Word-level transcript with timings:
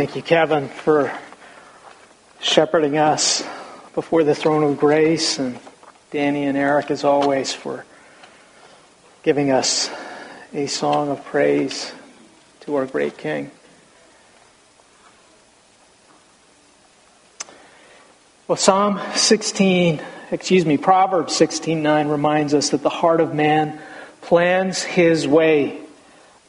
Thank 0.00 0.16
you, 0.16 0.22
Kevin, 0.22 0.68
for 0.68 1.12
shepherding 2.40 2.96
us 2.96 3.44
before 3.94 4.24
the 4.24 4.34
throne 4.34 4.64
of 4.64 4.78
grace, 4.78 5.38
and 5.38 5.58
Danny 6.10 6.46
and 6.46 6.56
Eric, 6.56 6.90
as 6.90 7.04
always, 7.04 7.52
for 7.52 7.84
giving 9.22 9.50
us 9.50 9.90
a 10.54 10.68
song 10.68 11.10
of 11.10 11.22
praise 11.26 11.92
to 12.60 12.76
our 12.76 12.86
great 12.86 13.18
King. 13.18 13.50
Well, 18.48 18.56
Psalm 18.56 18.98
16, 19.14 20.00
excuse 20.30 20.64
me, 20.64 20.78
Proverbs 20.78 21.34
16:9 21.34 22.08
reminds 22.08 22.54
us 22.54 22.70
that 22.70 22.82
the 22.82 22.88
heart 22.88 23.20
of 23.20 23.34
man 23.34 23.78
plans 24.22 24.82
his 24.82 25.28
way 25.28 25.78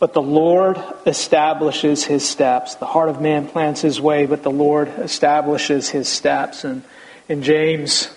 but 0.02 0.14
the 0.14 0.22
Lord 0.22 0.82
establishes 1.06 2.04
his 2.04 2.28
steps. 2.28 2.74
The 2.74 2.88
heart 2.88 3.10
of 3.10 3.22
man 3.22 3.48
plans 3.48 3.82
his 3.82 4.02
way, 4.02 4.26
but 4.26 4.42
the 4.42 4.50
Lord 4.50 4.88
establishes 4.98 5.90
his 5.90 6.10
steps. 6.10 6.64
And 6.64 6.82
in 7.30 7.44
James, 7.44 8.10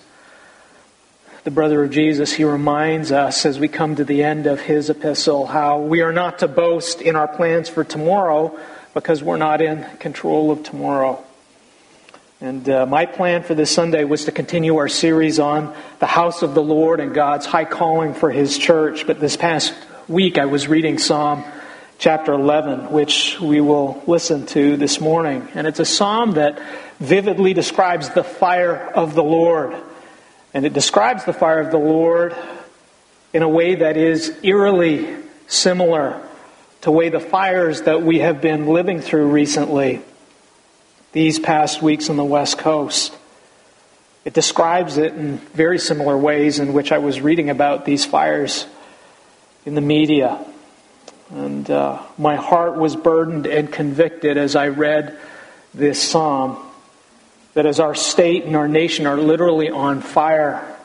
the 1.45 1.51
brother 1.51 1.85
of 1.85 1.91
Jesus, 1.91 2.33
he 2.33 2.45
reminds 2.45 3.13
us 3.13 3.45
as 3.45 3.59
we 3.61 3.69
come 3.69 3.97
to 3.97 4.05
the 4.05 4.23
end 4.23 4.47
of 4.47 4.61
his 4.61 4.89
epistle 4.89 5.45
how 5.45 5.79
we 5.79 6.01
are 6.01 6.11
not 6.11 6.39
to 6.39 6.49
boast 6.49 7.03
in 7.03 7.17
our 7.17 7.29
plans 7.29 7.69
for 7.69 7.85
tomorrow 7.85 8.59
because 8.95 9.23
we're 9.23 9.37
not 9.37 9.61
in 9.61 9.85
control 9.99 10.51
of 10.51 10.63
tomorrow. 10.63 11.23
And 12.41 12.67
uh, 12.67 12.87
my 12.87 13.05
plan 13.05 13.43
for 13.43 13.55
this 13.55 13.71
Sunday 13.71 14.05
was 14.05 14.25
to 14.25 14.33
continue 14.33 14.79
our 14.79 14.89
series 14.89 15.39
on 15.39 15.77
the 15.99 16.07
house 16.07 16.41
of 16.41 16.55
the 16.55 16.63
Lord 16.63 17.01
and 17.01 17.13
God's 17.13 17.45
high 17.45 17.67
calling 17.67 18.15
for 18.15 18.31
his 18.31 18.57
church. 18.57 19.07
But 19.07 19.21
this 19.21 19.37
past 19.37 19.75
week 20.09 20.39
I 20.39 20.47
was 20.47 20.67
reading 20.67 20.97
Psalm 20.97 21.45
chapter 22.05 22.35
11, 22.35 22.93
which 22.93 23.41
we 23.41 23.63
will 23.63 24.03
listen 24.07 24.45
to 24.45 24.77
this 24.77 25.01
morning. 25.01 25.49
And 25.55 25.67
it's 25.67 25.81
a 25.81 25.87
psalm 25.87 26.33
that 26.33 26.61
vividly 26.99 27.55
describes 27.55 28.11
the 28.11 28.23
fire 28.23 28.77
of 28.77 29.15
the 29.15 29.23
Lord. 29.23 29.75
And 30.53 30.67
it 30.67 30.75
describes 30.75 31.25
the 31.25 31.33
fire 31.33 31.61
of 31.61 31.71
the 31.71 31.79
Lord 31.79 32.37
in 33.33 33.43
a 33.43 33.49
way 33.49 33.77
that 33.77 33.97
is 33.97 34.39
eerily 34.43 35.17
similar 35.47 36.23
to 36.83 36.91
way 36.91 37.09
the 37.09 37.21
fires 37.21 37.81
that 37.81 38.03
we 38.03 38.19
have 38.19 38.43
been 38.43 38.67
living 38.67 39.01
through 39.01 39.29
recently 39.29 40.03
these 41.13 41.39
past 41.39 41.81
weeks 41.81 42.11
on 42.11 42.19
the 42.19 42.23
West 42.25 42.59
Coast. 42.59 43.17
It 44.27 44.35
describes 44.35 44.99
it 44.99 45.15
in 45.15 45.39
very 45.55 45.79
similar 45.79 46.19
ways 46.19 46.59
in 46.59 46.75
which 46.75 46.93
I 46.93 46.99
was 46.99 47.23
reading 47.23 47.49
about 47.49 47.87
these 47.87 48.05
fires 48.05 48.67
in 49.65 49.75
the 49.75 49.81
media. 49.81 50.45
And 51.31 51.71
uh, 51.71 52.03
my 52.19 52.37
heart 52.37 52.77
was 52.77 52.97
burdened 52.97 53.47
and 53.47 53.73
convicted 53.73 54.37
as 54.37 54.57
I 54.57 54.69
read 54.69 55.19
this 55.73 56.03
psalm 56.03 56.59
that 57.55 57.67
as 57.67 57.81
our 57.81 57.95
state 57.95 58.45
and 58.45 58.57
our 58.57 58.69
nation 58.69 59.07
are 59.07 59.17
literally 59.17 59.71
on 59.71 60.01
fire 60.01 60.77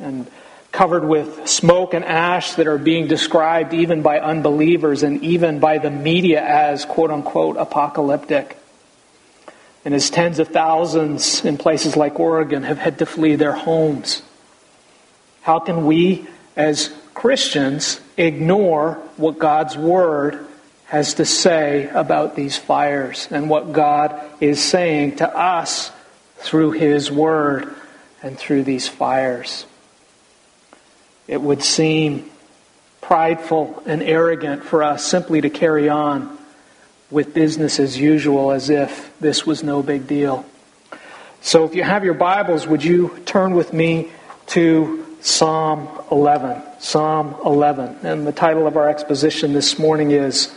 and 0.00 0.30
covered 0.70 1.04
with 1.04 1.46
smoke 1.46 1.92
and 1.94 2.04
ash 2.04 2.54
that 2.54 2.66
are 2.66 2.78
being 2.78 3.06
described 3.06 3.74
even 3.74 4.02
by 4.02 4.18
unbelievers 4.18 5.02
and 5.02 5.22
even 5.22 5.60
by 5.60 5.78
the 5.78 5.90
media 5.90 6.42
as 6.42 6.84
quote 6.84 7.10
unquote 7.10 7.56
apocalyptic. 7.58 8.56
And 9.84 9.94
as 9.94 10.10
tens 10.10 10.38
of 10.38 10.48
thousands 10.48 11.44
in 11.44 11.58
places 11.58 11.96
like 11.96 12.18
Oregon 12.18 12.62
have 12.62 12.78
had 12.78 12.98
to 13.00 13.06
flee 13.06 13.34
their 13.34 13.52
homes. 13.52 14.22
How 15.42 15.58
can 15.58 15.86
we, 15.86 16.26
as 16.56 16.94
Christians, 17.14 18.00
ignore 18.16 18.94
what 19.16 19.38
God's 19.38 19.76
Word 19.76 20.46
has 20.86 21.14
to 21.14 21.24
say 21.24 21.88
about 21.88 22.36
these 22.36 22.56
fires 22.56 23.28
and 23.30 23.48
what 23.48 23.72
God 23.72 24.20
is 24.40 24.62
saying 24.62 25.16
to 25.16 25.36
us 25.36 25.90
through 26.36 26.72
His 26.72 27.10
Word 27.10 27.74
and 28.22 28.38
through 28.38 28.64
these 28.64 28.88
fires. 28.88 29.66
It 31.26 31.40
would 31.40 31.62
seem 31.62 32.30
prideful 33.00 33.82
and 33.86 34.02
arrogant 34.02 34.64
for 34.64 34.82
us 34.82 35.04
simply 35.04 35.40
to 35.40 35.50
carry 35.50 35.88
on 35.88 36.38
with 37.10 37.34
business 37.34 37.78
as 37.78 37.98
usual 37.98 38.52
as 38.52 38.70
if 38.70 39.12
this 39.20 39.46
was 39.46 39.62
no 39.62 39.82
big 39.82 40.06
deal. 40.06 40.44
So 41.40 41.64
if 41.64 41.74
you 41.74 41.82
have 41.82 42.04
your 42.04 42.14
Bibles, 42.14 42.66
would 42.66 42.84
you 42.84 43.18
turn 43.26 43.54
with 43.54 43.72
me 43.72 44.10
to 44.48 45.01
Psalm 45.24 45.88
11. 46.10 46.60
Psalm 46.80 47.36
11. 47.44 47.98
And 48.02 48.26
the 48.26 48.32
title 48.32 48.66
of 48.66 48.76
our 48.76 48.88
exposition 48.88 49.52
this 49.52 49.78
morning 49.78 50.10
is 50.10 50.52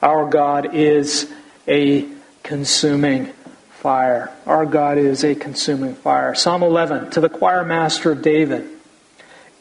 Our 0.00 0.30
God 0.30 0.76
is 0.76 1.28
a 1.66 2.08
Consuming 2.44 3.32
Fire. 3.70 4.32
Our 4.46 4.64
God 4.64 4.98
is 4.98 5.24
a 5.24 5.34
consuming 5.34 5.96
fire. 5.96 6.36
Psalm 6.36 6.62
11 6.62 7.10
to 7.12 7.20
the 7.20 7.28
choir 7.28 7.64
master 7.64 8.12
of 8.12 8.22
David. 8.22 8.68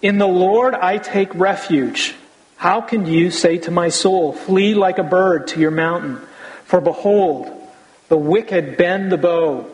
In 0.03 0.19
the 0.19 0.27
Lord 0.27 0.75
I 0.75 0.99
take 0.99 1.33
refuge. 1.33 2.13
How 2.55 2.81
can 2.81 3.07
you 3.07 3.31
say 3.31 3.57
to 3.57 3.71
my 3.71 3.89
soul, 3.89 4.31
Flee 4.31 4.75
like 4.75 4.99
a 4.99 5.03
bird 5.03 5.47
to 5.49 5.59
your 5.59 5.71
mountain? 5.71 6.21
For 6.65 6.79
behold, 6.79 7.51
the 8.09 8.17
wicked 8.17 8.77
bend 8.77 9.11
the 9.11 9.17
bow 9.17 9.71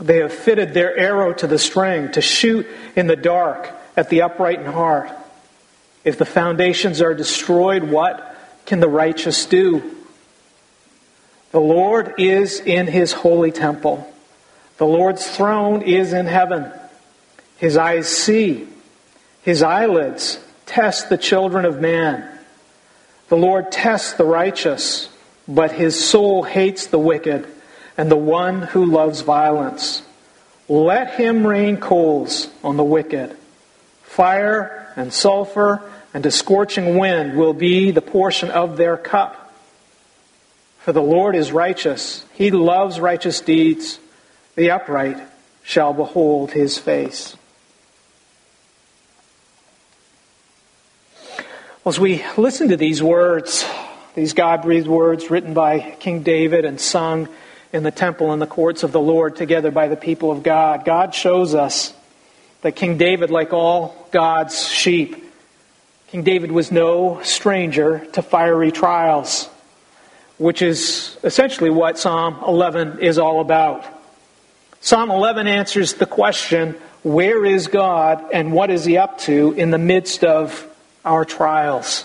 they 0.00 0.18
have 0.18 0.32
fitted 0.32 0.74
their 0.74 0.96
arrow 0.96 1.32
to 1.34 1.46
the 1.46 1.58
string 1.58 2.10
to 2.12 2.20
shoot 2.20 2.66
in 2.96 3.06
the 3.06 3.16
dark 3.16 3.70
at 3.96 4.08
the 4.08 4.22
upright 4.22 4.60
in 4.60 4.66
heart. 4.66 5.10
If 6.04 6.18
the 6.18 6.24
foundations 6.24 7.00
are 7.00 7.14
destroyed, 7.14 7.84
what 7.84 8.36
can 8.66 8.80
the 8.80 8.88
righteous 8.88 9.46
do? 9.46 9.96
The 11.52 11.60
Lord 11.60 12.14
is 12.18 12.60
in 12.60 12.86
his 12.86 13.12
holy 13.12 13.52
temple. 13.52 14.12
The 14.78 14.86
Lord's 14.86 15.26
throne 15.26 15.82
is 15.82 16.12
in 16.12 16.26
heaven. 16.26 16.72
His 17.58 17.76
eyes 17.76 18.08
see. 18.08 18.66
His 19.42 19.62
eyelids 19.62 20.42
test 20.66 21.08
the 21.08 21.18
children 21.18 21.64
of 21.64 21.80
man. 21.80 22.26
The 23.28 23.36
Lord 23.36 23.70
tests 23.70 24.14
the 24.14 24.24
righteous, 24.24 25.08
but 25.46 25.72
his 25.72 26.02
soul 26.02 26.42
hates 26.42 26.86
the 26.86 26.98
wicked 26.98 27.46
and 27.96 28.10
the 28.10 28.16
one 28.16 28.62
who 28.62 28.86
loves 28.86 29.20
violence. 29.20 30.02
Let 30.68 31.14
him 31.14 31.46
rain 31.46 31.76
coals 31.76 32.48
on 32.62 32.76
the 32.76 32.84
wicked. 32.84 33.36
Fire 34.02 34.92
and 34.96 35.12
sulfur 35.12 35.82
and 36.14 36.24
a 36.26 36.30
scorching 36.30 36.96
wind 36.96 37.36
will 37.36 37.54
be 37.54 37.90
the 37.90 38.02
portion 38.02 38.50
of 38.50 38.76
their 38.76 38.96
cup. 38.96 39.52
For 40.80 40.92
the 40.92 41.02
Lord 41.02 41.36
is 41.36 41.52
righteous. 41.52 42.24
He 42.34 42.50
loves 42.50 43.00
righteous 43.00 43.40
deeds. 43.40 43.98
The 44.56 44.70
upright 44.70 45.18
shall 45.62 45.92
behold 45.92 46.50
his 46.50 46.78
face. 46.78 47.36
As 51.84 51.98
we 51.98 52.24
listen 52.36 52.68
to 52.68 52.76
these 52.76 53.02
words, 53.02 53.64
these 54.14 54.34
God 54.34 54.62
breathed 54.62 54.86
words 54.86 55.30
written 55.30 55.54
by 55.54 55.96
King 55.98 56.22
David 56.22 56.64
and 56.64 56.80
sung 56.80 57.28
in 57.72 57.82
the 57.82 57.90
temple 57.90 58.32
and 58.32 58.40
the 58.40 58.46
courts 58.46 58.82
of 58.82 58.92
the 58.92 59.00
Lord 59.00 59.36
together 59.36 59.70
by 59.70 59.88
the 59.88 59.96
people 59.96 60.30
of 60.30 60.42
God. 60.42 60.84
God 60.84 61.14
shows 61.14 61.54
us 61.54 61.94
that 62.60 62.72
King 62.72 62.98
David, 62.98 63.30
like 63.30 63.52
all 63.52 64.08
God's 64.12 64.68
sheep, 64.68 65.24
King 66.08 66.22
David 66.22 66.52
was 66.52 66.70
no 66.70 67.20
stranger 67.22 68.06
to 68.12 68.20
fiery 68.22 68.70
trials, 68.70 69.48
which 70.36 70.60
is 70.60 71.16
essentially 71.24 71.70
what 71.70 71.98
Psalm 71.98 72.38
11 72.46 72.98
is 72.98 73.18
all 73.18 73.40
about. 73.40 73.86
Psalm 74.82 75.10
11 75.10 75.46
answers 75.46 75.94
the 75.94 76.06
question, 76.06 76.76
where 77.02 77.44
is 77.46 77.68
God 77.68 78.22
and 78.32 78.52
what 78.52 78.70
is 78.70 78.84
he 78.84 78.98
up 78.98 79.18
to 79.20 79.52
in 79.52 79.70
the 79.70 79.78
midst 79.78 80.22
of 80.22 80.68
our 81.04 81.24
trials? 81.24 82.04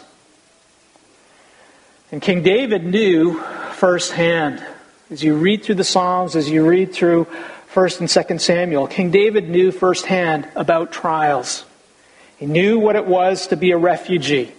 And 2.11 2.21
King 2.21 2.41
David 2.43 2.85
knew 2.85 3.39
firsthand 3.73 4.65
as 5.09 5.23
you 5.23 5.35
read 5.35 5.63
through 5.63 5.75
the 5.75 5.83
Psalms, 5.83 6.35
as 6.35 6.49
you 6.49 6.67
read 6.67 6.93
through 6.93 7.27
1st 7.73 7.99
and 8.01 8.09
2nd 8.09 8.41
Samuel, 8.41 8.87
King 8.87 9.09
David 9.09 9.49
knew 9.49 9.71
firsthand 9.71 10.47
about 10.55 10.91
trials. 10.91 11.63
He 12.37 12.45
knew 12.45 12.79
what 12.79 12.95
it 12.97 13.05
was 13.05 13.47
to 13.47 13.55
be 13.55 13.71
a 13.71 13.77
refugee. 13.77 14.51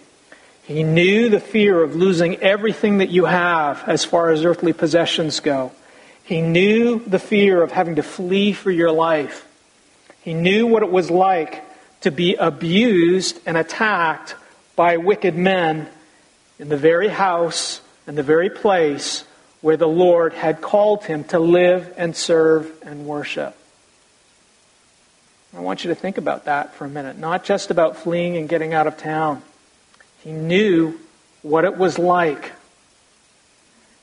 He 0.63 0.83
knew 0.83 1.29
the 1.29 1.39
fear 1.39 1.81
of 1.83 1.95
losing 1.95 2.37
everything 2.37 2.97
that 2.97 3.09
you 3.09 3.25
have 3.25 3.87
as 3.87 4.03
far 4.05 4.31
as 4.31 4.43
earthly 4.43 4.73
possessions 4.73 5.39
go. 5.39 5.71
He 6.23 6.41
knew 6.41 6.99
the 6.99 7.19
fear 7.19 7.61
of 7.61 7.71
having 7.71 7.95
to 7.95 8.03
flee 8.03 8.53
for 8.53 8.71
your 8.71 8.91
life. 8.91 9.47
He 10.21 10.33
knew 10.33 10.67
what 10.67 10.83
it 10.83 10.91
was 10.91 11.11
like 11.11 11.63
to 12.01 12.11
be 12.11 12.35
abused 12.35 13.39
and 13.45 13.55
attacked 13.55 14.35
by 14.75 14.97
wicked 14.97 15.35
men 15.35 15.89
in 16.57 16.69
the 16.69 16.77
very 16.77 17.07
house 17.07 17.81
and 18.07 18.17
the 18.17 18.23
very 18.23 18.49
place 18.49 19.23
where 19.61 19.77
the 19.77 19.87
Lord 19.87 20.33
had 20.33 20.61
called 20.61 21.03
him 21.03 21.23
to 21.25 21.39
live 21.39 21.93
and 21.97 22.15
serve 22.15 22.71
and 22.83 23.05
worship. 23.05 23.55
I 25.55 25.59
want 25.59 25.83
you 25.83 25.89
to 25.89 25.95
think 25.95 26.17
about 26.17 26.45
that 26.45 26.75
for 26.75 26.85
a 26.85 26.89
minute. 26.89 27.17
Not 27.17 27.43
just 27.43 27.71
about 27.71 27.97
fleeing 27.97 28.37
and 28.37 28.47
getting 28.47 28.73
out 28.73 28.87
of 28.87 28.97
town. 28.97 29.41
He 30.23 30.31
knew 30.31 30.99
what 31.41 31.65
it 31.65 31.77
was 31.77 31.97
like. 31.97 32.51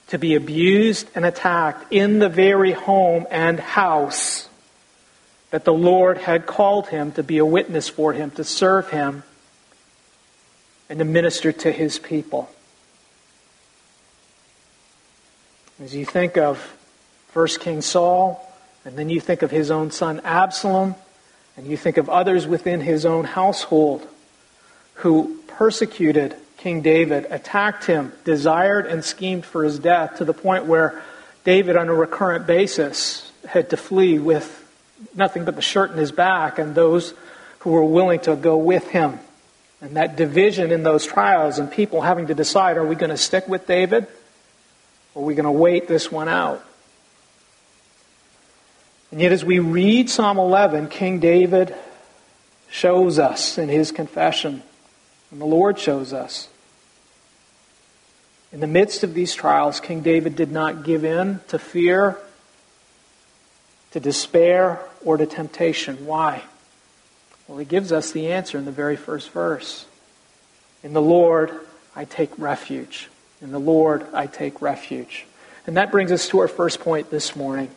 to 0.08 0.18
be 0.18 0.34
abused 0.36 1.08
and 1.14 1.24
attacked 1.24 1.92
in 1.92 2.18
the 2.20 2.28
very 2.28 2.72
home 2.72 3.26
and 3.30 3.58
house 3.58 4.48
that 5.50 5.64
the 5.64 5.72
Lord 5.72 6.18
had 6.18 6.46
called 6.46 6.88
him 6.88 7.12
to 7.12 7.22
be 7.22 7.38
a 7.38 7.44
witness 7.46 7.88
for 7.88 8.12
him, 8.12 8.30
to 8.32 8.44
serve 8.44 8.90
him, 8.90 9.22
and 10.88 10.98
to 10.98 11.04
minister 11.04 11.50
to 11.50 11.72
his 11.72 11.98
people. 11.98 12.48
As 15.78 15.94
you 15.94 16.06
think 16.06 16.38
of 16.38 16.74
1 17.34 17.46
King 17.60 17.82
Saul, 17.82 18.42
and 18.86 18.96
then 18.96 19.10
you 19.10 19.20
think 19.20 19.42
of 19.42 19.50
his 19.50 19.70
own 19.70 19.90
son 19.90 20.22
Absalom, 20.24 20.94
and 21.54 21.66
you 21.66 21.76
think 21.76 21.98
of 21.98 22.08
others 22.08 22.46
within 22.46 22.80
his 22.80 23.04
own 23.04 23.26
household 23.26 24.08
who 24.94 25.38
persecuted 25.48 26.34
King 26.56 26.80
David, 26.80 27.26
attacked 27.28 27.84
him, 27.84 28.12
desired 28.24 28.86
and 28.86 29.04
schemed 29.04 29.44
for 29.44 29.64
his 29.64 29.78
death 29.78 30.16
to 30.16 30.24
the 30.24 30.32
point 30.32 30.64
where 30.64 31.02
David, 31.44 31.76
on 31.76 31.90
a 31.90 31.94
recurrent 31.94 32.46
basis, 32.46 33.30
had 33.46 33.68
to 33.68 33.76
flee 33.76 34.18
with 34.18 34.66
nothing 35.14 35.44
but 35.44 35.56
the 35.56 35.62
shirt 35.62 35.90
in 35.90 35.98
his 35.98 36.10
back 36.10 36.58
and 36.58 36.74
those 36.74 37.12
who 37.58 37.72
were 37.72 37.84
willing 37.84 38.20
to 38.20 38.34
go 38.34 38.56
with 38.56 38.88
him. 38.88 39.20
And 39.82 39.96
that 39.98 40.16
division 40.16 40.72
in 40.72 40.84
those 40.84 41.04
trials 41.04 41.58
and 41.58 41.70
people 41.70 42.00
having 42.00 42.28
to 42.28 42.34
decide 42.34 42.78
are 42.78 42.86
we 42.86 42.94
going 42.94 43.10
to 43.10 43.18
stick 43.18 43.46
with 43.46 43.66
David 43.66 44.06
or 45.16 45.22
are 45.22 45.24
we 45.24 45.34
going 45.34 45.44
to 45.44 45.50
wait 45.50 45.88
this 45.88 46.12
one 46.12 46.28
out? 46.28 46.62
And 49.10 49.18
yet, 49.18 49.32
as 49.32 49.42
we 49.42 49.60
read 49.60 50.10
Psalm 50.10 50.38
11, 50.38 50.88
King 50.88 51.20
David 51.20 51.74
shows 52.68 53.18
us 53.18 53.56
in 53.56 53.70
his 53.70 53.92
confession, 53.92 54.62
and 55.30 55.40
the 55.40 55.46
Lord 55.46 55.78
shows 55.78 56.12
us. 56.12 56.48
In 58.52 58.60
the 58.60 58.66
midst 58.66 59.04
of 59.04 59.14
these 59.14 59.32
trials, 59.32 59.80
King 59.80 60.02
David 60.02 60.36
did 60.36 60.52
not 60.52 60.84
give 60.84 61.02
in 61.02 61.40
to 61.48 61.58
fear, 61.58 62.18
to 63.92 64.00
despair, 64.00 64.80
or 65.02 65.16
to 65.16 65.24
temptation. 65.24 66.04
Why? 66.04 66.42
Well, 67.48 67.56
he 67.56 67.64
gives 67.64 67.90
us 67.90 68.12
the 68.12 68.32
answer 68.32 68.58
in 68.58 68.66
the 68.66 68.70
very 68.70 68.96
first 68.96 69.30
verse. 69.30 69.86
In 70.82 70.92
the 70.92 71.00
Lord, 71.00 71.58
I 71.94 72.04
take 72.04 72.38
refuge. 72.38 73.08
In 73.42 73.52
the 73.52 73.60
Lord, 73.60 74.06
I 74.12 74.26
take 74.26 74.62
refuge. 74.62 75.26
And 75.66 75.76
that 75.76 75.90
brings 75.90 76.12
us 76.12 76.28
to 76.28 76.38
our 76.38 76.48
first 76.48 76.80
point 76.80 77.10
this 77.10 77.36
morning. 77.36 77.70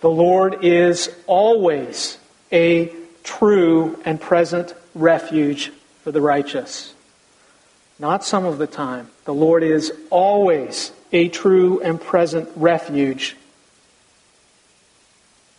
The 0.00 0.10
Lord 0.10 0.64
is 0.64 1.14
always 1.26 2.18
a 2.52 2.92
true 3.24 4.00
and 4.04 4.20
present 4.20 4.74
refuge 4.94 5.72
for 6.02 6.12
the 6.12 6.20
righteous. 6.20 6.94
Not 7.98 8.24
some 8.24 8.44
of 8.44 8.58
the 8.58 8.66
time. 8.66 9.10
The 9.24 9.34
Lord 9.34 9.62
is 9.62 9.92
always 10.10 10.92
a 11.12 11.28
true 11.28 11.80
and 11.80 12.00
present 12.00 12.48
refuge. 12.54 13.36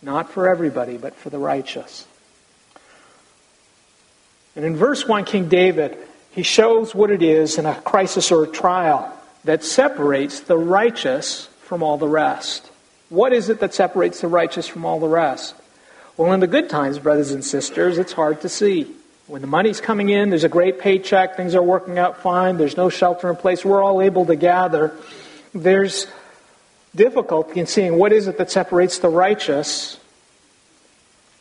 Not 0.00 0.30
for 0.30 0.48
everybody, 0.48 0.96
but 0.96 1.14
for 1.14 1.30
the 1.30 1.38
righteous. 1.38 2.06
And 4.54 4.64
in 4.64 4.76
verse 4.76 5.06
1, 5.06 5.24
King 5.24 5.48
David, 5.48 5.98
he 6.38 6.44
shows 6.44 6.94
what 6.94 7.10
it 7.10 7.20
is 7.20 7.58
in 7.58 7.66
a 7.66 7.74
crisis 7.80 8.30
or 8.30 8.44
a 8.44 8.46
trial 8.46 9.12
that 9.42 9.64
separates 9.64 10.38
the 10.38 10.56
righteous 10.56 11.46
from 11.62 11.82
all 11.82 11.98
the 11.98 12.06
rest. 12.06 12.70
What 13.08 13.32
is 13.32 13.48
it 13.48 13.58
that 13.58 13.74
separates 13.74 14.20
the 14.20 14.28
righteous 14.28 14.68
from 14.68 14.84
all 14.84 15.00
the 15.00 15.08
rest? 15.08 15.56
Well, 16.16 16.32
in 16.32 16.38
the 16.38 16.46
good 16.46 16.70
times, 16.70 17.00
brothers 17.00 17.32
and 17.32 17.44
sisters, 17.44 17.98
it's 17.98 18.12
hard 18.12 18.42
to 18.42 18.48
see. 18.48 18.86
When 19.26 19.40
the 19.40 19.48
money's 19.48 19.80
coming 19.80 20.10
in, 20.10 20.30
there's 20.30 20.44
a 20.44 20.48
great 20.48 20.78
paycheck, 20.78 21.36
things 21.36 21.56
are 21.56 21.62
working 21.62 21.98
out 21.98 22.22
fine, 22.22 22.56
there's 22.56 22.76
no 22.76 22.88
shelter 22.88 23.28
in 23.28 23.34
place, 23.34 23.64
we're 23.64 23.82
all 23.82 24.00
able 24.00 24.24
to 24.26 24.36
gather. 24.36 24.94
There's 25.52 26.06
difficulty 26.94 27.58
in 27.58 27.66
seeing 27.66 27.98
what 27.98 28.12
is 28.12 28.28
it 28.28 28.38
that 28.38 28.52
separates 28.52 29.00
the 29.00 29.08
righteous 29.08 29.98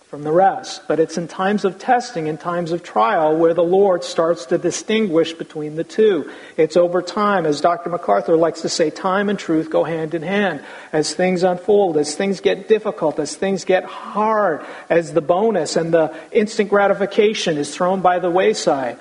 from 0.07 0.23
the 0.23 0.31
rest. 0.31 0.87
But 0.87 1.01
it's 1.01 1.17
in 1.17 1.27
times 1.27 1.65
of 1.65 1.79
testing, 1.79 2.27
in 2.27 2.37
times 2.37 2.71
of 2.71 2.81
trial, 2.81 3.35
where 3.35 3.53
the 3.53 3.63
Lord 3.63 4.05
starts 4.05 4.45
to 4.47 4.57
distinguish 4.57 5.33
between 5.33 5.75
the 5.75 5.83
two. 5.83 6.31
It's 6.55 6.77
over 6.77 7.01
time, 7.01 7.45
as 7.45 7.59
Dr. 7.59 7.89
MacArthur 7.89 8.37
likes 8.37 8.61
to 8.61 8.69
say, 8.69 8.89
time 8.89 9.27
and 9.27 9.37
truth 9.37 9.69
go 9.69 9.83
hand 9.83 10.13
in 10.13 10.21
hand. 10.21 10.63
As 10.93 11.13
things 11.13 11.43
unfold, 11.43 11.97
as 11.97 12.15
things 12.15 12.39
get 12.39 12.69
difficult, 12.69 13.19
as 13.19 13.35
things 13.35 13.65
get 13.65 13.83
hard, 13.83 14.65
as 14.89 15.11
the 15.11 15.21
bonus 15.21 15.75
and 15.75 15.93
the 15.93 16.15
instant 16.31 16.69
gratification 16.69 17.57
is 17.57 17.75
thrown 17.75 17.99
by 18.01 18.19
the 18.19 18.31
wayside, 18.31 18.97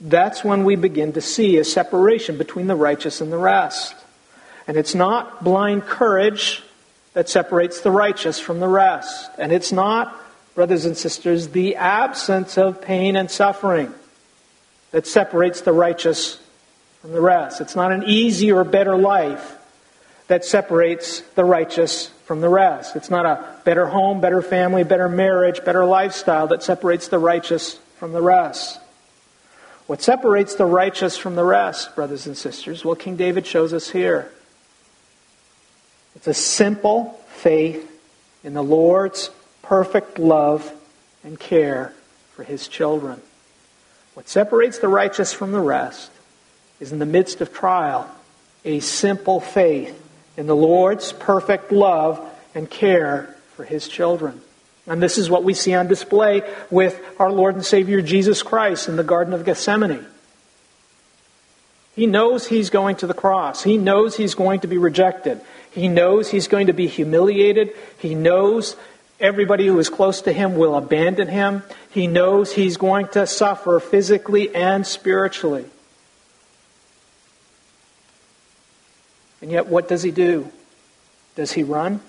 that's 0.00 0.44
when 0.44 0.64
we 0.64 0.76
begin 0.76 1.12
to 1.14 1.20
see 1.20 1.58
a 1.58 1.64
separation 1.64 2.38
between 2.38 2.68
the 2.68 2.76
righteous 2.76 3.20
and 3.20 3.32
the 3.32 3.36
rest. 3.36 3.96
And 4.68 4.76
it's 4.76 4.94
not 4.94 5.42
blind 5.42 5.86
courage 5.86 6.62
that 7.12 7.28
separates 7.28 7.80
the 7.80 7.90
righteous 7.90 8.38
from 8.38 8.60
the 8.60 8.68
rest. 8.68 9.30
And 9.38 9.52
it's 9.52 9.72
not 9.72 10.16
brothers 10.54 10.84
and 10.84 10.96
sisters, 10.96 11.48
the 11.48 11.76
absence 11.76 12.58
of 12.58 12.82
pain 12.82 13.16
and 13.16 13.30
suffering 13.30 13.92
that 14.90 15.06
separates 15.06 15.62
the 15.62 15.72
righteous 15.72 16.38
from 17.00 17.12
the 17.12 17.20
rest. 17.20 17.60
It's 17.60 17.76
not 17.76 17.92
an 17.92 18.04
easier 18.04 18.58
or 18.58 18.64
better 18.64 18.96
life 18.96 19.56
that 20.26 20.44
separates 20.44 21.20
the 21.34 21.44
righteous 21.44 22.08
from 22.24 22.40
the 22.40 22.48
rest. 22.48 22.94
It's 22.94 23.10
not 23.10 23.26
a 23.26 23.44
better 23.64 23.86
home, 23.86 24.20
better 24.20 24.42
family, 24.42 24.84
better 24.84 25.08
marriage, 25.08 25.64
better 25.64 25.84
lifestyle 25.84 26.46
that 26.48 26.62
separates 26.62 27.08
the 27.08 27.18
righteous 27.18 27.78
from 27.96 28.12
the 28.12 28.22
rest. 28.22 28.78
What 29.86 30.02
separates 30.02 30.54
the 30.54 30.66
righteous 30.66 31.16
from 31.16 31.34
the 31.34 31.44
rest, 31.44 31.96
brothers 31.96 32.26
and 32.26 32.36
sisters, 32.36 32.84
well, 32.84 32.94
King 32.94 33.16
David 33.16 33.46
shows 33.46 33.72
us 33.72 33.90
here. 33.90 34.30
It's 36.20 36.26
a 36.26 36.34
simple 36.34 37.18
faith 37.28 37.90
in 38.44 38.52
the 38.52 38.62
Lord's 38.62 39.30
perfect 39.62 40.18
love 40.18 40.70
and 41.24 41.40
care 41.40 41.94
for 42.34 42.44
his 42.44 42.68
children. 42.68 43.22
What 44.12 44.28
separates 44.28 44.80
the 44.80 44.88
righteous 44.88 45.32
from 45.32 45.52
the 45.52 45.60
rest 45.60 46.10
is 46.78 46.92
in 46.92 46.98
the 46.98 47.06
midst 47.06 47.40
of 47.40 47.54
trial 47.54 48.06
a 48.66 48.80
simple 48.80 49.40
faith 49.40 49.98
in 50.36 50.46
the 50.46 50.54
Lord's 50.54 51.10
perfect 51.14 51.72
love 51.72 52.20
and 52.54 52.68
care 52.68 53.34
for 53.56 53.64
his 53.64 53.88
children. 53.88 54.42
And 54.86 55.02
this 55.02 55.16
is 55.16 55.30
what 55.30 55.42
we 55.42 55.54
see 55.54 55.72
on 55.72 55.86
display 55.86 56.42
with 56.70 57.00
our 57.18 57.32
Lord 57.32 57.54
and 57.54 57.64
Savior 57.64 58.02
Jesus 58.02 58.42
Christ 58.42 58.90
in 58.90 58.96
the 58.96 59.04
Garden 59.04 59.32
of 59.32 59.46
Gethsemane. 59.46 60.04
He 61.96 62.06
knows 62.06 62.46
he's 62.46 62.70
going 62.70 62.96
to 62.96 63.06
the 63.06 63.14
cross. 63.14 63.62
He 63.62 63.76
knows 63.76 64.16
he's 64.16 64.34
going 64.34 64.60
to 64.60 64.68
be 64.68 64.78
rejected. 64.78 65.40
He 65.70 65.88
knows 65.88 66.30
he's 66.30 66.48
going 66.48 66.68
to 66.68 66.72
be 66.72 66.86
humiliated. 66.86 67.72
He 67.98 68.14
knows 68.14 68.76
Everybody 69.20 69.66
who 69.66 69.78
is 69.78 69.90
close 69.90 70.22
to 70.22 70.32
him 70.32 70.56
will 70.56 70.74
abandon 70.74 71.28
him. 71.28 71.62
He 71.90 72.06
knows 72.06 72.52
he's 72.52 72.78
going 72.78 73.08
to 73.08 73.26
suffer 73.26 73.78
physically 73.78 74.54
and 74.54 74.86
spiritually. 74.86 75.66
And 79.42 79.50
yet, 79.50 79.66
what 79.66 79.88
does 79.88 80.02
he 80.02 80.10
do? 80.10 80.50
Does 81.36 81.52
he 81.52 81.62
run? 81.62 82.00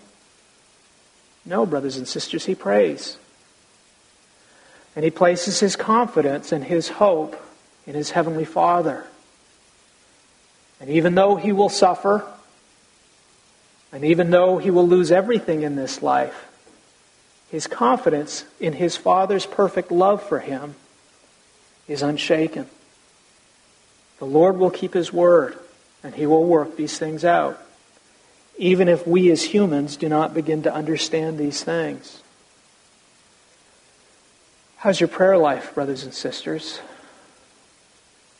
No, 1.45 1.65
brothers 1.65 1.97
and 1.97 2.07
sisters, 2.07 2.45
he 2.45 2.55
prays. 2.55 3.17
And 4.95 5.03
he 5.03 5.11
places 5.11 5.59
his 5.59 5.75
confidence 5.75 6.53
and 6.53 6.63
his 6.63 6.88
hope 6.88 7.35
in 7.85 7.93
his 7.93 8.11
heavenly 8.11 8.45
Father. 8.45 9.05
And 10.81 10.89
even 10.89 11.13
though 11.13 11.35
he 11.35 11.51
will 11.51 11.69
suffer, 11.69 12.25
and 13.93 14.03
even 14.03 14.31
though 14.31 14.57
he 14.57 14.71
will 14.71 14.88
lose 14.88 15.11
everything 15.11 15.61
in 15.61 15.75
this 15.75 16.01
life, 16.01 16.47
his 17.51 17.67
confidence 17.67 18.45
in 18.59 18.73
his 18.73 18.97
Father's 18.97 19.45
perfect 19.45 19.91
love 19.91 20.23
for 20.23 20.39
him 20.39 20.73
is 21.88 22.01
unshaken. 22.01 22.65
The 24.17 24.25
Lord 24.25 24.57
will 24.57 24.71
keep 24.71 24.95
his 24.95 25.13
word, 25.13 25.55
and 26.03 26.15
he 26.15 26.25
will 26.25 26.45
work 26.45 26.75
these 26.77 26.97
things 26.97 27.23
out, 27.23 27.61
even 28.57 28.88
if 28.88 29.05
we 29.05 29.29
as 29.29 29.43
humans 29.43 29.95
do 29.97 30.09
not 30.09 30.33
begin 30.33 30.63
to 30.63 30.73
understand 30.73 31.38
these 31.38 31.63
things. 31.63 32.21
How's 34.77 35.00
your 35.00 35.09
prayer 35.09 35.38
life, 35.38 35.75
brothers 35.75 36.03
and 36.03 36.13
sisters? 36.13 36.79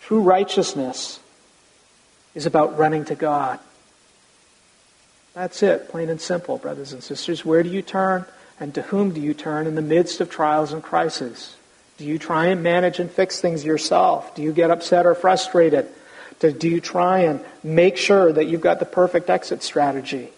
True 0.02 0.22
righteousness 0.22 1.20
is 2.36 2.46
about 2.46 2.78
running 2.78 3.06
to 3.06 3.16
God. 3.16 3.60
That's 5.34 5.64
it, 5.64 5.90
plain 5.90 6.10
and 6.10 6.20
simple, 6.20 6.58
brothers 6.58 6.94
and 6.94 7.04
sisters. 7.04 7.46
Where 7.46 7.64
do 7.64 7.70
you 7.70 7.82
turn? 7.82 8.26
And 8.60 8.76
to 8.76 8.82
whom 8.84 9.12
do 9.14 9.22
you 9.22 9.34
turn 9.34 9.66
in 9.66 9.76
the 9.76 9.82
midst 9.82 10.22
of 10.22 10.30
trials 10.30 10.74
and 10.74 10.84
crises? 10.84 11.56
Do 11.98 12.06
you 12.06 12.20
try 12.20 12.48
and 12.48 12.64
manage 12.64 13.00
and 13.00 13.10
fix 13.10 13.40
things 13.40 13.64
yourself? 13.64 14.36
Do 14.36 14.42
you 14.42 14.54
get 14.54 14.72
upset 14.72 15.06
or 15.06 15.16
frustrated? 15.16 15.88
Do 16.40 16.68
you 16.68 16.82
try 16.82 17.20
and 17.20 17.40
make 17.64 17.98
sure 17.98 18.32
that 18.34 18.46
you've 18.46 18.62
got 18.62 18.80
the 18.80 18.86
perfect 18.86 19.30
exit 19.30 19.64
strategy? 19.64 20.30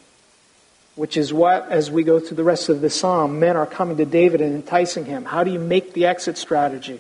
Which 0.96 1.18
is 1.18 1.34
what, 1.34 1.72
as 1.72 1.90
we 1.90 2.04
go 2.04 2.20
through 2.20 2.38
the 2.38 2.44
rest 2.44 2.70
of 2.70 2.82
the 2.82 2.90
psalm, 2.90 3.40
men 3.40 3.58
are 3.58 3.66
coming 3.66 3.98
to 3.98 4.06
David 4.06 4.42
and 4.42 4.54
enticing 4.54 5.06
him. 5.06 5.26
How 5.26 5.44
do 5.44 5.52
you 5.52 5.60
make 5.60 5.94
the 5.94 6.06
exit 6.06 6.38
strategy? 6.38 7.00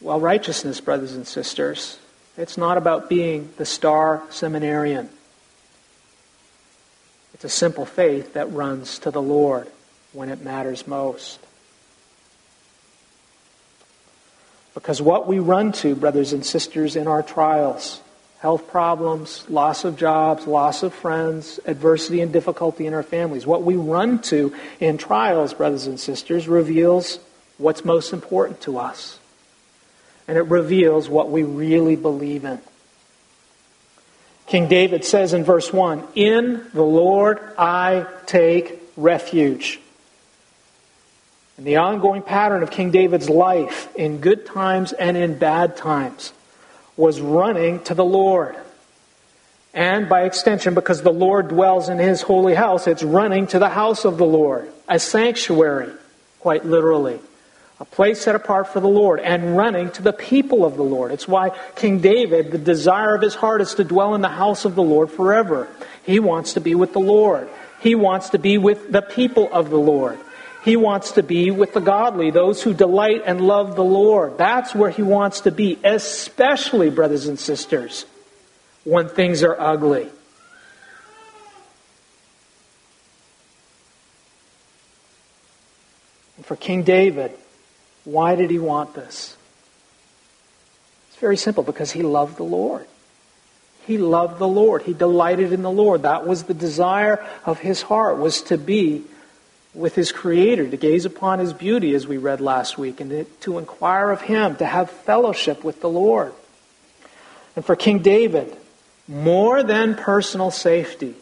Well, 0.00 0.20
righteousness, 0.20 0.80
brothers 0.80 1.14
and 1.14 1.26
sisters, 1.26 1.98
It's 2.38 2.56
not 2.56 2.78
about 2.78 3.08
being 3.08 3.52
the 3.56 3.66
star 3.66 4.22
seminarian. 4.30 5.10
It's 7.34 7.44
a 7.44 7.48
simple 7.48 7.84
faith 7.84 8.34
that 8.34 8.52
runs 8.52 9.00
to 9.00 9.10
the 9.10 9.20
Lord 9.20 9.68
when 10.12 10.28
it 10.28 10.42
matters 10.42 10.86
most. 10.86 11.40
Because 14.72 15.02
what 15.02 15.26
we 15.26 15.40
run 15.40 15.72
to, 15.72 15.96
brothers 15.96 16.32
and 16.32 16.46
sisters, 16.46 16.94
in 16.94 17.08
our 17.08 17.24
trials, 17.24 18.00
health 18.38 18.68
problems, 18.68 19.44
loss 19.50 19.84
of 19.84 19.96
jobs, 19.96 20.46
loss 20.46 20.84
of 20.84 20.94
friends, 20.94 21.58
adversity 21.66 22.20
and 22.20 22.32
difficulty 22.32 22.86
in 22.86 22.94
our 22.94 23.02
families, 23.02 23.46
what 23.48 23.64
we 23.64 23.74
run 23.74 24.20
to 24.22 24.54
in 24.78 24.96
trials, 24.96 25.54
brothers 25.54 25.88
and 25.88 25.98
sisters, 25.98 26.46
reveals 26.46 27.18
what's 27.56 27.84
most 27.84 28.12
important 28.12 28.60
to 28.60 28.78
us. 28.78 29.18
And 30.28 30.36
it 30.36 30.42
reveals 30.42 31.08
what 31.08 31.30
we 31.30 31.42
really 31.42 31.96
believe 31.96 32.44
in. 32.44 32.60
King 34.46 34.68
David 34.68 35.04
says 35.04 35.34
in 35.34 35.44
verse 35.44 35.72
1 35.72 36.06
In 36.14 36.66
the 36.72 36.82
Lord 36.82 37.40
I 37.58 38.06
take 38.26 38.80
refuge. 38.96 39.80
And 41.56 41.66
the 41.66 41.76
ongoing 41.76 42.22
pattern 42.22 42.62
of 42.62 42.70
King 42.70 42.90
David's 42.90 43.28
life 43.28 43.94
in 43.96 44.20
good 44.20 44.46
times 44.46 44.92
and 44.92 45.16
in 45.16 45.38
bad 45.38 45.76
times 45.76 46.32
was 46.96 47.20
running 47.20 47.82
to 47.84 47.94
the 47.94 48.04
Lord. 48.04 48.56
And 49.74 50.08
by 50.08 50.22
extension, 50.22 50.74
because 50.74 51.02
the 51.02 51.12
Lord 51.12 51.48
dwells 51.48 51.88
in 51.88 51.98
his 51.98 52.22
holy 52.22 52.54
house, 52.54 52.86
it's 52.86 53.02
running 53.02 53.46
to 53.48 53.58
the 53.58 53.68
house 53.68 54.04
of 54.04 54.18
the 54.18 54.26
Lord, 54.26 54.68
a 54.88 54.98
sanctuary, 54.98 55.92
quite 56.40 56.64
literally. 56.64 57.20
A 57.80 57.84
place 57.84 58.20
set 58.20 58.34
apart 58.34 58.68
for 58.68 58.80
the 58.80 58.88
Lord, 58.88 59.20
and 59.20 59.56
running 59.56 59.90
to 59.92 60.02
the 60.02 60.12
people 60.12 60.64
of 60.64 60.76
the 60.76 60.82
Lord. 60.82 61.12
It's 61.12 61.28
why 61.28 61.50
King 61.76 62.00
David, 62.00 62.50
the 62.50 62.58
desire 62.58 63.14
of 63.14 63.22
his 63.22 63.36
heart 63.36 63.60
is 63.60 63.74
to 63.74 63.84
dwell 63.84 64.16
in 64.16 64.20
the 64.20 64.28
house 64.28 64.64
of 64.64 64.74
the 64.74 64.82
Lord 64.82 65.10
forever. 65.10 65.68
He 66.02 66.18
wants 66.18 66.54
to 66.54 66.60
be 66.60 66.74
with 66.74 66.92
the 66.92 66.98
Lord. 66.98 67.48
He 67.80 67.94
wants 67.94 68.30
to 68.30 68.38
be 68.38 68.58
with 68.58 68.90
the 68.90 69.02
people 69.02 69.48
of 69.52 69.70
the 69.70 69.78
Lord. 69.78 70.18
He 70.64 70.74
wants 70.74 71.12
to 71.12 71.22
be 71.22 71.52
with 71.52 71.72
the 71.72 71.80
godly, 71.80 72.32
those 72.32 72.62
who 72.62 72.74
delight 72.74 73.22
and 73.24 73.40
love 73.40 73.76
the 73.76 73.84
Lord. 73.84 74.38
That's 74.38 74.74
where 74.74 74.90
he 74.90 75.02
wants 75.02 75.42
to 75.42 75.52
be, 75.52 75.78
especially, 75.84 76.90
brothers 76.90 77.28
and 77.28 77.38
sisters, 77.38 78.06
when 78.82 79.08
things 79.08 79.44
are 79.44 79.58
ugly. 79.58 80.08
For 86.42 86.56
King 86.56 86.82
David, 86.82 87.32
why 88.08 88.36
did 88.36 88.50
he 88.50 88.58
want 88.58 88.94
this? 88.94 89.36
It's 91.08 91.18
very 91.18 91.36
simple 91.36 91.62
because 91.62 91.90
he 91.90 92.02
loved 92.02 92.38
the 92.38 92.42
Lord. 92.42 92.86
He 93.86 93.98
loved 93.98 94.38
the 94.38 94.48
Lord. 94.48 94.82
He 94.82 94.94
delighted 94.94 95.52
in 95.52 95.60
the 95.60 95.70
Lord. 95.70 96.02
That 96.02 96.26
was 96.26 96.44
the 96.44 96.54
desire 96.54 97.22
of 97.44 97.58
his 97.58 97.82
heart 97.82 98.16
was 98.16 98.40
to 98.42 98.56
be 98.56 99.02
with 99.74 99.94
his 99.94 100.10
Creator, 100.10 100.70
to 100.70 100.76
gaze 100.78 101.04
upon 101.04 101.38
his 101.38 101.52
beauty, 101.52 101.94
as 101.94 102.06
we 102.06 102.16
read 102.16 102.40
last 102.40 102.78
week, 102.78 102.98
and 103.00 103.26
to 103.42 103.58
inquire 103.58 104.10
of 104.10 104.22
him, 104.22 104.56
to 104.56 104.64
have 104.64 104.90
fellowship 104.90 105.62
with 105.62 105.82
the 105.82 105.90
Lord. 105.90 106.32
And 107.56 107.64
for 107.64 107.76
King 107.76 107.98
David, 107.98 108.56
more 109.06 109.62
than 109.62 109.94
personal 109.94 110.50
safety, 110.50 111.14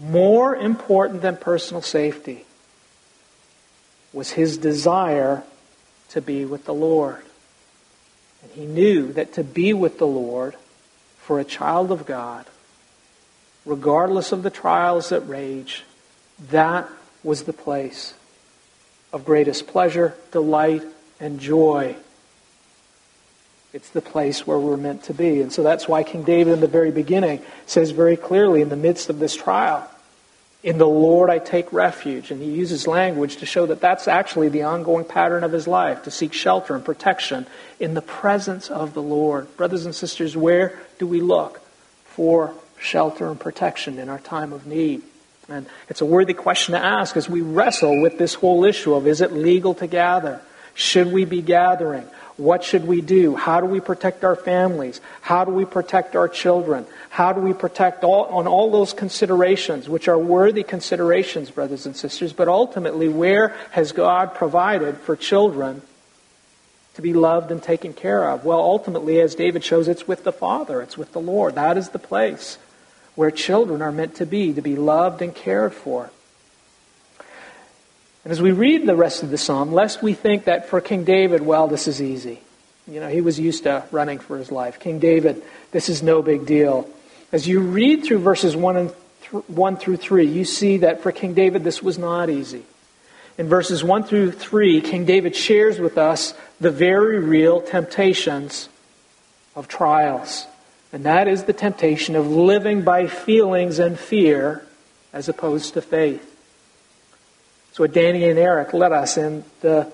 more 0.00 0.56
important 0.56 1.20
than 1.20 1.36
personal 1.36 1.82
safety, 1.82 2.46
was 4.12 4.32
his 4.32 4.58
desire 4.58 5.42
to 6.10 6.20
be 6.20 6.44
with 6.44 6.64
the 6.64 6.74
Lord. 6.74 7.22
And 8.42 8.50
he 8.52 8.66
knew 8.66 9.12
that 9.12 9.32
to 9.34 9.44
be 9.44 9.72
with 9.72 9.98
the 9.98 10.06
Lord 10.06 10.56
for 11.18 11.38
a 11.38 11.44
child 11.44 11.90
of 11.92 12.04
God, 12.04 12.46
regardless 13.64 14.32
of 14.32 14.42
the 14.42 14.50
trials 14.50 15.10
that 15.10 15.20
rage, 15.20 15.84
that 16.50 16.88
was 17.22 17.44
the 17.44 17.52
place 17.52 18.14
of 19.12 19.24
greatest 19.24 19.66
pleasure, 19.66 20.14
delight, 20.32 20.82
and 21.20 21.38
joy. 21.38 21.94
It's 23.72 23.90
the 23.90 24.02
place 24.02 24.46
where 24.46 24.58
we're 24.58 24.76
meant 24.76 25.04
to 25.04 25.14
be. 25.14 25.40
And 25.40 25.52
so 25.52 25.62
that's 25.62 25.88
why 25.88 26.02
King 26.02 26.24
David 26.24 26.54
in 26.54 26.60
the 26.60 26.66
very 26.66 26.90
beginning 26.90 27.40
says 27.66 27.90
very 27.92 28.16
clearly 28.16 28.60
in 28.60 28.68
the 28.68 28.76
midst 28.76 29.08
of 29.08 29.18
this 29.18 29.34
trial, 29.34 29.88
in 30.62 30.78
the 30.78 30.86
Lord 30.86 31.28
I 31.28 31.38
take 31.38 31.72
refuge. 31.72 32.30
And 32.30 32.40
he 32.40 32.50
uses 32.50 32.86
language 32.86 33.36
to 33.36 33.46
show 33.46 33.66
that 33.66 33.80
that's 33.80 34.06
actually 34.06 34.48
the 34.48 34.62
ongoing 34.62 35.04
pattern 35.04 35.44
of 35.44 35.52
his 35.52 35.66
life, 35.66 36.04
to 36.04 36.10
seek 36.10 36.32
shelter 36.32 36.74
and 36.74 36.84
protection 36.84 37.46
in 37.80 37.94
the 37.94 38.02
presence 38.02 38.70
of 38.70 38.94
the 38.94 39.02
Lord. 39.02 39.54
Brothers 39.56 39.84
and 39.84 39.94
sisters, 39.94 40.36
where 40.36 40.78
do 40.98 41.06
we 41.06 41.20
look 41.20 41.60
for 42.04 42.54
shelter 42.78 43.28
and 43.28 43.38
protection 43.38 43.98
in 43.98 44.08
our 44.08 44.20
time 44.20 44.52
of 44.52 44.66
need? 44.66 45.02
And 45.48 45.66
it's 45.88 46.00
a 46.00 46.06
worthy 46.06 46.34
question 46.34 46.72
to 46.72 46.84
ask 46.84 47.16
as 47.16 47.28
we 47.28 47.40
wrestle 47.40 48.00
with 48.00 48.18
this 48.18 48.34
whole 48.34 48.64
issue 48.64 48.94
of 48.94 49.06
is 49.06 49.20
it 49.20 49.32
legal 49.32 49.74
to 49.74 49.86
gather? 49.86 50.40
Should 50.74 51.12
we 51.12 51.24
be 51.24 51.42
gathering? 51.42 52.06
What 52.36 52.64
should 52.64 52.86
we 52.86 53.02
do? 53.02 53.36
How 53.36 53.60
do 53.60 53.66
we 53.66 53.80
protect 53.80 54.24
our 54.24 54.36
families? 54.36 55.00
How 55.20 55.44
do 55.44 55.52
we 55.52 55.64
protect 55.64 56.16
our 56.16 56.28
children? 56.28 56.86
How 57.10 57.32
do 57.32 57.40
we 57.40 57.52
protect 57.52 58.04
all, 58.04 58.24
on 58.24 58.46
all 58.46 58.70
those 58.70 58.94
considerations, 58.94 59.88
which 59.88 60.08
are 60.08 60.18
worthy 60.18 60.62
considerations, 60.62 61.50
brothers 61.50 61.84
and 61.84 61.94
sisters? 61.94 62.32
But 62.32 62.48
ultimately, 62.48 63.08
where 63.08 63.54
has 63.72 63.92
God 63.92 64.34
provided 64.34 64.96
for 64.96 65.14
children 65.14 65.82
to 66.94 67.02
be 67.02 67.12
loved 67.12 67.50
and 67.50 67.62
taken 67.62 67.92
care 67.92 68.30
of? 68.30 68.44
Well, 68.44 68.60
ultimately, 68.60 69.20
as 69.20 69.34
David 69.34 69.62
shows, 69.62 69.86
it's 69.86 70.08
with 70.08 70.24
the 70.24 70.32
Father, 70.32 70.80
it's 70.80 70.96
with 70.96 71.12
the 71.12 71.20
Lord. 71.20 71.54
That 71.54 71.76
is 71.76 71.90
the 71.90 71.98
place 71.98 72.56
where 73.14 73.30
children 73.30 73.82
are 73.82 73.92
meant 73.92 74.14
to 74.16 74.26
be, 74.26 74.54
to 74.54 74.62
be 74.62 74.74
loved 74.74 75.20
and 75.20 75.34
cared 75.34 75.74
for. 75.74 76.10
And 78.24 78.30
as 78.30 78.40
we 78.40 78.52
read 78.52 78.86
the 78.86 78.94
rest 78.94 79.22
of 79.22 79.30
the 79.30 79.38
psalm, 79.38 79.72
lest 79.72 80.02
we 80.02 80.14
think 80.14 80.44
that 80.44 80.68
for 80.68 80.80
King 80.80 81.04
David, 81.04 81.42
well, 81.42 81.66
this 81.66 81.88
is 81.88 82.00
easy. 82.00 82.40
You 82.86 83.00
know, 83.00 83.08
he 83.08 83.20
was 83.20 83.38
used 83.38 83.64
to 83.64 83.84
running 83.90 84.18
for 84.18 84.38
his 84.38 84.52
life. 84.52 84.78
King 84.78 84.98
David, 84.98 85.42
this 85.72 85.88
is 85.88 86.02
no 86.02 86.22
big 86.22 86.46
deal. 86.46 86.88
As 87.32 87.46
you 87.48 87.60
read 87.60 88.04
through 88.04 88.18
verses 88.18 88.54
1, 88.54 88.76
and 88.76 88.94
th- 89.30 89.48
1 89.48 89.76
through 89.76 89.96
3, 89.96 90.26
you 90.26 90.44
see 90.44 90.78
that 90.78 91.02
for 91.02 91.10
King 91.10 91.34
David, 91.34 91.64
this 91.64 91.82
was 91.82 91.98
not 91.98 92.30
easy. 92.30 92.62
In 93.38 93.48
verses 93.48 93.82
1 93.82 94.04
through 94.04 94.32
3, 94.32 94.80
King 94.82 95.04
David 95.04 95.34
shares 95.34 95.78
with 95.78 95.96
us 95.96 96.34
the 96.60 96.70
very 96.70 97.18
real 97.18 97.60
temptations 97.60 98.68
of 99.56 99.68
trials. 99.68 100.46
And 100.92 101.04
that 101.04 101.26
is 101.26 101.44
the 101.44 101.52
temptation 101.52 102.14
of 102.14 102.28
living 102.28 102.82
by 102.82 103.06
feelings 103.06 103.78
and 103.78 103.98
fear 103.98 104.64
as 105.12 105.28
opposed 105.28 105.74
to 105.74 105.82
faith. 105.82 106.31
So, 107.72 107.84
what 107.84 107.92
Danny 107.92 108.28
and 108.28 108.38
Eric 108.38 108.74
led 108.74 108.92
us 108.92 109.16
in 109.16 109.44
the 109.62 109.90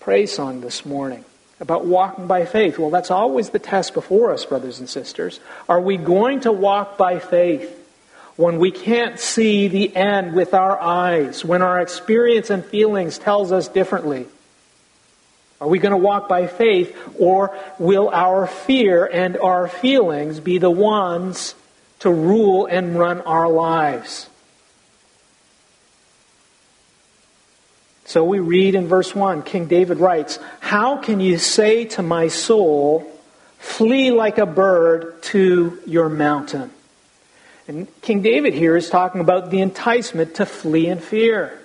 praise 0.00 0.32
song 0.32 0.62
this 0.62 0.84
morning 0.84 1.24
about 1.60 1.84
walking 1.84 2.26
by 2.26 2.44
faith. 2.44 2.76
Well, 2.76 2.90
that's 2.90 3.12
always 3.12 3.50
the 3.50 3.60
test 3.60 3.94
before 3.94 4.32
us, 4.32 4.44
brothers 4.44 4.80
and 4.80 4.88
sisters. 4.88 5.38
Are 5.68 5.80
we 5.80 5.96
going 5.96 6.40
to 6.40 6.50
walk 6.50 6.98
by 6.98 7.20
faith 7.20 7.76
when 8.34 8.58
we 8.58 8.72
can't 8.72 9.20
see 9.20 9.68
the 9.68 9.94
end 9.94 10.32
with 10.32 10.54
our 10.54 10.80
eyes, 10.80 11.44
when 11.44 11.62
our 11.62 11.80
experience 11.80 12.50
and 12.50 12.64
feelings 12.64 13.16
tells 13.18 13.52
us 13.52 13.68
differently? 13.68 14.26
Are 15.60 15.68
we 15.68 15.78
going 15.78 15.92
to 15.92 15.98
walk 15.98 16.28
by 16.28 16.48
faith, 16.48 16.96
or 17.16 17.56
will 17.78 18.08
our 18.08 18.48
fear 18.48 19.04
and 19.04 19.36
our 19.36 19.68
feelings 19.68 20.40
be 20.40 20.58
the 20.58 20.70
ones 20.70 21.54
to 22.00 22.10
rule 22.10 22.66
and 22.66 22.98
run 22.98 23.20
our 23.20 23.48
lives? 23.48 24.29
So 28.10 28.24
we 28.24 28.40
read 28.40 28.74
in 28.74 28.88
verse 28.88 29.14
1, 29.14 29.44
King 29.44 29.66
David 29.66 30.00
writes, 30.00 30.40
How 30.58 30.96
can 30.96 31.20
you 31.20 31.38
say 31.38 31.84
to 31.94 32.02
my 32.02 32.26
soul, 32.26 33.08
Flee 33.60 34.10
like 34.10 34.36
a 34.38 34.46
bird 34.46 35.22
to 35.30 35.78
your 35.86 36.08
mountain? 36.08 36.72
And 37.68 37.86
King 38.02 38.20
David 38.20 38.52
here 38.52 38.76
is 38.76 38.90
talking 38.90 39.20
about 39.20 39.52
the 39.52 39.60
enticement 39.60 40.34
to 40.34 40.44
flee 40.44 40.88
in 40.88 40.98
fear. 40.98 41.56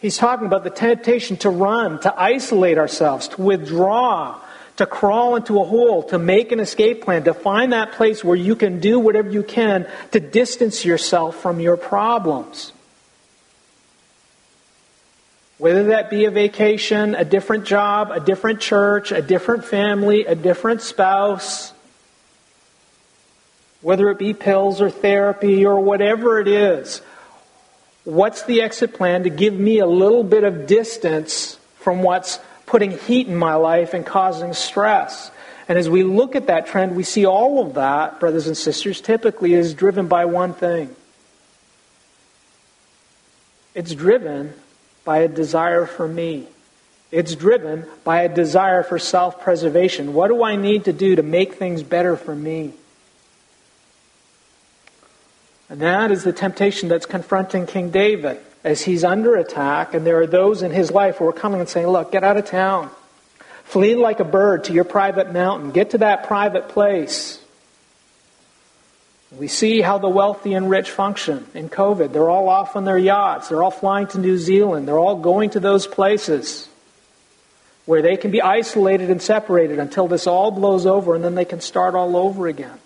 He's 0.00 0.16
talking 0.16 0.46
about 0.46 0.64
the 0.64 0.70
temptation 0.70 1.36
to 1.38 1.50
run, 1.50 2.00
to 2.00 2.18
isolate 2.18 2.78
ourselves, 2.78 3.28
to 3.28 3.42
withdraw, 3.42 4.40
to 4.76 4.86
crawl 4.86 5.36
into 5.36 5.60
a 5.60 5.64
hole, 5.66 6.04
to 6.04 6.18
make 6.18 6.52
an 6.52 6.60
escape 6.60 7.04
plan, 7.04 7.24
to 7.24 7.34
find 7.34 7.74
that 7.74 7.92
place 7.92 8.24
where 8.24 8.34
you 8.34 8.56
can 8.56 8.80
do 8.80 8.98
whatever 8.98 9.28
you 9.28 9.42
can 9.42 9.86
to 10.12 10.20
distance 10.20 10.86
yourself 10.86 11.36
from 11.36 11.60
your 11.60 11.76
problems. 11.76 12.72
Whether 15.58 15.84
that 15.88 16.08
be 16.08 16.24
a 16.24 16.30
vacation, 16.30 17.16
a 17.16 17.24
different 17.24 17.64
job, 17.64 18.12
a 18.12 18.20
different 18.20 18.60
church, 18.60 19.10
a 19.10 19.20
different 19.20 19.64
family, 19.64 20.24
a 20.24 20.36
different 20.36 20.82
spouse, 20.82 21.72
whether 23.80 24.08
it 24.10 24.18
be 24.18 24.34
pills 24.34 24.80
or 24.80 24.88
therapy 24.88 25.66
or 25.66 25.80
whatever 25.80 26.40
it 26.40 26.46
is, 26.46 27.00
what's 28.04 28.42
the 28.44 28.62
exit 28.62 28.94
plan 28.94 29.24
to 29.24 29.30
give 29.30 29.54
me 29.54 29.78
a 29.80 29.86
little 29.86 30.22
bit 30.22 30.44
of 30.44 30.68
distance 30.68 31.58
from 31.80 32.02
what's 32.02 32.38
putting 32.66 32.92
heat 32.96 33.26
in 33.26 33.36
my 33.36 33.54
life 33.54 33.94
and 33.94 34.06
causing 34.06 34.52
stress. 34.52 35.30
And 35.68 35.76
as 35.76 35.88
we 35.88 36.04
look 36.04 36.36
at 36.36 36.46
that 36.46 36.66
trend, 36.66 36.94
we 36.94 37.02
see 37.02 37.26
all 37.26 37.66
of 37.66 37.74
that, 37.74 38.20
brothers 38.20 38.46
and 38.46 38.56
sisters, 38.56 39.00
typically 39.00 39.54
is 39.54 39.74
driven 39.74 40.06
by 40.06 40.24
one 40.24 40.54
thing. 40.54 40.94
It's 43.74 43.94
driven 43.94 44.54
by 45.08 45.20
a 45.20 45.28
desire 45.28 45.86
for 45.86 46.06
me. 46.06 46.46
It's 47.10 47.34
driven 47.34 47.86
by 48.04 48.24
a 48.24 48.28
desire 48.28 48.82
for 48.82 48.98
self 48.98 49.40
preservation. 49.40 50.12
What 50.12 50.28
do 50.28 50.44
I 50.44 50.54
need 50.54 50.84
to 50.84 50.92
do 50.92 51.16
to 51.16 51.22
make 51.22 51.54
things 51.54 51.82
better 51.82 52.14
for 52.14 52.34
me? 52.34 52.74
And 55.70 55.80
that 55.80 56.10
is 56.10 56.24
the 56.24 56.32
temptation 56.34 56.90
that's 56.90 57.06
confronting 57.06 57.64
King 57.64 57.88
David 57.88 58.38
as 58.62 58.82
he's 58.82 59.02
under 59.02 59.34
attack, 59.36 59.94
and 59.94 60.06
there 60.06 60.20
are 60.20 60.26
those 60.26 60.60
in 60.60 60.72
his 60.72 60.90
life 60.90 61.16
who 61.16 61.26
are 61.26 61.32
coming 61.32 61.60
and 61.60 61.68
saying, 61.70 61.86
Look, 61.86 62.12
get 62.12 62.22
out 62.22 62.36
of 62.36 62.44
town. 62.44 62.90
Flee 63.64 63.94
like 63.94 64.20
a 64.20 64.24
bird 64.24 64.64
to 64.64 64.74
your 64.74 64.84
private 64.84 65.32
mountain. 65.32 65.70
Get 65.70 65.92
to 65.92 65.98
that 65.98 66.26
private 66.26 66.68
place. 66.68 67.37
We 69.36 69.48
see 69.48 69.82
how 69.82 69.98
the 69.98 70.08
wealthy 70.08 70.54
and 70.54 70.70
rich 70.70 70.90
function 70.90 71.46
in 71.52 71.68
COVID. 71.68 72.12
They're 72.12 72.30
all 72.30 72.48
off 72.48 72.76
on 72.76 72.84
their 72.84 72.96
yachts. 72.96 73.48
They're 73.48 73.62
all 73.62 73.70
flying 73.70 74.06
to 74.08 74.18
New 74.18 74.38
Zealand. 74.38 74.88
They're 74.88 74.98
all 74.98 75.16
going 75.16 75.50
to 75.50 75.60
those 75.60 75.86
places 75.86 76.68
where 77.84 78.00
they 78.00 78.16
can 78.16 78.30
be 78.30 78.40
isolated 78.40 79.10
and 79.10 79.20
separated 79.20 79.78
until 79.78 80.08
this 80.08 80.26
all 80.26 80.50
blows 80.50 80.86
over 80.86 81.14
and 81.14 81.22
then 81.22 81.34
they 81.34 81.44
can 81.44 81.60
start 81.60 81.94
all 81.94 82.16
over 82.16 82.46
again. 82.46 82.78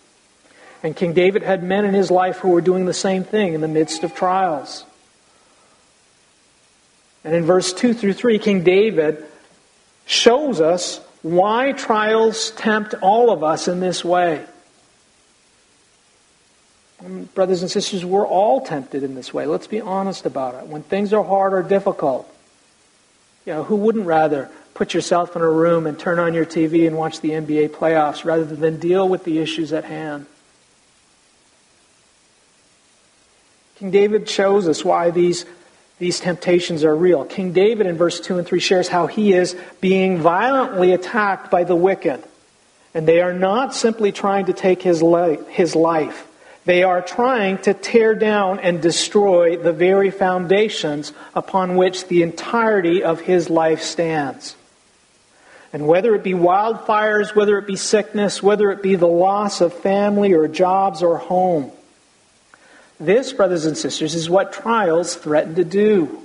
And 0.82 0.96
King 0.96 1.12
David 1.12 1.42
had 1.42 1.62
men 1.62 1.84
in 1.84 1.94
his 1.94 2.10
life 2.10 2.38
who 2.38 2.48
were 2.48 2.60
doing 2.60 2.86
the 2.86 2.94
same 2.94 3.22
thing 3.22 3.54
in 3.54 3.60
the 3.60 3.68
midst 3.68 4.02
of 4.02 4.14
trials. 4.14 4.84
And 7.24 7.34
in 7.34 7.44
verse 7.44 7.72
2 7.72 7.94
through 7.94 8.14
3, 8.14 8.40
King 8.40 8.64
David 8.64 9.24
shows 10.06 10.60
us 10.60 11.00
why 11.22 11.70
trials 11.72 12.50
tempt 12.52 12.94
all 13.00 13.30
of 13.30 13.44
us 13.44 13.68
in 13.68 13.78
this 13.78 14.04
way. 14.04 14.44
Brothers 17.34 17.62
and 17.62 17.70
sisters, 17.70 18.04
we're 18.04 18.26
all 18.26 18.60
tempted 18.60 19.02
in 19.02 19.14
this 19.14 19.34
way. 19.34 19.46
Let's 19.46 19.66
be 19.66 19.80
honest 19.80 20.26
about 20.26 20.54
it. 20.54 20.68
When 20.68 20.82
things 20.82 21.12
are 21.12 21.24
hard 21.24 21.52
or 21.52 21.62
difficult, 21.62 22.32
you 23.44 23.52
know, 23.52 23.64
who 23.64 23.76
wouldn't 23.76 24.06
rather 24.06 24.50
put 24.74 24.94
yourself 24.94 25.34
in 25.34 25.42
a 25.42 25.50
room 25.50 25.86
and 25.86 25.98
turn 25.98 26.18
on 26.18 26.32
your 26.32 26.46
TV 26.46 26.86
and 26.86 26.96
watch 26.96 27.20
the 27.20 27.30
NBA 27.30 27.70
playoffs 27.70 28.24
rather 28.24 28.44
than 28.44 28.78
deal 28.78 29.08
with 29.08 29.24
the 29.24 29.38
issues 29.38 29.72
at 29.72 29.84
hand? 29.84 30.26
King 33.76 33.90
David 33.90 34.28
shows 34.28 34.68
us 34.68 34.84
why 34.84 35.10
these, 35.10 35.44
these 35.98 36.20
temptations 36.20 36.84
are 36.84 36.94
real. 36.94 37.24
King 37.24 37.52
David 37.52 37.88
in 37.88 37.96
verse 37.96 38.20
2 38.20 38.38
and 38.38 38.46
3 38.46 38.60
shares 38.60 38.86
how 38.86 39.08
he 39.08 39.32
is 39.32 39.56
being 39.80 40.18
violently 40.18 40.92
attacked 40.92 41.50
by 41.50 41.64
the 41.64 41.74
wicked. 41.74 42.22
And 42.94 43.08
they 43.08 43.20
are 43.22 43.32
not 43.32 43.74
simply 43.74 44.12
trying 44.12 44.46
to 44.46 44.52
take 44.52 44.82
his, 44.82 45.02
life, 45.02 45.48
his 45.48 45.74
life. 45.74 46.28
They 46.64 46.84
are 46.84 47.02
trying 47.02 47.58
to 47.58 47.74
tear 47.74 48.14
down 48.14 48.60
and 48.60 48.80
destroy 48.80 49.56
the 49.56 49.72
very 49.72 50.10
foundations 50.10 51.12
upon 51.34 51.76
which 51.76 52.06
the 52.06 52.22
entirety 52.22 53.02
of 53.02 53.20
his 53.20 53.50
life 53.50 53.82
stands. 53.82 54.54
And 55.72 55.88
whether 55.88 56.14
it 56.14 56.22
be 56.22 56.34
wildfires, 56.34 57.34
whether 57.34 57.58
it 57.58 57.66
be 57.66 57.76
sickness, 57.76 58.42
whether 58.42 58.70
it 58.70 58.82
be 58.82 58.94
the 58.94 59.06
loss 59.06 59.60
of 59.60 59.72
family 59.72 60.34
or 60.34 60.46
jobs 60.46 61.02
or 61.02 61.18
home, 61.18 61.72
this, 63.00 63.32
brothers 63.32 63.64
and 63.64 63.76
sisters, 63.76 64.14
is 64.14 64.30
what 64.30 64.52
trials 64.52 65.16
threaten 65.16 65.56
to 65.56 65.64
do. 65.64 66.22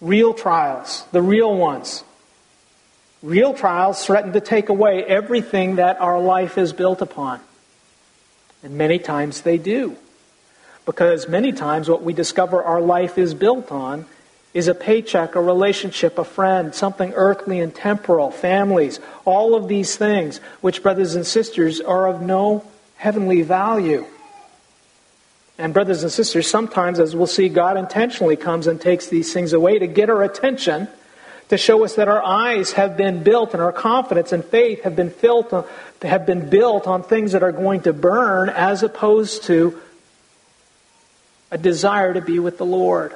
Real 0.00 0.32
trials, 0.32 1.04
the 1.12 1.20
real 1.20 1.54
ones. 1.54 2.02
Real 3.22 3.52
trials 3.52 4.04
threaten 4.04 4.32
to 4.32 4.40
take 4.40 4.70
away 4.70 5.04
everything 5.04 5.76
that 5.76 6.00
our 6.00 6.18
life 6.18 6.56
is 6.56 6.72
built 6.72 7.02
upon. 7.02 7.40
And 8.62 8.76
many 8.76 8.98
times 8.98 9.42
they 9.42 9.58
do. 9.58 9.96
Because 10.84 11.28
many 11.28 11.52
times 11.52 11.88
what 11.88 12.02
we 12.02 12.12
discover 12.12 12.62
our 12.62 12.80
life 12.80 13.18
is 13.18 13.34
built 13.34 13.70
on 13.70 14.06
is 14.54 14.68
a 14.68 14.74
paycheck, 14.74 15.34
a 15.34 15.40
relationship, 15.40 16.18
a 16.18 16.24
friend, 16.24 16.74
something 16.74 17.12
earthly 17.14 17.60
and 17.60 17.74
temporal, 17.74 18.30
families, 18.30 19.00
all 19.24 19.54
of 19.54 19.68
these 19.68 19.96
things, 19.96 20.38
which, 20.60 20.82
brothers 20.82 21.14
and 21.14 21.26
sisters, 21.26 21.80
are 21.80 22.06
of 22.06 22.20
no 22.20 22.64
heavenly 22.96 23.42
value. 23.42 24.04
And, 25.56 25.72
brothers 25.72 26.02
and 26.02 26.12
sisters, 26.12 26.48
sometimes, 26.48 26.98
as 26.98 27.16
we'll 27.16 27.26
see, 27.26 27.48
God 27.48 27.76
intentionally 27.76 28.36
comes 28.36 28.66
and 28.66 28.80
takes 28.80 29.06
these 29.06 29.32
things 29.32 29.52
away 29.52 29.78
to 29.78 29.86
get 29.86 30.10
our 30.10 30.22
attention, 30.22 30.88
to 31.52 31.58
show 31.58 31.84
us 31.84 31.96
that 31.96 32.08
our 32.08 32.22
eyes 32.22 32.72
have 32.72 32.96
been 32.96 33.22
built 33.22 33.52
and 33.52 33.62
our 33.62 33.74
confidence 33.74 34.32
and 34.32 34.42
faith 34.42 34.84
have 34.84 34.96
been, 34.96 35.10
filled, 35.10 35.68
have 36.00 36.24
been 36.24 36.48
built 36.48 36.86
on 36.86 37.02
things 37.02 37.32
that 37.32 37.42
are 37.42 37.52
going 37.52 37.82
to 37.82 37.92
burn 37.92 38.48
as 38.48 38.82
opposed 38.82 39.42
to 39.44 39.78
a 41.50 41.58
desire 41.58 42.14
to 42.14 42.22
be 42.22 42.38
with 42.38 42.56
the 42.56 42.64
Lord. 42.64 43.12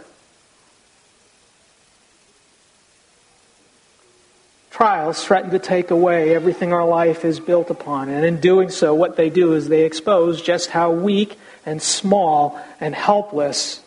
Trials 4.71 5.25
threaten 5.25 5.53
to 5.53 5.59
take 5.59 5.91
away 5.91 6.35
everything 6.35 6.75
our 6.75 6.87
life 6.87 7.25
is 7.25 7.41
built 7.41 7.71
upon. 7.71 8.11
And 8.11 8.23
in 8.27 8.39
doing 8.39 8.69
so, 8.69 8.93
what 8.93 9.17
they 9.17 9.31
do 9.31 9.55
is 9.55 9.67
they 9.67 9.87
expose 9.87 10.43
just 10.43 10.69
how 10.69 10.91
weak 10.91 11.39
and 11.65 11.81
small 11.81 12.61
and 12.81 12.95
helpless 12.95 13.81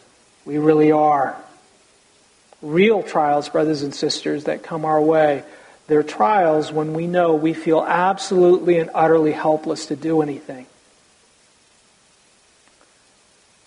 we 0.43 0.57
really 0.57 0.91
are. 0.91 1.39
Real 2.61 3.03
trials, 3.03 3.49
brothers 3.49 3.83
and 3.83 3.95
sisters, 3.95 4.45
that 4.45 4.63
come 4.63 4.85
our 4.85 5.01
way, 5.01 5.43
they're 5.87 6.03
trials 6.03 6.71
when 6.71 6.93
we 6.93 7.07
know 7.07 7.33
we 7.33 7.53
feel 7.53 7.81
absolutely 7.81 8.77
and 8.79 8.89
utterly 8.93 9.31
helpless 9.31 9.87
to 9.87 9.95
do 9.95 10.21
anything. 10.21 10.67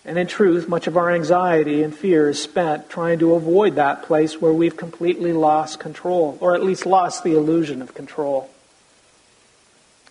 And 0.05 0.17
in 0.17 0.27
truth, 0.27 0.67
much 0.67 0.87
of 0.87 0.97
our 0.97 1.11
anxiety 1.11 1.81
and 1.81 1.95
fear 1.95 2.29
is 2.29 2.41
spent 2.41 2.89
trying 2.89 3.19
to 3.19 3.35
avoid 3.35 3.75
that 3.75 4.03
place 4.03 4.39
where 4.39 4.53
we've 4.53 4.75
completely 4.75 5.33
lost 5.33 5.79
control, 5.79 6.37
or 6.41 6.55
at 6.55 6.63
least 6.63 6.85
lost 6.85 7.23
the 7.23 7.35
illusion 7.35 7.81
of 7.81 7.93
control. 7.93 8.49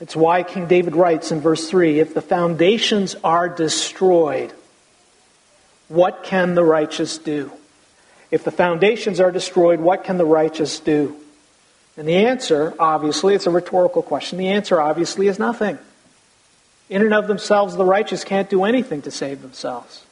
It's 0.00 0.16
why 0.16 0.42
King 0.42 0.66
David 0.66 0.96
writes 0.96 1.30
in 1.30 1.40
verse 1.40 1.68
3 1.68 2.00
If 2.00 2.14
the 2.14 2.22
foundations 2.22 3.14
are 3.22 3.48
destroyed, 3.48 4.52
what 5.88 6.24
can 6.24 6.54
the 6.54 6.64
righteous 6.64 7.18
do? 7.18 7.52
If 8.32 8.44
the 8.44 8.50
foundations 8.50 9.20
are 9.20 9.30
destroyed, 9.30 9.78
what 9.78 10.04
can 10.04 10.16
the 10.16 10.24
righteous 10.24 10.80
do? 10.80 11.14
And 11.98 12.08
the 12.08 12.26
answer, 12.26 12.74
obviously, 12.78 13.34
it's 13.34 13.46
a 13.46 13.50
rhetorical 13.50 14.02
question. 14.02 14.38
The 14.38 14.48
answer, 14.48 14.80
obviously, 14.80 15.28
is 15.28 15.38
nothing. 15.38 15.78
In 16.88 17.02
and 17.02 17.12
of 17.12 17.28
themselves, 17.28 17.76
the 17.76 17.84
righteous 17.84 18.24
can't 18.24 18.48
do 18.48 18.64
anything 18.64 19.02
to 19.02 19.10
save 19.10 19.42
themselves. 19.42 20.04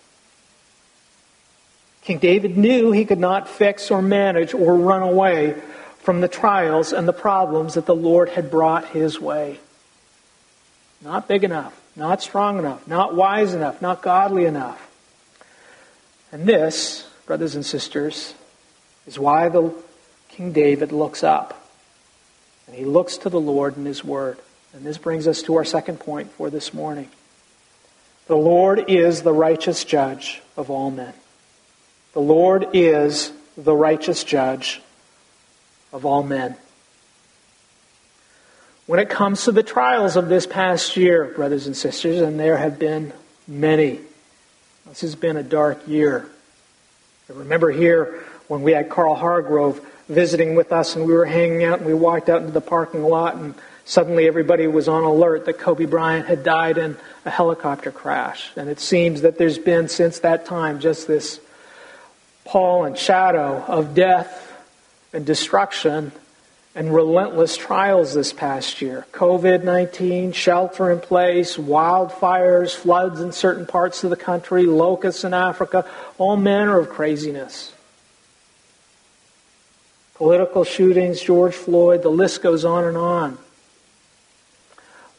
King 2.03 2.19
David 2.19 2.59
knew 2.59 2.93
he 2.93 3.07
could 3.07 3.19
not 3.19 3.49
fix 3.49 3.91
or 3.91 4.03
manage 4.03 4.53
or 4.53 4.77
run 4.77 5.03
away 5.03 5.61
from 6.01 6.21
the 6.21 6.29
trials 6.29 6.93
and 6.93 7.09
the 7.09 7.15
problems 7.15 7.75
that 7.75 7.87
the 7.87 7.95
Lord 7.95 8.29
had 8.29 8.51
brought 8.51 8.89
his 8.89 9.19
way. 9.19 9.61
Not 11.03 11.27
big 11.27 11.45
enough, 11.45 11.79
not 11.97 12.23
strong 12.23 12.59
enough, 12.59 12.87
not 12.87 13.15
wise 13.15 13.55
enough, 13.55 13.81
not 13.81 14.03
godly 14.03 14.45
enough. 14.45 14.91
And 16.33 16.47
this, 16.47 17.07
brothers 17.31 17.55
and 17.55 17.65
sisters, 17.65 18.35
is 19.07 19.17
why 19.17 19.49
the 19.49 19.73
King 20.31 20.51
David 20.51 20.91
looks 20.91 21.23
up. 21.23 21.65
And 22.67 22.75
he 22.75 22.85
looks 22.85 23.19
to 23.19 23.29
the 23.29 23.39
Lord 23.39 23.77
in 23.77 23.85
his 23.85 24.03
word. 24.03 24.37
And 24.73 24.85
this 24.85 24.99
brings 24.99 25.29
us 25.29 25.41
to 25.43 25.55
our 25.55 25.65
second 25.65 26.01
point 26.01 26.33
for 26.33 26.51
this 26.51 26.75
morning. 26.75 27.09
The 28.27 28.35
Lord 28.35 28.87
is 28.89 29.23
the 29.23 29.33
righteous 29.33 29.85
judge 29.85 30.43
of 30.57 30.71
all 30.71 30.91
men. 30.91 31.15
The 32.15 32.21
Lord 32.21 32.67
is 32.73 33.31
the 33.57 33.77
righteous 33.77 34.25
judge 34.25 34.83
of 35.93 36.05
all 36.05 36.25
men. 36.25 36.57
When 38.87 38.99
it 38.99 39.09
comes 39.09 39.45
to 39.45 39.53
the 39.53 39.63
trials 39.63 40.17
of 40.17 40.29
this 40.29 40.49
past 40.49 40.97
year, 40.97 41.27
brothers 41.37 41.69
and 41.69 41.77
sisters, 41.77 42.23
and 42.23 42.41
there 42.41 42.57
have 42.57 42.81
been 42.81 43.13
many, 43.47 44.01
this 44.89 45.03
has 45.03 45.15
been 45.15 45.37
a 45.37 45.45
dark 45.45 45.87
year. 45.87 46.29
I 47.31 47.33
remember 47.35 47.71
here 47.71 48.25
when 48.49 48.63
we 48.63 48.73
had 48.73 48.89
Carl 48.89 49.15
Hargrove 49.15 49.81
visiting 50.09 50.57
with 50.57 50.73
us 50.73 50.97
and 50.97 51.07
we 51.07 51.13
were 51.13 51.25
hanging 51.25 51.63
out 51.63 51.79
and 51.79 51.87
we 51.87 51.95
walked 51.95 52.29
out 52.29 52.41
into 52.41 52.51
the 52.51 52.61
parking 52.61 53.05
lot 53.05 53.37
and 53.37 53.55
suddenly 53.85 54.27
everybody 54.27 54.67
was 54.67 54.89
on 54.89 55.05
alert 55.05 55.45
that 55.45 55.57
Kobe 55.57 55.85
Bryant 55.85 56.27
had 56.27 56.43
died 56.43 56.77
in 56.77 56.97
a 57.25 57.31
helicopter 57.31 57.93
crash. 57.93 58.51
And 58.57 58.69
it 58.69 58.81
seems 58.81 59.21
that 59.21 59.39
there's 59.39 59.59
been 59.59 59.87
since 59.87 60.19
that 60.21 60.45
time 60.45 60.81
just 60.81 61.07
this 61.07 61.41
pall 62.45 62.85
and 62.85 62.99
shadow 62.99 63.63
of 63.69 63.95
death 63.95 64.53
and 65.13 65.25
destruction 65.25 66.11
and 66.75 66.95
relentless 66.95 67.57
trials 67.57 68.15
this 68.15 68.33
past 68.33 68.81
year 68.81 69.07
COVID 69.13 69.65
19, 69.65 70.33
shelter 70.33 70.91
in 70.91 71.01
place, 71.01 71.57
wildfires, 71.57 72.75
floods 72.75 73.21
in 73.21 73.33
certain 73.33 73.67
parts 73.67 74.05
of 74.05 74.11
the 74.11 74.17
country, 74.17 74.67
locusts 74.67 75.25
in 75.25 75.35
Africa, 75.35 75.85
all 76.19 76.37
manner 76.37 76.79
of 76.79 76.89
craziness. 76.89 77.73
political 80.21 80.65
shootings, 80.65 81.23
George 81.23 81.55
Floyd, 81.55 82.03
the 82.03 82.11
list 82.11 82.43
goes 82.43 82.63
on 82.63 82.85
and 82.85 82.95
on. 82.95 83.39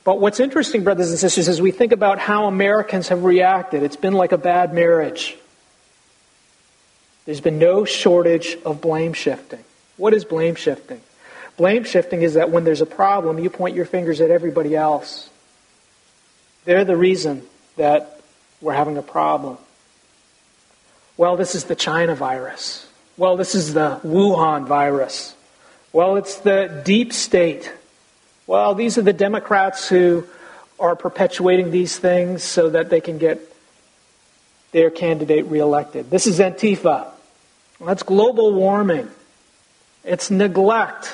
But 0.03 0.19
what's 0.19 0.39
interesting, 0.39 0.83
brothers 0.83 1.09
and 1.09 1.17
sisters, 1.17 1.47
is 1.47 1.59
we 1.59 1.71
think 1.71 1.91
about 1.91 2.19
how 2.19 2.45
Americans 2.45 3.07
have 3.07 3.23
reacted. 3.23 3.81
It's 3.81 3.95
been 3.95 4.13
like 4.13 4.31
a 4.31 4.37
bad 4.37 4.75
marriage. 4.75 5.37
There's 7.25 7.41
been 7.41 7.57
no 7.57 7.83
shortage 7.83 8.57
of 8.63 8.79
blame 8.79 9.13
shifting. 9.13 9.63
What 9.97 10.13
is 10.13 10.23
blame 10.23 10.53
shifting? 10.53 11.01
Blame 11.57 11.83
shifting 11.83 12.21
is 12.21 12.35
that 12.35 12.49
when 12.49 12.63
there's 12.63 12.81
a 12.81 12.85
problem, 12.85 13.39
you 13.39 13.49
point 13.49 13.75
your 13.75 13.85
fingers 13.85 14.21
at 14.21 14.31
everybody 14.31 14.75
else. 14.75 15.29
They're 16.65 16.85
the 16.85 16.97
reason 16.97 17.43
that 17.77 18.21
we're 18.61 18.73
having 18.73 18.97
a 18.97 19.01
problem. 19.01 19.57
Well, 21.17 21.37
this 21.37 21.55
is 21.55 21.65
the 21.65 21.75
China 21.75 22.15
virus. 22.15 22.87
Well, 23.17 23.37
this 23.37 23.55
is 23.55 23.73
the 23.73 23.99
Wuhan 24.03 24.65
virus. 24.65 25.35
Well, 25.93 26.15
it's 26.15 26.37
the 26.37 26.81
deep 26.85 27.13
state. 27.13 27.71
Well, 28.47 28.75
these 28.75 28.97
are 28.97 29.01
the 29.01 29.13
Democrats 29.13 29.87
who 29.89 30.25
are 30.79 30.95
perpetuating 30.95 31.71
these 31.71 31.97
things 31.97 32.43
so 32.43 32.69
that 32.69 32.89
they 32.89 33.01
can 33.01 33.17
get 33.17 33.39
their 34.71 34.89
candidate 34.89 35.45
reelected. 35.45 36.09
This 36.09 36.27
is 36.27 36.39
Antifa. 36.39 37.07
That's 37.79 38.03
global 38.03 38.53
warming. 38.53 39.09
It's 40.03 40.31
neglect 40.31 41.11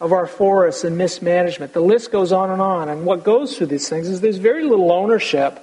of 0.00 0.12
our 0.12 0.26
forests 0.26 0.84
and 0.84 0.98
mismanagement. 0.98 1.72
The 1.72 1.80
list 1.80 2.12
goes 2.12 2.32
on 2.32 2.50
and 2.50 2.60
on. 2.60 2.88
And 2.88 3.06
what 3.06 3.24
goes 3.24 3.56
through 3.56 3.68
these 3.68 3.88
things 3.88 4.08
is 4.08 4.20
there's 4.20 4.36
very 4.36 4.64
little 4.64 4.92
ownership 4.92 5.62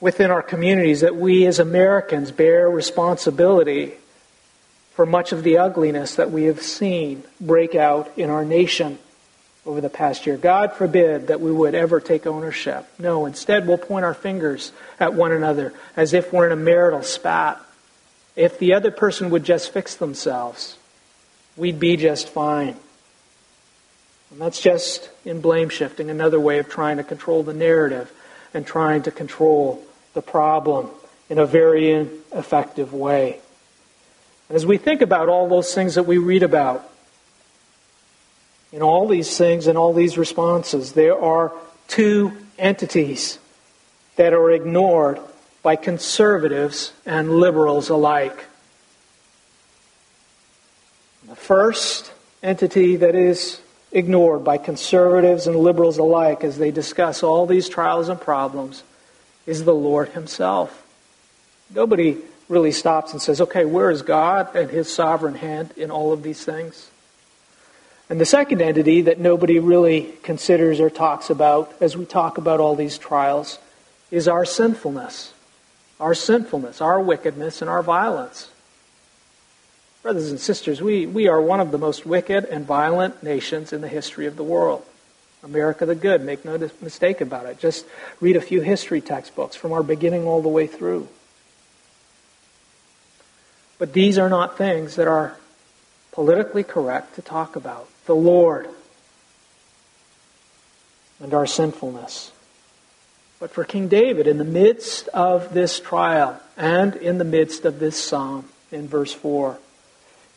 within 0.00 0.30
our 0.30 0.42
communities 0.42 1.00
that 1.00 1.16
we 1.16 1.46
as 1.46 1.58
Americans 1.58 2.30
bear 2.32 2.68
responsibility 2.68 3.92
for 4.92 5.06
much 5.06 5.32
of 5.32 5.42
the 5.42 5.58
ugliness 5.58 6.16
that 6.16 6.30
we 6.30 6.44
have 6.44 6.62
seen 6.62 7.22
break 7.40 7.74
out 7.74 8.10
in 8.16 8.30
our 8.30 8.44
nation 8.44 8.98
over 9.64 9.80
the 9.80 9.90
past 9.90 10.26
year. 10.26 10.36
God 10.36 10.72
forbid 10.72 11.26
that 11.28 11.40
we 11.40 11.50
would 11.50 11.74
ever 11.74 12.00
take 12.00 12.26
ownership. 12.26 12.86
No, 12.98 13.26
instead 13.26 13.66
we'll 13.66 13.78
point 13.78 14.04
our 14.04 14.14
fingers 14.14 14.72
at 14.98 15.14
one 15.14 15.32
another 15.32 15.74
as 15.96 16.14
if 16.14 16.32
we're 16.32 16.46
in 16.46 16.52
a 16.52 16.56
marital 16.56 17.02
spat. 17.02 17.60
If 18.36 18.58
the 18.58 18.74
other 18.74 18.90
person 18.90 19.30
would 19.30 19.44
just 19.44 19.72
fix 19.72 19.96
themselves, 19.96 20.76
we'd 21.56 21.80
be 21.80 21.96
just 21.96 22.28
fine. 22.28 22.76
And 24.30 24.40
that's 24.40 24.60
just 24.60 25.08
in 25.24 25.40
blame 25.40 25.68
shifting, 25.68 26.10
another 26.10 26.40
way 26.40 26.58
of 26.58 26.68
trying 26.68 26.96
to 26.96 27.04
control 27.04 27.42
the 27.42 27.54
narrative 27.54 28.12
and 28.52 28.66
trying 28.66 29.02
to 29.02 29.10
control 29.10 29.84
the 30.14 30.22
problem 30.22 30.90
in 31.28 31.38
a 31.38 31.46
very 31.46 31.90
effective 32.32 32.92
way. 32.92 33.40
And 34.48 34.56
as 34.56 34.64
we 34.64 34.78
think 34.78 35.00
about 35.00 35.28
all 35.28 35.48
those 35.48 35.74
things 35.74 35.94
that 35.94 36.04
we 36.04 36.18
read 36.18 36.42
about, 36.42 36.90
in 38.72 38.82
all 38.82 39.08
these 39.08 39.36
things 39.36 39.66
and 39.66 39.78
all 39.78 39.92
these 39.92 40.18
responses, 40.18 40.92
there 40.92 41.18
are 41.18 41.52
two 41.88 42.36
entities 42.58 43.38
that 44.16 44.32
are 44.32 44.50
ignored 44.50 45.20
by 45.62 45.76
conservatives 45.76 46.92
and 47.04 47.38
liberals 47.38 47.88
alike. 47.88 48.44
The 51.28 51.36
first 51.36 52.12
entity 52.42 52.96
that 52.96 53.14
is 53.14 53.60
ignored 53.92 54.44
by 54.44 54.58
conservatives 54.58 55.46
and 55.46 55.56
liberals 55.56 55.98
alike 55.98 56.44
as 56.44 56.58
they 56.58 56.70
discuss 56.70 57.22
all 57.22 57.46
these 57.46 57.68
trials 57.68 58.08
and 58.08 58.20
problems 58.20 58.82
is 59.46 59.64
the 59.64 59.74
Lord 59.74 60.10
Himself. 60.10 60.86
Nobody 61.74 62.18
really 62.48 62.72
stops 62.72 63.12
and 63.12 63.22
says, 63.22 63.40
okay, 63.40 63.64
where 63.64 63.90
is 63.90 64.02
God 64.02 64.54
and 64.54 64.70
His 64.70 64.92
sovereign 64.92 65.34
hand 65.34 65.72
in 65.76 65.90
all 65.90 66.12
of 66.12 66.22
these 66.22 66.44
things? 66.44 66.90
And 68.08 68.20
the 68.20 68.26
second 68.26 68.62
entity 68.62 69.02
that 69.02 69.18
nobody 69.18 69.58
really 69.58 70.12
considers 70.22 70.78
or 70.78 70.90
talks 70.90 71.28
about 71.28 71.74
as 71.80 71.96
we 71.96 72.04
talk 72.04 72.38
about 72.38 72.60
all 72.60 72.76
these 72.76 72.98
trials 72.98 73.58
is 74.10 74.28
our 74.28 74.44
sinfulness. 74.44 75.32
Our 75.98 76.14
sinfulness, 76.14 76.80
our 76.80 77.00
wickedness, 77.00 77.62
and 77.62 77.70
our 77.70 77.82
violence. 77.82 78.50
Brothers 80.06 80.30
and 80.30 80.38
sisters, 80.38 80.80
we, 80.80 81.04
we 81.04 81.26
are 81.26 81.40
one 81.40 81.58
of 81.58 81.72
the 81.72 81.78
most 81.78 82.06
wicked 82.06 82.44
and 82.44 82.64
violent 82.64 83.24
nations 83.24 83.72
in 83.72 83.80
the 83.80 83.88
history 83.88 84.26
of 84.26 84.36
the 84.36 84.44
world. 84.44 84.84
America 85.42 85.84
the 85.84 85.96
Good, 85.96 86.22
make 86.22 86.44
no 86.44 86.56
mistake 86.80 87.20
about 87.20 87.46
it. 87.46 87.58
Just 87.58 87.84
read 88.20 88.36
a 88.36 88.40
few 88.40 88.60
history 88.60 89.00
textbooks 89.00 89.56
from 89.56 89.72
our 89.72 89.82
beginning 89.82 90.22
all 90.22 90.42
the 90.42 90.48
way 90.48 90.68
through. 90.68 91.08
But 93.80 93.94
these 93.94 94.16
are 94.16 94.28
not 94.28 94.56
things 94.56 94.94
that 94.94 95.08
are 95.08 95.38
politically 96.12 96.62
correct 96.62 97.16
to 97.16 97.22
talk 97.22 97.56
about. 97.56 97.88
The 98.04 98.14
Lord 98.14 98.68
and 101.20 101.34
our 101.34 101.48
sinfulness. 101.48 102.30
But 103.40 103.50
for 103.50 103.64
King 103.64 103.88
David, 103.88 104.28
in 104.28 104.38
the 104.38 104.44
midst 104.44 105.08
of 105.08 105.52
this 105.52 105.80
trial 105.80 106.40
and 106.56 106.94
in 106.94 107.18
the 107.18 107.24
midst 107.24 107.64
of 107.64 107.80
this 107.80 108.00
psalm, 108.00 108.44
in 108.70 108.86
verse 108.86 109.12
4, 109.12 109.58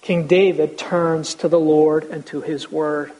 King 0.01 0.27
David 0.27 0.77
turns 0.77 1.35
to 1.35 1.47
the 1.47 1.59
Lord 1.59 2.05
and 2.05 2.25
to 2.27 2.41
his 2.41 2.71
word. 2.71 3.11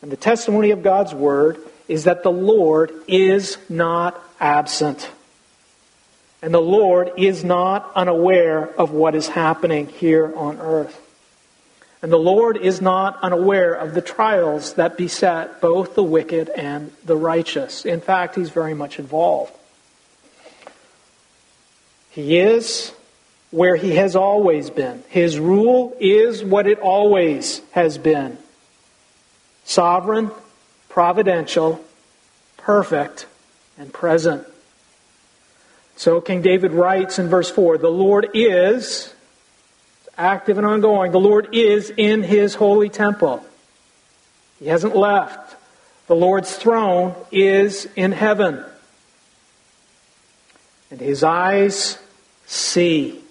And 0.00 0.10
the 0.10 0.16
testimony 0.16 0.70
of 0.70 0.82
God's 0.82 1.14
word 1.14 1.58
is 1.86 2.04
that 2.04 2.22
the 2.22 2.32
Lord 2.32 2.92
is 3.06 3.56
not 3.68 4.20
absent. 4.40 5.10
And 6.40 6.52
the 6.52 6.60
Lord 6.60 7.12
is 7.16 7.44
not 7.44 7.92
unaware 7.94 8.66
of 8.78 8.90
what 8.90 9.14
is 9.14 9.28
happening 9.28 9.86
here 9.86 10.32
on 10.36 10.58
earth. 10.58 10.98
And 12.02 12.10
the 12.10 12.18
Lord 12.18 12.56
is 12.56 12.80
not 12.80 13.22
unaware 13.22 13.74
of 13.74 13.94
the 13.94 14.02
trials 14.02 14.74
that 14.74 14.96
beset 14.96 15.60
both 15.60 15.94
the 15.94 16.02
wicked 16.02 16.48
and 16.48 16.90
the 17.04 17.16
righteous. 17.16 17.84
In 17.84 18.00
fact, 18.00 18.34
he's 18.34 18.50
very 18.50 18.74
much 18.74 18.98
involved. 18.98 19.52
He 22.10 22.38
is 22.38 22.92
where 23.52 23.76
he 23.76 23.96
has 23.96 24.16
always 24.16 24.70
been. 24.70 25.04
His 25.08 25.38
rule 25.38 25.94
is 26.00 26.42
what 26.42 26.66
it 26.66 26.80
always 26.80 27.60
has 27.70 27.98
been 27.98 28.38
sovereign, 29.64 30.30
providential, 30.88 31.82
perfect, 32.56 33.26
and 33.78 33.92
present. 33.92 34.44
So 35.96 36.20
King 36.20 36.42
David 36.42 36.72
writes 36.72 37.18
in 37.18 37.28
verse 37.28 37.50
4 37.50 37.78
The 37.78 37.88
Lord 37.88 38.30
is 38.34 39.12
active 40.16 40.58
and 40.58 40.66
ongoing. 40.66 41.12
The 41.12 41.20
Lord 41.20 41.54
is 41.54 41.92
in 41.96 42.22
his 42.22 42.54
holy 42.54 42.88
temple. 42.88 43.44
He 44.58 44.66
hasn't 44.66 44.96
left. 44.96 45.56
The 46.06 46.16
Lord's 46.16 46.56
throne 46.56 47.14
is 47.30 47.86
in 47.96 48.12
heaven. 48.12 48.64
And 50.90 51.00
his 51.00 51.22
eyes 51.22 51.98
see 52.46 53.21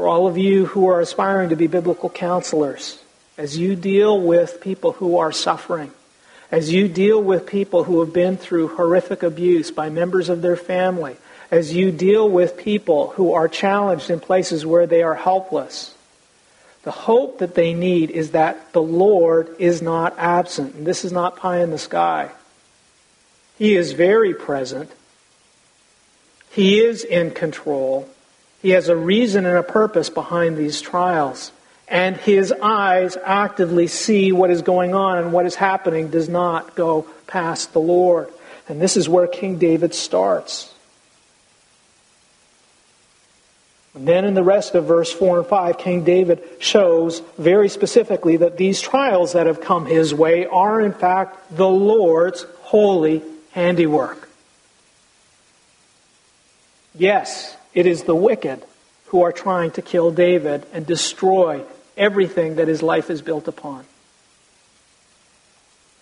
for 0.00 0.08
all 0.08 0.26
of 0.26 0.38
you 0.38 0.64
who 0.64 0.88
are 0.88 1.02
aspiring 1.02 1.50
to 1.50 1.56
be 1.56 1.66
biblical 1.66 2.08
counselors, 2.08 2.98
as 3.36 3.58
you 3.58 3.76
deal 3.76 4.18
with 4.18 4.58
people 4.62 4.92
who 4.92 5.18
are 5.18 5.30
suffering, 5.30 5.90
as 6.50 6.72
you 6.72 6.88
deal 6.88 7.22
with 7.22 7.44
people 7.44 7.84
who 7.84 8.00
have 8.00 8.10
been 8.10 8.38
through 8.38 8.68
horrific 8.68 9.22
abuse 9.22 9.70
by 9.70 9.90
members 9.90 10.30
of 10.30 10.40
their 10.40 10.56
family, 10.56 11.18
as 11.50 11.74
you 11.76 11.92
deal 11.92 12.26
with 12.26 12.56
people 12.56 13.10
who 13.10 13.34
are 13.34 13.46
challenged 13.46 14.08
in 14.08 14.18
places 14.20 14.64
where 14.64 14.86
they 14.86 15.02
are 15.02 15.16
helpless, 15.16 15.94
the 16.84 16.90
hope 16.90 17.40
that 17.40 17.54
they 17.54 17.74
need 17.74 18.10
is 18.10 18.30
that 18.30 18.72
the 18.72 18.80
Lord 18.80 19.54
is 19.58 19.82
not 19.82 20.14
absent. 20.16 20.76
And 20.76 20.86
this 20.86 21.04
is 21.04 21.12
not 21.12 21.36
pie 21.36 21.60
in 21.60 21.72
the 21.72 21.76
sky. 21.76 22.30
He 23.58 23.76
is 23.76 23.92
very 23.92 24.32
present. 24.32 24.90
He 26.52 26.80
is 26.80 27.04
in 27.04 27.32
control. 27.32 28.08
He 28.62 28.70
has 28.70 28.88
a 28.88 28.96
reason 28.96 29.46
and 29.46 29.56
a 29.56 29.62
purpose 29.62 30.10
behind 30.10 30.56
these 30.56 30.80
trials. 30.80 31.52
And 31.88 32.16
his 32.16 32.52
eyes 32.52 33.16
actively 33.24 33.88
see 33.88 34.30
what 34.30 34.50
is 34.50 34.62
going 34.62 34.94
on 34.94 35.18
and 35.18 35.32
what 35.32 35.46
is 35.46 35.56
happening 35.56 36.08
does 36.08 36.28
not 36.28 36.76
go 36.76 37.06
past 37.26 37.72
the 37.72 37.80
Lord. 37.80 38.28
And 38.68 38.80
this 38.80 38.96
is 38.96 39.08
where 39.08 39.26
King 39.26 39.58
David 39.58 39.94
starts. 39.94 40.72
And 43.94 44.06
then 44.06 44.24
in 44.24 44.34
the 44.34 44.44
rest 44.44 44.76
of 44.76 44.84
verse 44.84 45.12
4 45.12 45.38
and 45.38 45.46
5, 45.46 45.78
King 45.78 46.04
David 46.04 46.42
shows 46.60 47.22
very 47.38 47.68
specifically 47.68 48.36
that 48.36 48.56
these 48.56 48.80
trials 48.80 49.32
that 49.32 49.48
have 49.48 49.60
come 49.60 49.86
his 49.86 50.14
way 50.14 50.46
are, 50.46 50.80
in 50.80 50.92
fact, 50.92 51.56
the 51.56 51.68
Lord's 51.68 52.46
holy 52.62 53.22
handiwork. 53.50 54.28
Yes, 56.94 57.56
it 57.74 57.86
is 57.86 58.04
the 58.04 58.14
wicked 58.14 58.64
who 59.06 59.22
are 59.22 59.32
trying 59.32 59.70
to 59.72 59.82
kill 59.82 60.10
David 60.10 60.64
and 60.72 60.86
destroy 60.86 61.62
everything 61.96 62.56
that 62.56 62.68
his 62.68 62.82
life 62.82 63.10
is 63.10 63.22
built 63.22 63.48
upon. 63.48 63.84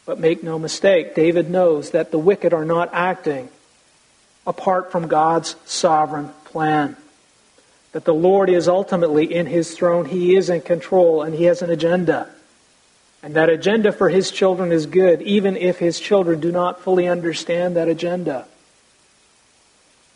But 0.07 0.19
make 0.19 0.43
no 0.43 0.59
mistake, 0.59 1.15
David 1.15 1.51
knows 1.51 1.91
that 1.91 2.11
the 2.11 2.19
wicked 2.19 2.53
are 2.53 2.65
not 2.65 2.91
acting 2.93 3.49
apart 4.47 4.91
from 4.91 5.09
God's 5.09 5.57
sovereign 5.67 6.31
plan. 6.47 6.97
That 7.93 8.05
the 8.05 8.15
Lord 8.15 8.49
is 8.49 8.69
ultimately 8.69 9.35
in 9.35 9.47
his 9.47 9.75
throne, 9.75 10.07
he 10.07 10.37
is 10.37 10.49
in 10.49 10.63
control, 10.63 11.23
and 11.23 11.35
he 11.35 11.45
has 11.45 11.61
an 11.61 11.71
agenda. 11.71 12.29
And 13.23 13.35
that 13.35 13.51
agenda 13.51 13.93
for 13.93 14.09
his 14.09 14.31
children 14.31 14.73
is 14.73 14.87
good, 14.87 15.21
even 15.23 15.57
if 15.57 15.79
his 15.79 15.99
children 16.01 16.41
do 16.41 16.53
not 16.53 16.81
fully 16.81 17.09
understand 17.09 17.77
that 17.77 17.89
agenda. 17.89 18.47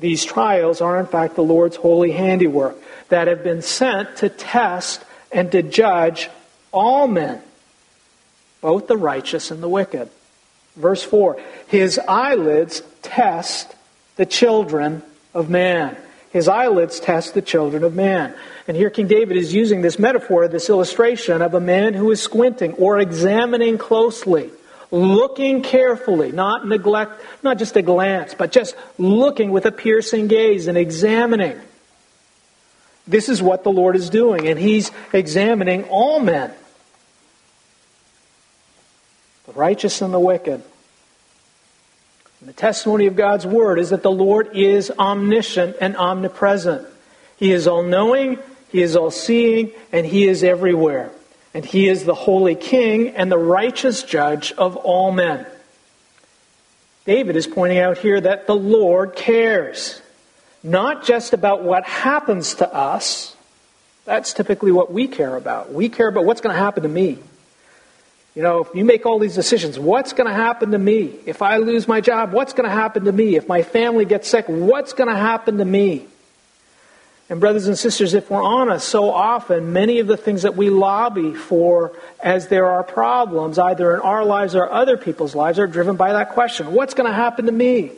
These 0.03 0.25
trials 0.25 0.81
are, 0.81 0.99
in 0.99 1.07
fact, 1.07 1.37
the 1.37 1.45
Lord's 1.45 1.77
holy 1.77 2.11
handiwork 2.11 2.77
that 3.09 3.29
have 3.29 3.45
been 3.45 3.63
sent 3.63 4.17
to 4.17 4.29
test 4.29 5.01
and 5.31 5.53
to 5.53 5.63
judge 5.63 6.29
all 6.73 7.07
men, 7.07 7.41
both 8.61 8.89
the 8.89 8.97
righteous 8.97 9.53
and 9.53 9.63
the 9.63 9.69
wicked. 9.69 10.11
Verse 10.75 11.05
4 11.05 11.41
His 11.69 12.01
eyelids 12.09 12.83
test 13.03 13.77
the 14.17 14.27
children 14.27 15.05
of 15.35 15.49
man. 15.49 15.97
His 16.33 16.49
eyelids 16.49 16.99
test 16.99 17.35
the 17.35 17.43
children 17.43 17.85
of 17.85 17.95
man. 17.95 18.35
And 18.67 18.77
here 18.77 18.91
King 18.91 19.07
David 19.07 19.37
is 19.37 19.55
using 19.55 19.83
this 19.83 20.01
metaphor, 20.01 20.49
this 20.49 20.69
illustration 20.69 21.43
of 21.43 21.55
a 21.55 21.61
man 21.61 21.95
who 21.95 22.11
is 22.11 22.21
squinting 22.21 22.73
or 22.73 22.99
examining 22.99 23.79
closely, 23.79 24.51
looking 24.93 25.63
carefully, 25.63 26.31
not 26.31 26.69
neglect, 26.69 27.21
not 27.43 27.59
just 27.59 27.77
a 27.77 27.83
glance, 27.83 28.35
but 28.35 28.53
just 28.53 28.77
looking 28.99 29.51
with 29.51 29.67
a 29.67 29.73
piercing 29.73 30.29
gaze 30.29 30.69
and 30.69 30.79
examining. 30.79 31.59
This 33.07 33.29
is 33.29 33.43
what 33.43 33.65
the 33.65 33.73
Lord 33.73 33.97
is 33.97 34.11
doing, 34.11 34.47
and 34.47 34.59
He's 34.59 34.93
examining 35.13 35.85
all 35.85 36.21
men 36.21 36.53
the 39.47 39.53
righteous 39.55 40.01
and 40.03 40.15
the 40.15 40.21
wicked. 40.21 40.63
And 42.41 42.49
the 42.49 42.53
testimony 42.53 43.07
of 43.07 43.17
God's 43.17 43.47
Word 43.47 43.79
is 43.79 43.91
that 43.91 44.03
the 44.03 44.11
Lord 44.11 44.57
is 44.57 44.91
omniscient 44.91 45.77
and 45.81 45.97
omnipresent. 45.97 46.87
He 47.37 47.53
is 47.53 47.67
all 47.67 47.83
knowing, 47.83 48.39
He 48.71 48.83
is 48.83 48.95
all 48.95 49.11
seeing, 49.11 49.73
and 49.91 50.07
He 50.07 50.29
is 50.29 50.45
everywhere. 50.45 51.11
And 51.55 51.65
He 51.65 51.89
is 51.89 52.05
the 52.05 52.15
holy 52.15 52.55
King 52.55 53.11
and 53.11 53.31
the 53.31 53.39
righteous 53.39 54.03
judge 54.03 54.53
of 54.53 54.77
all 54.77 55.13
men. 55.13 55.47
David 57.05 57.37
is 57.37 57.47
pointing 57.47 57.79
out 57.79 57.99
here 57.99 58.21
that 58.21 58.47
the 58.47 58.55
Lord 58.55 59.17
cares, 59.17 60.01
not 60.63 61.05
just 61.05 61.33
about 61.33 61.63
what 61.65 61.85
happens 61.85 62.55
to 62.55 62.73
us. 62.73 63.37
That's 64.05 64.33
typically 64.33 64.73
what 64.73 64.93
we 64.93 65.09
care 65.09 65.37
about. 65.37 65.73
We 65.73 65.89
care 65.89 66.09
about 66.09 66.25
what's 66.25 66.41
going 66.41 66.55
to 66.55 66.61
happen 66.61 66.85
to 66.85 66.89
me. 66.89 67.19
You 68.35 68.43
know, 68.43 68.61
if 68.61 68.75
you 68.75 68.85
make 68.85 69.05
all 69.05 69.19
these 69.19 69.35
decisions, 69.35 69.79
what's 69.79 70.15
going 70.15 70.29
to 70.29 70.35
happen 70.35 70.71
to 70.71 70.79
me? 70.79 71.15
If 71.27 71.43
I 71.43 71.59
lose 71.59 71.87
my 71.87 72.01
job, 72.01 72.33
what's 72.33 72.55
going 72.55 72.69
to 72.69 72.75
happen 72.75 73.05
to 73.05 73.13
me? 73.13 73.37
If 73.37 73.47
my 73.47 73.63
family 73.63 74.07
gets 74.07 74.29
sick, 74.29 74.47
what's 74.49 74.95
going 74.95 75.11
to 75.11 75.17
happen 75.17 75.59
to 75.59 75.65
me? 75.65 76.07
And, 77.33 77.41
brothers 77.41 77.67
and 77.67 77.79
sisters, 77.79 78.13
if 78.13 78.31
we're 78.31 78.43
honest, 78.43 78.87
so 78.87 79.11
often 79.11 79.73
many 79.73 80.01
of 80.01 80.07
the 80.07 80.19
things 80.19 80.43
that 80.43 80.55
we 80.55 80.69
lobby 80.69 81.33
for 81.33 81.97
as 82.21 82.49
there 82.49 82.67
are 82.67 82.83
problems, 82.85 83.59
either 83.59 83.95
in 83.95 84.01
our 84.01 84.23
lives 84.23 84.55
or 84.55 84.71
other 84.71 84.99
people's 84.99 85.35
lives, 85.35 85.59
are 85.59 85.67
driven 85.67 85.97
by 85.97 86.13
that 86.13 86.33
question 86.33 86.75
what's 86.75 86.93
going 86.93 87.09
to 87.09 87.17
happen 87.17 87.47
to 87.47 87.53
me? 87.53 87.93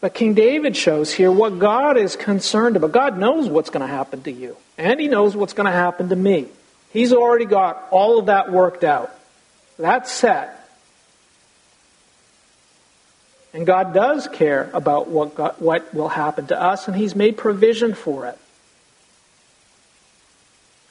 But 0.00 0.14
King 0.14 0.34
David 0.34 0.76
shows 0.76 1.12
here 1.12 1.32
what 1.32 1.58
God 1.58 1.96
is 1.96 2.14
concerned 2.14 2.76
about. 2.76 2.92
God 2.92 3.18
knows 3.18 3.48
what's 3.48 3.70
going 3.70 3.80
to 3.80 3.92
happen 3.92 4.22
to 4.22 4.30
you, 4.30 4.56
and 4.78 5.00
He 5.00 5.08
knows 5.08 5.34
what's 5.34 5.54
going 5.54 5.66
to 5.66 5.72
happen 5.72 6.10
to 6.10 6.16
me. 6.16 6.46
He's 6.92 7.12
already 7.12 7.46
got 7.46 7.88
all 7.90 8.20
of 8.20 8.26
that 8.26 8.52
worked 8.52 8.84
out. 8.84 9.12
That's 9.76 10.12
set. 10.12 10.57
And 13.58 13.66
God 13.66 13.92
does 13.92 14.28
care 14.28 14.70
about 14.72 15.08
what, 15.08 15.34
God, 15.34 15.56
what 15.58 15.92
will 15.92 16.10
happen 16.10 16.46
to 16.46 16.62
us, 16.62 16.86
and 16.86 16.96
He's 16.96 17.16
made 17.16 17.36
provision 17.36 17.92
for 17.92 18.26
it. 18.26 18.38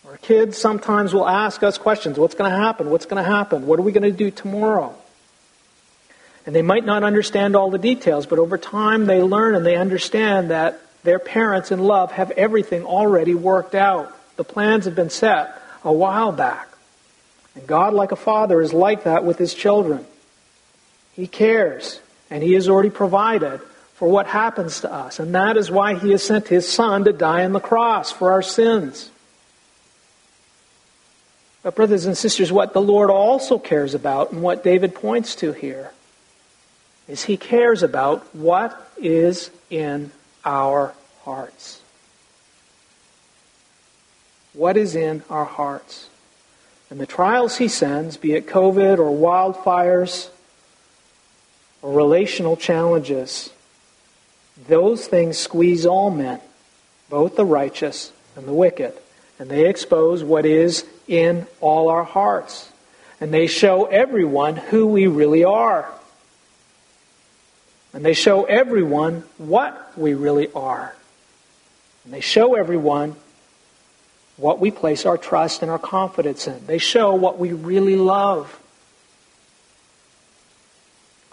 Our 0.06 0.17
kids 0.17 0.58
sometimes 0.58 1.13
will 1.13 1.25
ask 1.25 1.63
us 1.63 1.77
questions 1.77 2.19
What's 2.19 2.36
going 2.36 2.51
to 2.51 2.58
happen? 2.58 2.89
What's 2.89 3.06
going 3.06 3.23
to 3.23 3.30
happen? 3.30 3.67
What 3.67 3.80
are 3.80 3.84
we 3.84 3.93
going 3.93 4.03
to 4.03 4.12
do 4.12 4.32
tomorrow? 4.32 4.93
And 6.45 6.53
they 6.53 6.62
might 6.62 6.84
not 6.84 7.06
understand 7.06 7.56
all 7.56 7.71
the 7.71 7.77
details, 7.77 8.25
but 8.25 8.38
over 8.38 8.58
time 8.58 9.06
they 9.06 9.21
learn 9.21 9.56
and 9.56 9.65
they 9.65 9.77
understand 9.77 10.51
that 10.51 10.77
their 11.03 11.19
parents 11.19 11.71
in 11.71 11.80
love 11.80 12.12
have 12.12 12.32
everything 12.32 12.84
already 12.84 13.34
worked 13.34 13.75
out. 13.75 14.13
The 14.36 14.43
plans 14.43 14.84
have 14.84 14.95
been 14.95 15.10
set 15.10 15.58
a 15.86 15.93
while 15.93 16.34
back. 16.34 16.67
And 17.56 17.65
God, 17.65 17.93
like 17.93 18.12
a 18.12 18.17
father, 18.17 18.62
is 18.62 18.73
like 18.73 19.06
that 19.06 19.23
with 19.23 19.38
his 19.38 19.53
children. 19.53 20.06
He 21.13 21.27
cares, 21.27 22.01
and 22.30 22.44
he 22.44 22.54
has 22.54 22.68
already 22.70 22.90
provided 22.90 23.62
for 23.96 24.08
what 24.10 24.28
happens 24.28 24.82
to 24.82 24.92
us. 24.92 25.20
And 25.20 25.34
that 25.34 25.58
is 25.58 25.72
why 25.72 25.96
he 25.96 26.12
has 26.12 26.24
sent 26.24 26.48
his 26.48 26.70
son 26.72 27.06
to 27.06 27.13
die 27.13 27.46
on 27.46 27.54
the 27.54 27.60
cross 27.60 28.12
for 28.12 28.32
our 28.32 28.42
sins. 28.42 29.10
But, 31.63 31.76
brothers 31.76 32.06
and 32.06 32.18
sisters, 32.18 32.52
what 32.52 32.74
the 32.74 32.82
Lord 32.82 33.10
also 33.10 33.58
cares 33.58 33.94
about, 33.94 34.32
and 34.32 34.42
what 34.42 34.63
David 34.63 34.96
points 34.96 35.36
to 35.38 35.52
here, 35.52 35.92
is 37.08 37.24
he 37.24 37.36
cares 37.36 37.84
about 37.84 38.34
what 38.36 38.92
is 38.98 39.50
in 39.70 40.12
our 40.46 40.94
hearts 41.24 41.82
what 44.58 44.76
is 44.76 44.96
in 44.96 45.24
our 45.30 45.46
hearts. 45.46 46.10
And 46.90 47.00
the 47.00 47.06
trials 47.06 47.58
he 47.58 47.68
sends, 47.68 48.18
be 48.18 48.34
it 48.34 48.48
COVID 48.48 48.98
or 48.98 49.12
wildfires 49.16 50.30
or 51.88 51.93
relational 51.93 52.58
challenges, 52.58 53.50
those 54.67 55.08
things 55.08 55.38
squeeze 55.38 55.86
all 55.86 56.12
men, 56.12 56.41
both 57.10 57.38
the 57.38 57.45
righteous 57.45 58.12
and 58.36 58.45
the 58.45 58.52
wicked. 58.52 58.91
And 59.39 59.50
they 59.50 59.69
expose 59.69 60.21
what 60.21 60.45
is 60.45 60.86
in 61.08 61.47
all 61.62 61.88
our 61.88 62.04
hearts. 62.04 62.69
And 63.21 63.34
they 63.34 63.47
show 63.47 63.86
everyone 63.86 64.58
who 64.58 64.88
we 64.88 65.08
really 65.08 65.45
are. 65.45 65.89
And 67.93 68.04
they 68.04 68.13
show 68.13 68.43
everyone 68.43 69.23
what 69.38 69.97
we 69.97 70.13
really 70.13 70.52
are. 70.52 70.93
And 72.04 72.13
they 72.13 72.19
show 72.19 72.56
everyone 72.56 73.15
what 74.36 74.60
we 74.60 74.71
place 74.71 75.06
our 75.06 75.17
trust 75.17 75.62
and 75.62 75.71
our 75.71 75.80
confidence 75.80 76.47
in. 76.47 76.65
They 76.65 76.80
show 76.80 77.15
what 77.15 77.39
we 77.39 77.54
really 77.54 77.95
love. 77.95 78.60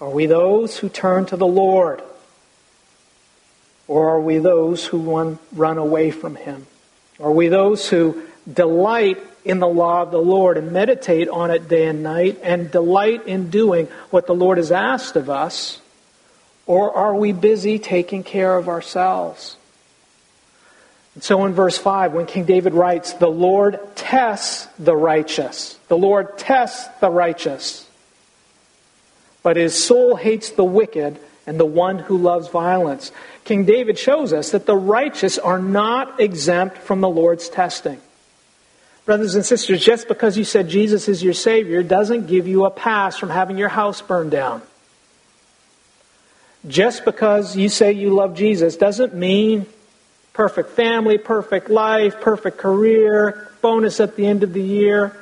Are 0.05 0.11
we 0.11 0.27
those 0.27 0.77
who 0.77 0.90
turn 0.90 1.25
to 1.27 1.37
the 1.38 1.47
Lord? 1.47 2.03
Or 3.88 4.11
are 4.11 4.21
we 4.21 4.37
those 4.37 4.85
who 4.85 4.99
run, 4.99 5.38
run 5.51 5.79
away 5.79 6.11
from 6.11 6.37
Him? 6.37 6.67
Are 7.19 7.33
we 7.33 7.49
those 7.49 7.88
who 7.88 8.23
delight 8.53 9.17
in 9.47 9.61
the 9.61 9.67
law 9.67 10.03
of 10.03 10.11
the 10.11 10.21
Lord 10.21 10.59
and 10.59 10.73
meditate 10.73 11.31
on 11.31 11.51
it 11.51 11.69
day 11.69 11.87
and 11.87 12.03
night 12.03 12.38
and 12.43 12.71
delight 12.71 13.27
in 13.27 13.49
doing 13.49 13.87
what 14.11 14.27
the 14.27 14.35
Lord 14.35 14.59
has 14.59 14.71
asked 14.71 15.17
of 15.17 15.31
us? 15.31 15.81
Or 16.67 16.95
are 16.95 17.14
we 17.14 17.33
busy 17.33 17.79
taking 17.79 18.25
care 18.25 18.59
of 18.59 18.69
ourselves? 18.69 19.57
And 21.14 21.25
so 21.25 21.47
in 21.47 21.55
verse 21.55 21.79
5, 21.79 22.12
when 22.12 22.27
King 22.27 22.45
David 22.45 22.75
writes, 22.75 23.14
The 23.14 23.27
Lord 23.27 23.81
tests 23.95 24.67
the 24.79 24.95
righteous, 24.95 25.79
the 25.88 25.97
Lord 25.97 26.37
tests 26.37 26.87
the 27.01 27.09
righteous, 27.09 27.88
but 29.45 29.57
his 29.57 29.81
soul 29.81 30.17
hates 30.17 30.51
the 30.51 30.65
wicked 30.65 31.21
and 31.47 31.61
the 31.61 31.67
one 31.67 31.99
who 32.01 32.17
loves 32.17 32.49
violence. 32.49 33.13
King 33.45 33.67
David 33.67 33.99
shows 33.99 34.33
us 34.33 34.51
that 34.51 34.67
the 34.67 34.75
righteous 34.75 35.39
are 35.39 35.59
not 35.59 36.19
exempt 36.19 36.79
from 36.79 37.01
the 37.03 37.09
Lord's 37.09 37.49
testing. 37.49 38.01
Brothers 39.05 39.35
and 39.35 39.45
sisters, 39.45 39.85
just 39.85 40.09
because 40.09 40.39
you 40.39 40.45
said 40.45 40.71
Jesus 40.71 41.09
is 41.09 41.23
your 41.23 41.35
Savior 41.35 41.83
doesn't 41.83 42.27
give 42.27 42.49
you 42.49 42.65
a 42.65 42.71
pass 42.71 43.19
from 43.19 43.29
having 43.29 43.59
your 43.59 43.69
house 43.69 44.01
burned 44.01 44.31
down. 44.31 44.63
Just 46.67 47.05
because 47.05 47.55
you 47.55 47.69
say 47.69 47.93
you 47.93 48.15
love 48.15 48.35
Jesus 48.35 48.79
doesn't 48.79 49.15
mean 49.15 49.67
perfect 50.33 50.71
family, 50.71 51.19
perfect 51.19 51.69
life, 51.69 52.19
perfect 52.23 52.57
career, 52.57 53.51
bonus 53.61 54.01
at 54.01 54.17
the 54.17 54.27
end 54.27 54.43
of 54.43 54.55
the 54.55 54.63
year. 54.63 55.15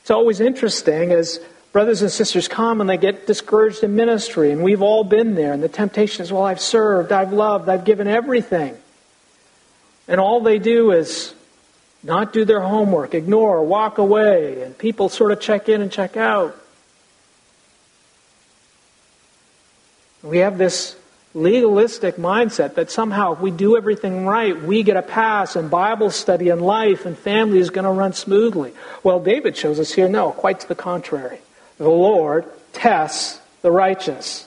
It's 0.00 0.10
always 0.10 0.40
interesting 0.40 1.12
as 1.12 1.38
brothers 1.74 2.02
and 2.02 2.10
sisters 2.12 2.46
come 2.46 2.80
and 2.80 2.88
they 2.88 2.96
get 2.96 3.26
discouraged 3.26 3.82
in 3.82 3.96
ministry, 3.96 4.52
and 4.52 4.62
we've 4.62 4.80
all 4.80 5.02
been 5.02 5.34
there, 5.34 5.52
and 5.52 5.60
the 5.60 5.68
temptation 5.68 6.22
is, 6.22 6.32
well, 6.32 6.44
I've 6.44 6.60
served, 6.60 7.10
I've 7.10 7.32
loved, 7.32 7.68
I've 7.68 7.84
given 7.84 8.06
everything. 8.06 8.76
And 10.06 10.20
all 10.20 10.40
they 10.40 10.60
do 10.60 10.92
is 10.92 11.34
not 12.04 12.32
do 12.32 12.44
their 12.44 12.60
homework, 12.60 13.12
ignore, 13.12 13.64
walk 13.64 13.98
away, 13.98 14.62
and 14.62 14.78
people 14.78 15.08
sort 15.08 15.32
of 15.32 15.40
check 15.40 15.68
in 15.68 15.82
and 15.82 15.90
check 15.90 16.16
out. 16.16 16.56
We 20.22 20.38
have 20.38 20.58
this 20.58 20.94
legalistic 21.34 22.14
mindset 22.14 22.76
that 22.76 22.92
somehow 22.92 23.32
if 23.32 23.40
we 23.40 23.50
do 23.50 23.76
everything 23.76 24.26
right, 24.26 24.62
we 24.62 24.84
get 24.84 24.96
a 24.96 25.02
pass 25.02 25.56
and 25.56 25.68
Bible 25.68 26.12
study 26.12 26.50
and 26.50 26.62
life 26.62 27.04
and 27.04 27.18
family 27.18 27.58
is 27.58 27.70
going 27.70 27.84
to 27.84 27.90
run 27.90 28.12
smoothly. 28.12 28.72
Well, 29.02 29.18
David 29.18 29.56
shows 29.56 29.80
us 29.80 29.92
here, 29.92 30.08
no, 30.08 30.30
quite 30.30 30.60
to 30.60 30.68
the 30.68 30.76
contrary. 30.76 31.40
The 31.78 31.88
Lord 31.88 32.46
tests 32.72 33.40
the 33.62 33.70
righteous. 33.70 34.46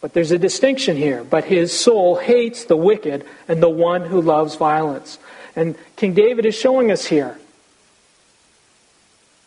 But 0.00 0.14
there's 0.14 0.32
a 0.32 0.38
distinction 0.38 0.96
here. 0.96 1.24
But 1.24 1.44
his 1.44 1.72
soul 1.72 2.16
hates 2.16 2.64
the 2.64 2.76
wicked 2.76 3.24
and 3.48 3.62
the 3.62 3.70
one 3.70 4.02
who 4.02 4.20
loves 4.20 4.56
violence. 4.56 5.18
And 5.54 5.76
King 5.96 6.14
David 6.14 6.44
is 6.44 6.54
showing 6.54 6.90
us 6.90 7.06
here. 7.06 7.38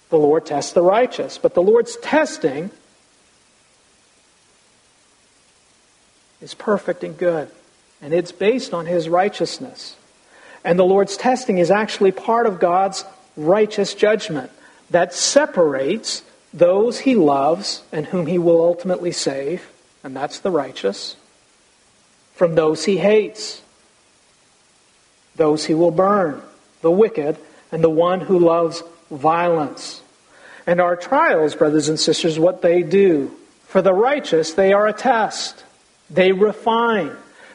The 0.10 0.18
Lord 0.18 0.46
tests 0.46 0.72
the 0.72 0.82
righteous. 0.82 1.38
But 1.38 1.56
the 1.56 1.62
Lord's 1.62 1.98
testing 1.98 2.72
is 6.42 6.54
perfect 6.54 7.04
and 7.04 7.18
good. 7.18 7.50
And 8.02 8.14
it's 8.14 8.32
based 8.32 8.74
on 8.74 8.86
his 8.86 9.10
righteousness. 9.10 9.96
And 10.64 10.80
the 10.80 10.86
Lord's 10.86 11.18
testing 11.18 11.58
is 11.58 11.72
actually 11.72 12.12
part 12.12 12.46
of 12.46 12.60
God's 12.60 13.04
righteous 13.36 13.94
judgment 13.94 14.52
that 14.90 15.14
separates 15.14 16.22
those 16.56 17.00
he 17.00 17.16
loves 17.16 17.84
and 17.92 18.08
whom 18.08 18.28
he 18.28 18.40
will 18.40 18.62
ultimately 18.62 19.12
save, 19.12 19.70
and 20.04 20.16
that's 20.16 20.40
the 20.40 20.52
righteous, 20.52 21.18
from 22.34 22.56
those 22.56 22.86
he 22.86 22.98
hates, 22.98 23.62
those 25.36 25.66
he 25.66 25.74
will 25.74 25.92
burn, 25.92 26.42
the 26.82 26.92
wicked, 26.92 27.38
and 27.72 27.84
the 27.84 27.90
one 27.90 28.22
who 28.22 28.40
loves 28.40 28.84
violence. 29.12 30.02
And 30.66 30.80
our 30.80 30.96
trials, 30.96 31.56
brothers 31.56 31.90
and 31.90 32.00
sisters, 32.00 32.40
what 32.40 32.62
they 32.62 32.84
do. 32.84 33.36
For 33.68 33.82
the 33.82 33.94
righteous, 33.94 34.54
they 34.54 34.72
are 34.74 34.88
a 34.88 34.94
test. 34.94 35.64
They 36.10 36.32
refine. 36.32 37.12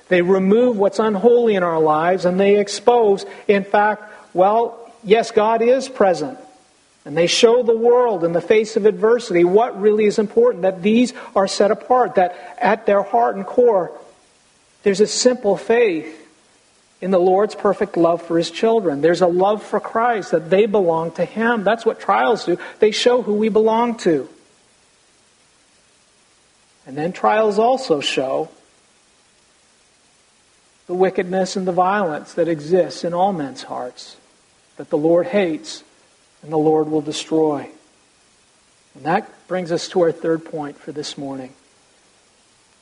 They 0.09 0.23
remove 0.23 0.77
what's 0.77 0.99
unholy 0.99 1.55
in 1.55 1.63
our 1.63 1.81
lives 1.81 2.25
and 2.25 2.39
they 2.39 2.59
expose, 2.61 3.25
in 3.49 3.65
fact, 3.65 4.03
well, 4.35 4.93
yes, 5.03 5.31
God 5.31 5.63
is 5.63 5.89
present. 5.89 6.39
And 7.05 7.17
they 7.17 7.27
show 7.27 7.63
the 7.63 7.77
world 7.77 8.25
in 8.25 8.33
the 8.33 8.43
face 8.43 8.77
of 8.77 8.85
adversity 8.85 9.43
what 9.43 9.81
really 9.81 10.05
is 10.05 10.19
important, 10.19 10.63
that 10.63 10.83
these 10.83 11.15
are 11.35 11.49
set 11.49 11.71
apart, 11.71 12.17
that 12.17 12.37
at 12.61 12.85
their 12.87 13.03
heart 13.03 13.37
and 13.37 13.47
core, 13.47 13.91
there's 14.83 15.01
a 15.01 15.07
simple 15.07 15.57
faith 15.57 16.17
in 17.01 17.11
the 17.11 17.19
Lord's 17.19 17.55
perfect 17.55 17.97
love 17.97 18.21
for 18.21 18.37
his 18.37 18.51
children. 18.51 19.01
There's 19.01 19.23
a 19.23 19.27
love 19.27 19.63
for 19.63 19.81
Christ, 19.81 20.33
that 20.33 20.51
they 20.51 20.67
belong 20.67 21.13
to 21.13 21.25
him. 21.25 21.65
That's 21.65 21.87
what 21.87 22.01
trials 22.01 22.45
do. 22.45 22.59
They 22.79 22.91
show 22.91 23.23
who 23.23 23.35
we 23.35 23.49
belong 23.49 23.97
to. 23.99 24.29
And 26.87 26.99
then 26.99 27.13
trials 27.13 27.59
also 27.59 28.01
show 28.01 28.51
the 30.87 30.95
wickedness 30.95 31.57
and 31.57 31.67
the 31.67 31.73
violence 31.73 32.35
that 32.35 32.49
exists 32.49 33.05
in 33.05 33.15
all 33.15 33.33
men's 33.33 33.63
hearts, 33.63 34.17
that 34.77 34.91
the 34.91 34.99
Lord 34.99 35.27
hates 35.27 35.85
and 36.43 36.53
the 36.53 36.59
Lord 36.59 36.89
will 36.89 37.03
destroy. 37.03 37.69
And 38.95 39.05
that 39.05 39.31
brings 39.49 39.73
us 39.73 39.89
to 39.89 40.01
our 40.03 40.13
third 40.13 40.45
point 40.45 40.79
for 40.79 40.93
this 40.93 41.17
morning. 41.17 41.53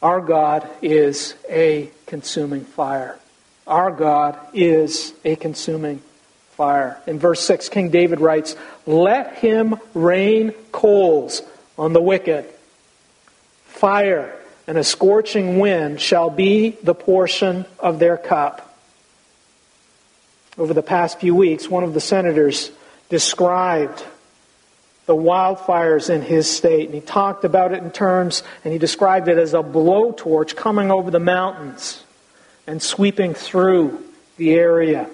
Our 0.01 0.21
God 0.21 0.69
is 0.81 1.35
a 1.49 1.91
consuming 2.07 2.65
fire. 2.65 3.19
Our 3.67 3.91
God 3.91 4.39
is 4.55 5.13
a 5.25 5.37
consuming 5.37 6.01
fire. 6.53 7.01
In 7.07 7.19
verse 7.19 7.41
6, 7.41 7.69
King 7.69 7.91
David 7.91 8.21
writes, 8.21 8.57
Let 8.87 9.37
him 9.39 9.77
rain 9.95 10.53
coals 10.73 11.43
on 11.77 11.93
the 11.93 12.01
wicked. 12.01 12.47
Fire 13.67 14.35
and 14.67 14.79
a 14.79 14.85
scorching 14.85 15.59
wind 15.59 16.01
shall 16.01 16.31
be 16.31 16.71
the 16.83 16.95
portion 16.95 17.65
of 17.79 17.99
their 17.99 18.17
cup. 18.17 18.77
Over 20.57 20.75
the 20.75 20.83
past 20.83 21.21
few 21.21 21.35
weeks, 21.35 21.69
one 21.69 21.85
of 21.85 21.95
the 21.95 22.01
senators 22.01 22.71
described 23.09 24.05
the 25.07 25.15
wildfires 25.15 26.11
in 26.11 26.21
his 26.21 26.49
state, 26.49 26.85
and 26.85 26.95
he 26.95 27.01
talked 27.01 27.45
about 27.45 27.73
it 27.73 27.83
in 27.83 27.91
terms, 27.91 28.43
and 28.63 28.73
he 28.73 28.79
described 28.79 29.27
it 29.29 29.39
as 29.39 29.55
a 29.55 29.63
blowtorch 29.63 30.55
coming 30.55 30.91
over 30.91 31.11
the 31.11 31.19
mountains 31.19 32.05
and 32.67 32.83
sweeping 32.83 33.33
through 33.33 34.05
the 34.37 34.53
area. 34.53 35.09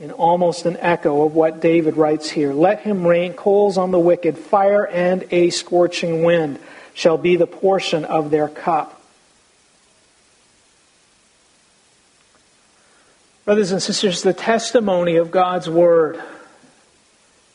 In 0.00 0.10
almost 0.10 0.66
an 0.66 0.78
echo 0.78 1.24
of 1.24 1.34
what 1.34 1.60
David 1.60 1.96
writes 1.96 2.28
here 2.30 2.52
Let 2.52 2.80
him 2.80 3.06
rain 3.06 3.34
coals 3.34 3.78
on 3.78 3.92
the 3.92 3.98
wicked, 3.98 4.36
fire 4.36 4.86
and 4.86 5.24
a 5.30 5.50
scorching 5.50 6.24
wind 6.24 6.58
shall 6.92 7.18
be 7.18 7.36
the 7.36 7.46
portion 7.46 8.04
of 8.04 8.30
their 8.30 8.48
cup. 8.48 8.99
Brothers 13.50 13.72
and 13.72 13.82
sisters, 13.82 14.22
the 14.22 14.32
testimony 14.32 15.16
of 15.16 15.32
God's 15.32 15.68
Word 15.68 16.22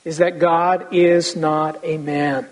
is 0.04 0.18
that 0.18 0.40
God 0.40 0.94
is 0.94 1.38
not 1.38 1.80
a 1.84 1.98
man. 1.98 2.50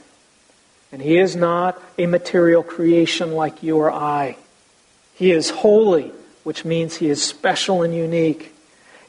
And 0.94 1.02
He 1.02 1.18
is 1.18 1.36
not 1.36 1.78
a 1.98 2.06
material 2.06 2.64
creation 2.64 3.34
like 3.34 3.62
you 3.62 3.76
or 3.80 3.92
I. 3.92 4.38
He 5.16 5.32
is 5.34 5.50
holy, 5.50 6.14
which 6.46 6.64
means 6.64 6.96
He 6.96 7.10
is 7.10 7.22
special 7.22 7.84
and 7.84 7.94
unique. 7.94 8.56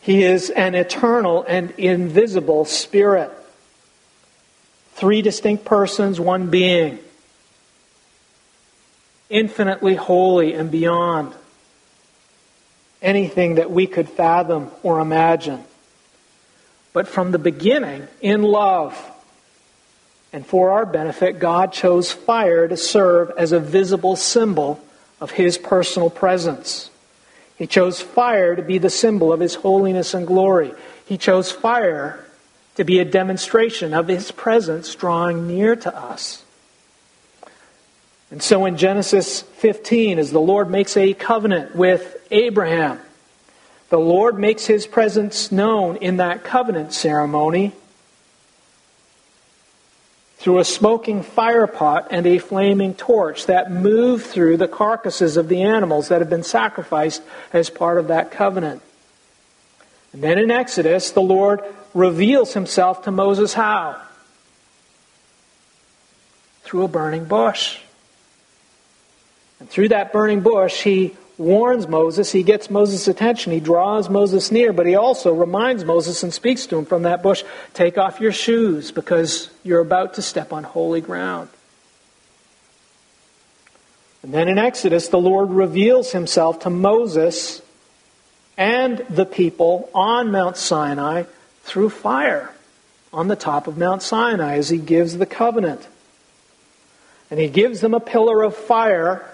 He 0.01 0.25
is 0.25 0.51
an 0.51 0.75
eternal 0.75 1.45
and 1.47 1.71
invisible 1.79 2.65
spirit. 2.65 3.31
Three 4.95 5.23
distinct 5.23 5.65
persons, 5.65 6.19
one 6.19 6.51
being. 6.51 6.99
Infinitely 9.31 9.95
holy 9.95 10.55
and 10.55 10.73
beyond 10.73 11.35
anything 13.05 13.57
that 13.57 13.71
we 13.71 13.87
could 13.87 14.09
fathom 14.09 14.71
or 14.83 14.99
imagine. 14.99 15.63
But 16.93 17.07
from 17.07 17.31
the 17.31 17.39
beginning, 17.39 18.09
in 18.21 18.43
love, 18.43 18.99
and 20.33 20.45
for 20.45 20.71
our 20.73 20.87
benefit, 20.87 21.39
God 21.39 21.73
chose 21.73 22.11
fire 22.11 22.67
to 22.67 22.77
serve 22.77 23.31
as 23.37 23.53
a 23.53 23.61
visible 23.61 24.17
symbol 24.17 24.83
of 25.21 25.33
His 25.33 25.59
personal 25.59 26.11
presence. 26.11 26.91
He 27.57 27.67
chose 27.67 28.01
fire 28.01 28.57
to 28.57 28.63
be 28.63 28.79
the 28.79 28.91
symbol 28.91 29.33
of 29.33 29.41
His 29.41 29.55
holiness 29.55 30.15
and 30.15 30.27
glory. 30.27 30.73
He 31.07 31.19
chose 31.19 31.53
fire 31.53 32.25
to 32.77 32.85
be 32.85 32.99
a 32.99 33.05
demonstration 33.05 33.95
of 33.95 34.09
His 34.09 34.33
presence 34.33 34.95
drawing 34.95 35.47
near 35.47 35.77
to 35.77 35.97
us. 35.97 36.44
And 38.35 38.43
so 38.43 38.67
in 38.67 38.77
Genesis 38.77 39.43
15, 39.43 40.19
as 40.19 40.33
the 40.33 40.41
Lord 40.41 40.69
makes 40.69 40.97
a 40.97 41.15
covenant 41.15 41.77
with 41.77 42.17
Abraham, 42.33 42.99
the 43.91 44.01
Lord 44.01 44.41
makes 44.41 44.67
his 44.67 44.89
presence 44.89 45.53
known 45.53 45.95
in 45.99 46.17
that 46.17 46.43
covenant 46.43 46.93
ceremony 46.93 47.71
through 50.39 50.59
a 50.59 50.65
smoking 50.65 51.23
fire 51.23 51.69
pot 51.69 52.09
and 52.11 52.27
a 52.27 52.39
flaming 52.39 52.95
torch 52.95 53.47
that 53.47 53.71
move 53.71 54.25
through 54.25 54.57
the 54.57 54.67
carcasses 54.67 55.37
of 55.37 55.49
the 55.49 55.63
animals 55.63 56.09
that 56.09 56.21
have 56.21 56.29
been 56.29 56.43
sacrificed 56.43 57.23
as 57.53 57.71
part 57.71 57.99
of 57.99 58.09
that 58.09 58.33
covenant. 58.33 58.83
And 60.13 60.25
then 60.25 60.41
in 60.41 60.51
Exodus, 60.51 61.13
the 61.13 61.23
Lord 61.23 61.61
reveals 61.95 62.53
himself 62.53 63.05
to 63.05 63.13
Moses 63.13 63.55
how? 63.55 64.03
Through 66.65 66.83
a 66.83 66.89
burning 66.89 67.27
bush. 67.27 67.79
And 69.65 69.71
through 69.71 69.89
that 69.89 70.13
burning 70.13 70.43
bush, 70.43 70.83
he 70.83 71.17
warns 71.39 71.89
Moses. 71.89 72.31
He 72.31 72.43
gets 72.43 72.69
Moses' 72.69 73.09
attention. 73.09 73.51
He 73.51 73.61
draws 73.61 74.11
Moses 74.11 74.53
near, 74.53 74.75
but 74.75 74.85
he 74.85 74.95
also 74.95 75.33
reminds 75.33 75.87
Moses 75.87 76.23
and 76.23 76.35
speaks 76.35 76.67
to 76.67 76.77
him 76.77 76.85
from 76.85 77.05
that 77.05 77.23
bush 77.23 77.45
take 77.73 77.97
off 77.97 78.21
your 78.21 78.31
shoes 78.31 78.93
because 78.93 79.49
you're 79.63 79.81
about 79.81 80.13
to 80.15 80.23
step 80.23 80.53
on 80.53 80.65
holy 80.65 81.01
ground. 81.01 81.49
And 84.23 84.35
then 84.35 84.49
in 84.49 84.59
Exodus, 84.59 85.09
the 85.09 85.19
Lord 85.19 85.49
reveals 85.49 86.13
himself 86.13 86.59
to 86.61 86.69
Moses 86.69 87.63
and 88.59 88.99
the 89.09 89.25
people 89.25 89.89
on 89.95 90.31
Mount 90.31 90.59
Sinai 90.59 91.23
through 91.63 91.89
fire 91.89 92.51
on 93.15 93.29
the 93.29 93.37
top 93.37 93.67
of 93.67 93.79
Mount 93.79 94.03
Sinai 94.03 94.59
as 94.59 94.69
he 94.69 94.77
gives 94.77 95.17
the 95.17 95.25
covenant. 95.25 95.89
And 97.31 97.41
he 97.41 97.49
gives 97.49 97.81
them 97.81 97.95
a 97.95 98.01
pillar 98.01 98.43
of 98.43 98.55
fire 98.55 99.31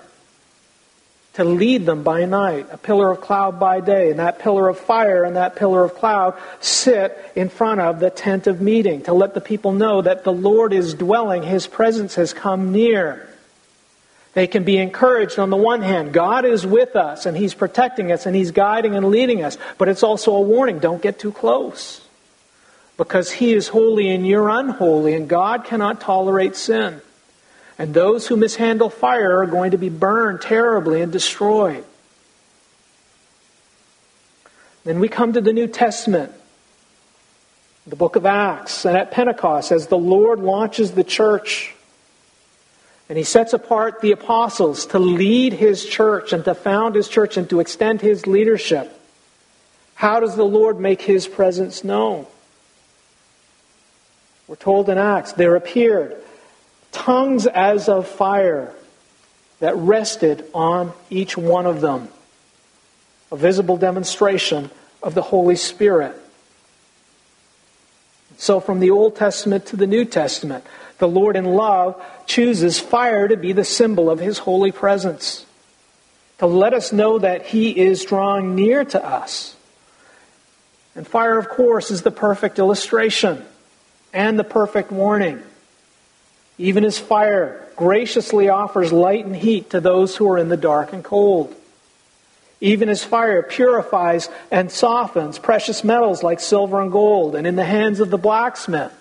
to 1.34 1.44
lead 1.44 1.86
them 1.86 2.02
by 2.02 2.24
night, 2.24 2.66
a 2.72 2.76
pillar 2.76 3.10
of 3.10 3.20
cloud 3.20 3.60
by 3.60 3.80
day, 3.80 4.10
and 4.10 4.18
that 4.18 4.40
pillar 4.40 4.68
of 4.68 4.78
fire 4.78 5.22
and 5.22 5.36
that 5.36 5.54
pillar 5.54 5.84
of 5.84 5.94
cloud 5.94 6.36
sit 6.60 7.16
in 7.36 7.48
front 7.48 7.80
of 7.80 8.00
the 8.00 8.10
tent 8.10 8.48
of 8.48 8.60
meeting 8.60 9.02
to 9.02 9.12
let 9.12 9.34
the 9.34 9.40
people 9.40 9.72
know 9.72 10.02
that 10.02 10.24
the 10.24 10.32
Lord 10.32 10.72
is 10.72 10.94
dwelling, 10.94 11.42
His 11.44 11.68
presence 11.68 12.16
has 12.16 12.32
come 12.32 12.72
near. 12.72 13.28
They 14.32 14.46
can 14.46 14.64
be 14.64 14.78
encouraged 14.78 15.38
on 15.38 15.50
the 15.50 15.56
one 15.56 15.82
hand, 15.82 16.12
God 16.12 16.44
is 16.44 16.66
with 16.66 16.96
us 16.96 17.26
and 17.26 17.36
He's 17.36 17.54
protecting 17.54 18.10
us 18.10 18.26
and 18.26 18.34
He's 18.34 18.50
guiding 18.50 18.96
and 18.96 19.06
leading 19.06 19.44
us, 19.44 19.56
but 19.78 19.88
it's 19.88 20.02
also 20.02 20.34
a 20.34 20.40
warning 20.40 20.80
don't 20.80 21.02
get 21.02 21.18
too 21.18 21.32
close. 21.32 22.00
Because 22.96 23.30
He 23.30 23.52
is 23.54 23.68
holy 23.68 24.10
and 24.10 24.26
you're 24.26 24.48
unholy, 24.48 25.14
and 25.14 25.28
God 25.28 25.64
cannot 25.64 26.00
tolerate 26.00 26.56
sin. 26.56 27.00
And 27.80 27.94
those 27.94 28.26
who 28.26 28.36
mishandle 28.36 28.90
fire 28.90 29.38
are 29.38 29.46
going 29.46 29.70
to 29.70 29.78
be 29.78 29.88
burned 29.88 30.42
terribly 30.42 31.00
and 31.00 31.10
destroyed. 31.10 31.82
Then 34.84 35.00
we 35.00 35.08
come 35.08 35.32
to 35.32 35.40
the 35.40 35.54
New 35.54 35.66
Testament, 35.66 36.30
the 37.86 37.96
book 37.96 38.16
of 38.16 38.26
Acts, 38.26 38.84
and 38.84 38.98
at 38.98 39.12
Pentecost, 39.12 39.72
as 39.72 39.86
the 39.86 39.96
Lord 39.96 40.40
launches 40.40 40.92
the 40.92 41.04
church 41.04 41.74
And 43.08 43.16
he 43.18 43.24
sets 43.24 43.52
apart 43.52 44.02
the 44.02 44.12
apostles 44.12 44.86
to 44.86 45.00
lead 45.00 45.54
his 45.54 45.84
church 45.84 46.32
and 46.32 46.44
to 46.44 46.54
found 46.54 46.94
his 46.94 47.08
church 47.08 47.36
and 47.36 47.50
to 47.50 47.58
extend 47.58 48.00
his 48.00 48.26
leadership. 48.26 48.96
How 49.96 50.20
does 50.20 50.36
the 50.36 50.44
Lord 50.44 50.78
make 50.78 51.02
his 51.02 51.26
presence 51.26 51.82
known? 51.82 52.26
We're 54.46 54.54
told 54.54 54.88
in 54.90 54.96
Acts, 54.96 55.32
there 55.32 55.56
appeared 55.56 56.22
tongues 56.92 57.46
as 57.46 57.88
of 57.88 58.06
fire 58.06 58.74
that 59.60 59.76
rested 59.76 60.44
on 60.54 60.92
each 61.10 61.36
one 61.36 61.66
of 61.66 61.80
them. 61.80 62.08
A 63.30 63.36
visible 63.36 63.76
demonstration 63.76 64.70
of 65.02 65.14
the 65.14 65.22
Holy 65.22 65.56
Spirit. 65.56 66.16
So, 68.38 68.58
from 68.58 68.80
the 68.80 68.90
Old 68.90 69.16
Testament 69.16 69.66
to 69.66 69.76
the 69.76 69.86
New 69.86 70.04
Testament, 70.04 70.64
the 70.98 71.08
Lord 71.08 71.36
in 71.36 71.44
love 71.44 72.02
chooses 72.26 72.78
fire 72.78 73.28
to 73.28 73.36
be 73.36 73.52
the 73.52 73.64
symbol 73.64 74.10
of 74.10 74.18
his 74.18 74.38
holy 74.38 74.72
presence, 74.72 75.44
to 76.38 76.46
let 76.46 76.72
us 76.72 76.92
know 76.92 77.18
that 77.18 77.46
he 77.46 77.78
is 77.78 78.04
drawing 78.04 78.54
near 78.54 78.84
to 78.84 79.04
us. 79.04 79.56
And 80.94 81.06
fire, 81.06 81.38
of 81.38 81.48
course, 81.48 81.90
is 81.90 82.02
the 82.02 82.10
perfect 82.10 82.58
illustration 82.58 83.44
and 84.12 84.38
the 84.38 84.44
perfect 84.44 84.90
warning. 84.90 85.42
Even 86.60 86.84
as 86.84 86.98
fire 86.98 87.66
graciously 87.74 88.50
offers 88.50 88.92
light 88.92 89.24
and 89.24 89.34
heat 89.34 89.70
to 89.70 89.80
those 89.80 90.14
who 90.14 90.30
are 90.30 90.36
in 90.36 90.50
the 90.50 90.58
dark 90.58 90.92
and 90.92 91.02
cold. 91.02 91.54
Even 92.60 92.90
as 92.90 93.02
fire 93.02 93.42
purifies 93.42 94.28
and 94.50 94.70
softens 94.70 95.38
precious 95.38 95.82
metals 95.82 96.22
like 96.22 96.38
silver 96.38 96.82
and 96.82 96.92
gold, 96.92 97.34
and 97.34 97.46
in 97.46 97.56
the 97.56 97.64
hands 97.64 97.98
of 97.98 98.10
the 98.10 98.18
blacksmith, 98.18 98.92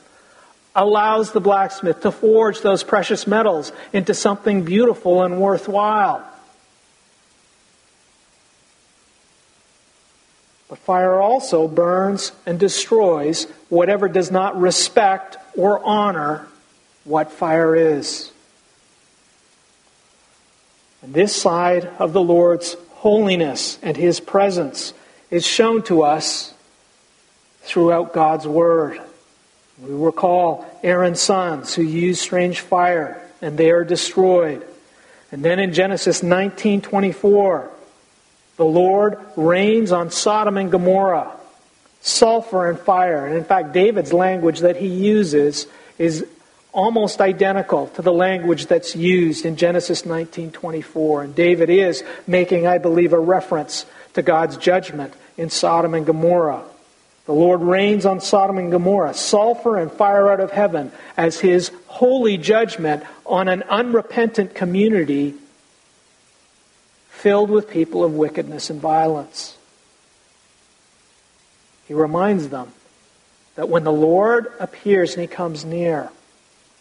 allows 0.73 1.33
the 1.33 1.41
blacksmith 1.41 1.99
to 1.99 2.11
forge 2.11 2.61
those 2.61 2.81
precious 2.81 3.27
metals 3.27 3.73
into 3.91 4.13
something 4.13 4.63
beautiful 4.63 5.21
and 5.23 5.41
worthwhile. 5.41 6.25
But 10.69 10.77
fire 10.77 11.19
also 11.19 11.67
burns 11.67 12.31
and 12.45 12.57
destroys 12.57 13.47
whatever 13.67 14.07
does 14.07 14.31
not 14.31 14.57
respect 14.57 15.35
or 15.57 15.83
honor 15.83 16.47
what 17.09 17.31
fire 17.31 17.75
is. 17.75 18.31
And 21.01 21.11
this 21.11 21.35
side 21.35 21.89
of 21.97 22.13
the 22.13 22.21
Lord's 22.21 22.77
holiness 22.91 23.79
and 23.81 23.97
His 23.97 24.19
presence 24.19 24.93
is 25.31 25.45
shown 25.45 25.81
to 25.83 26.03
us 26.03 26.53
throughout 27.61 28.13
God's 28.13 28.47
Word. 28.47 29.01
We 29.81 29.91
recall 29.91 30.67
Aaron's 30.83 31.19
sons 31.19 31.73
who 31.73 31.81
used 31.81 32.21
strange 32.21 32.59
fire 32.59 33.19
and 33.41 33.57
they 33.57 33.71
are 33.71 33.83
destroyed. 33.83 34.63
And 35.31 35.43
then 35.43 35.57
in 35.57 35.73
Genesis 35.73 36.21
19:24, 36.21 37.69
the 38.57 38.65
Lord 38.65 39.17
rains 39.35 39.91
on 39.91 40.11
Sodom 40.11 40.57
and 40.57 40.71
Gomorrah 40.71 41.31
sulfur 42.01 42.69
and 42.69 42.79
fire. 42.79 43.25
And 43.25 43.35
in 43.35 43.43
fact, 43.43 43.73
David's 43.73 44.13
language 44.13 44.59
that 44.59 44.75
he 44.77 44.87
uses 44.87 45.65
is 45.97 46.25
almost 46.71 47.21
identical 47.21 47.87
to 47.87 48.01
the 48.01 48.13
language 48.13 48.67
that's 48.67 48.95
used 48.95 49.45
in 49.45 49.55
Genesis 49.55 50.05
19:24. 50.05 51.23
And 51.23 51.35
David 51.35 51.69
is 51.69 52.03
making, 52.27 52.67
I 52.67 52.77
believe, 52.77 53.13
a 53.13 53.19
reference 53.19 53.85
to 54.13 54.21
God's 54.21 54.57
judgment 54.57 55.13
in 55.37 55.49
Sodom 55.49 55.93
and 55.93 56.05
Gomorrah. 56.05 56.63
The 57.25 57.33
Lord 57.33 57.61
rains 57.61 58.05
on 58.05 58.21
Sodom 58.21 58.57
and 58.57 58.71
Gomorrah, 58.71 59.13
sulfur 59.13 59.77
and 59.77 59.91
fire 59.91 60.31
out 60.31 60.39
of 60.39 60.51
heaven 60.51 60.91
as 61.15 61.39
his 61.39 61.71
holy 61.87 62.37
judgment 62.37 63.03
on 63.25 63.47
an 63.47 63.63
unrepentant 63.69 64.55
community 64.55 65.35
filled 67.09 67.49
with 67.49 67.69
people 67.69 68.03
of 68.03 68.13
wickedness 68.13 68.69
and 68.69 68.81
violence. 68.81 69.57
He 71.87 71.93
reminds 71.93 72.49
them 72.49 72.71
that 73.55 73.69
when 73.69 73.83
the 73.83 73.91
Lord 73.91 74.51
appears 74.59 75.13
and 75.13 75.21
he 75.21 75.27
comes 75.27 75.65
near, 75.65 76.09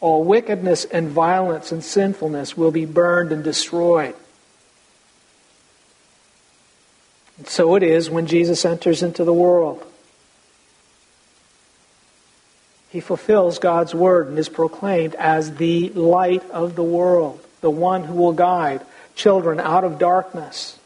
all 0.00 0.22
wickedness 0.22 0.84
and 0.84 1.08
violence 1.08 1.72
and 1.72 1.82
sinfulness 1.82 2.56
will 2.56 2.70
be 2.70 2.84
burned 2.84 3.32
and 3.32 3.42
destroyed. 3.42 4.14
And 7.38 7.48
so 7.48 7.74
it 7.74 7.82
is 7.82 8.10
when 8.10 8.26
Jesus 8.26 8.64
enters 8.64 9.02
into 9.02 9.24
the 9.24 9.32
world. 9.32 9.84
He 12.90 13.00
fulfills 13.00 13.58
God's 13.58 13.94
word 13.94 14.28
and 14.28 14.38
is 14.38 14.48
proclaimed 14.48 15.14
as 15.16 15.56
the 15.56 15.90
light 15.90 16.48
of 16.50 16.74
the 16.74 16.82
world, 16.82 17.44
the 17.60 17.70
one 17.70 18.04
who 18.04 18.14
will 18.14 18.32
guide 18.32 18.80
children 19.14 19.60
out 19.60 19.84
of 19.84 19.98
darkness. 19.98 20.78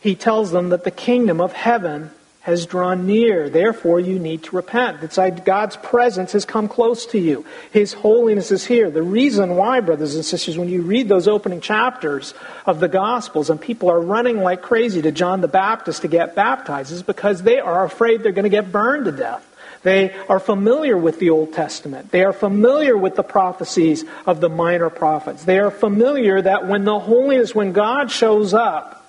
He 0.00 0.14
tells 0.14 0.50
them 0.50 0.68
that 0.68 0.84
the 0.84 0.90
kingdom 0.90 1.40
of 1.40 1.52
heaven 1.52 2.10
has 2.40 2.66
drawn 2.66 3.06
near. 3.06 3.50
Therefore, 3.50 4.00
you 4.00 4.18
need 4.18 4.44
to 4.44 4.56
repent. 4.56 5.02
It's 5.02 5.18
like 5.18 5.44
God's 5.44 5.76
presence 5.76 6.32
has 6.32 6.44
come 6.44 6.68
close 6.68 7.04
to 7.06 7.18
you. 7.18 7.44
His 7.72 7.92
holiness 7.92 8.50
is 8.50 8.64
here. 8.64 8.90
The 8.90 9.02
reason 9.02 9.56
why, 9.56 9.80
brothers 9.80 10.14
and 10.14 10.24
sisters, 10.24 10.56
when 10.56 10.68
you 10.68 10.82
read 10.82 11.08
those 11.08 11.28
opening 11.28 11.60
chapters 11.60 12.34
of 12.64 12.80
the 12.80 12.88
Gospels 12.88 13.50
and 13.50 13.60
people 13.60 13.90
are 13.90 14.00
running 14.00 14.38
like 14.38 14.62
crazy 14.62 15.02
to 15.02 15.12
John 15.12 15.40
the 15.40 15.48
Baptist 15.48 16.02
to 16.02 16.08
get 16.08 16.34
baptized 16.34 16.92
is 16.92 17.02
because 17.02 17.42
they 17.42 17.58
are 17.58 17.84
afraid 17.84 18.22
they're 18.22 18.32
going 18.32 18.44
to 18.44 18.48
get 18.48 18.72
burned 18.72 19.04
to 19.06 19.12
death. 19.12 19.44
They 19.82 20.12
are 20.28 20.40
familiar 20.40 20.96
with 20.96 21.18
the 21.18 21.30
Old 21.30 21.52
Testament. 21.52 22.10
They 22.10 22.24
are 22.24 22.32
familiar 22.32 22.96
with 22.96 23.14
the 23.14 23.22
prophecies 23.22 24.04
of 24.26 24.40
the 24.40 24.48
minor 24.48 24.90
prophets. 24.90 25.44
They 25.44 25.58
are 25.58 25.70
familiar 25.70 26.40
that 26.40 26.66
when 26.66 26.84
the 26.84 26.98
holiness, 26.98 27.54
when 27.54 27.72
God 27.72 28.10
shows 28.10 28.54
up, 28.54 29.06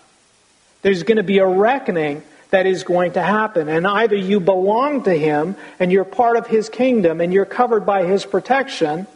there's 0.82 1.03
going 1.03 1.17
to 1.17 1.23
be 1.23 1.39
a 1.39 1.47
reckoning 1.47 2.23
that 2.52 2.66
is 2.66 2.84
going 2.84 3.14
to 3.14 3.22
happen. 3.22 3.70
And 3.70 3.86
either 3.86 4.16
you 4.16 4.39
belong 4.39 5.04
to 5.04 5.14
Him 5.14 5.56
and 5.80 5.91
you're 5.91 6.06
part 6.06 6.38
of 6.38 6.47
His 6.47 6.70
kingdom 6.70 7.22
and 7.22 7.34
you're 7.34 7.45
covered 7.45 7.86
by 7.86 8.06
His 8.06 8.26
protection, 8.26 9.08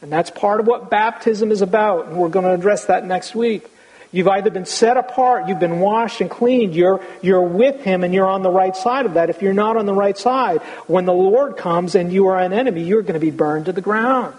and 0.00 0.12
that's 0.12 0.30
part 0.30 0.60
of 0.60 0.66
what 0.66 0.90
baptism 0.90 1.52
is 1.52 1.62
about, 1.62 2.06
and 2.06 2.16
we're 2.16 2.28
going 2.28 2.44
to 2.44 2.52
address 2.52 2.86
that 2.86 3.04
next 3.06 3.34
week. 3.34 3.68
You've 4.10 4.28
either 4.28 4.50
been 4.50 4.66
set 4.66 4.98
apart, 4.98 5.48
you've 5.48 5.60
been 5.60 5.80
washed 5.80 6.20
and 6.20 6.28
cleaned, 6.28 6.74
you're, 6.74 7.00
you're 7.22 7.40
with 7.40 7.82
Him 7.82 8.04
and 8.04 8.12
you're 8.12 8.26
on 8.26 8.42
the 8.42 8.50
right 8.50 8.76
side 8.76 9.06
of 9.06 9.14
that. 9.14 9.30
If 9.30 9.40
you're 9.40 9.54
not 9.54 9.76
on 9.76 9.86
the 9.86 9.94
right 9.94 10.18
side, 10.18 10.60
when 10.86 11.06
the 11.06 11.14
Lord 11.14 11.56
comes 11.56 11.94
and 11.94 12.12
you 12.12 12.26
are 12.26 12.38
an 12.38 12.52
enemy, 12.52 12.82
you're 12.82 13.02
going 13.02 13.14
to 13.14 13.20
be 13.20 13.30
burned 13.30 13.66
to 13.66 13.72
the 13.72 13.80
ground. 13.80 14.34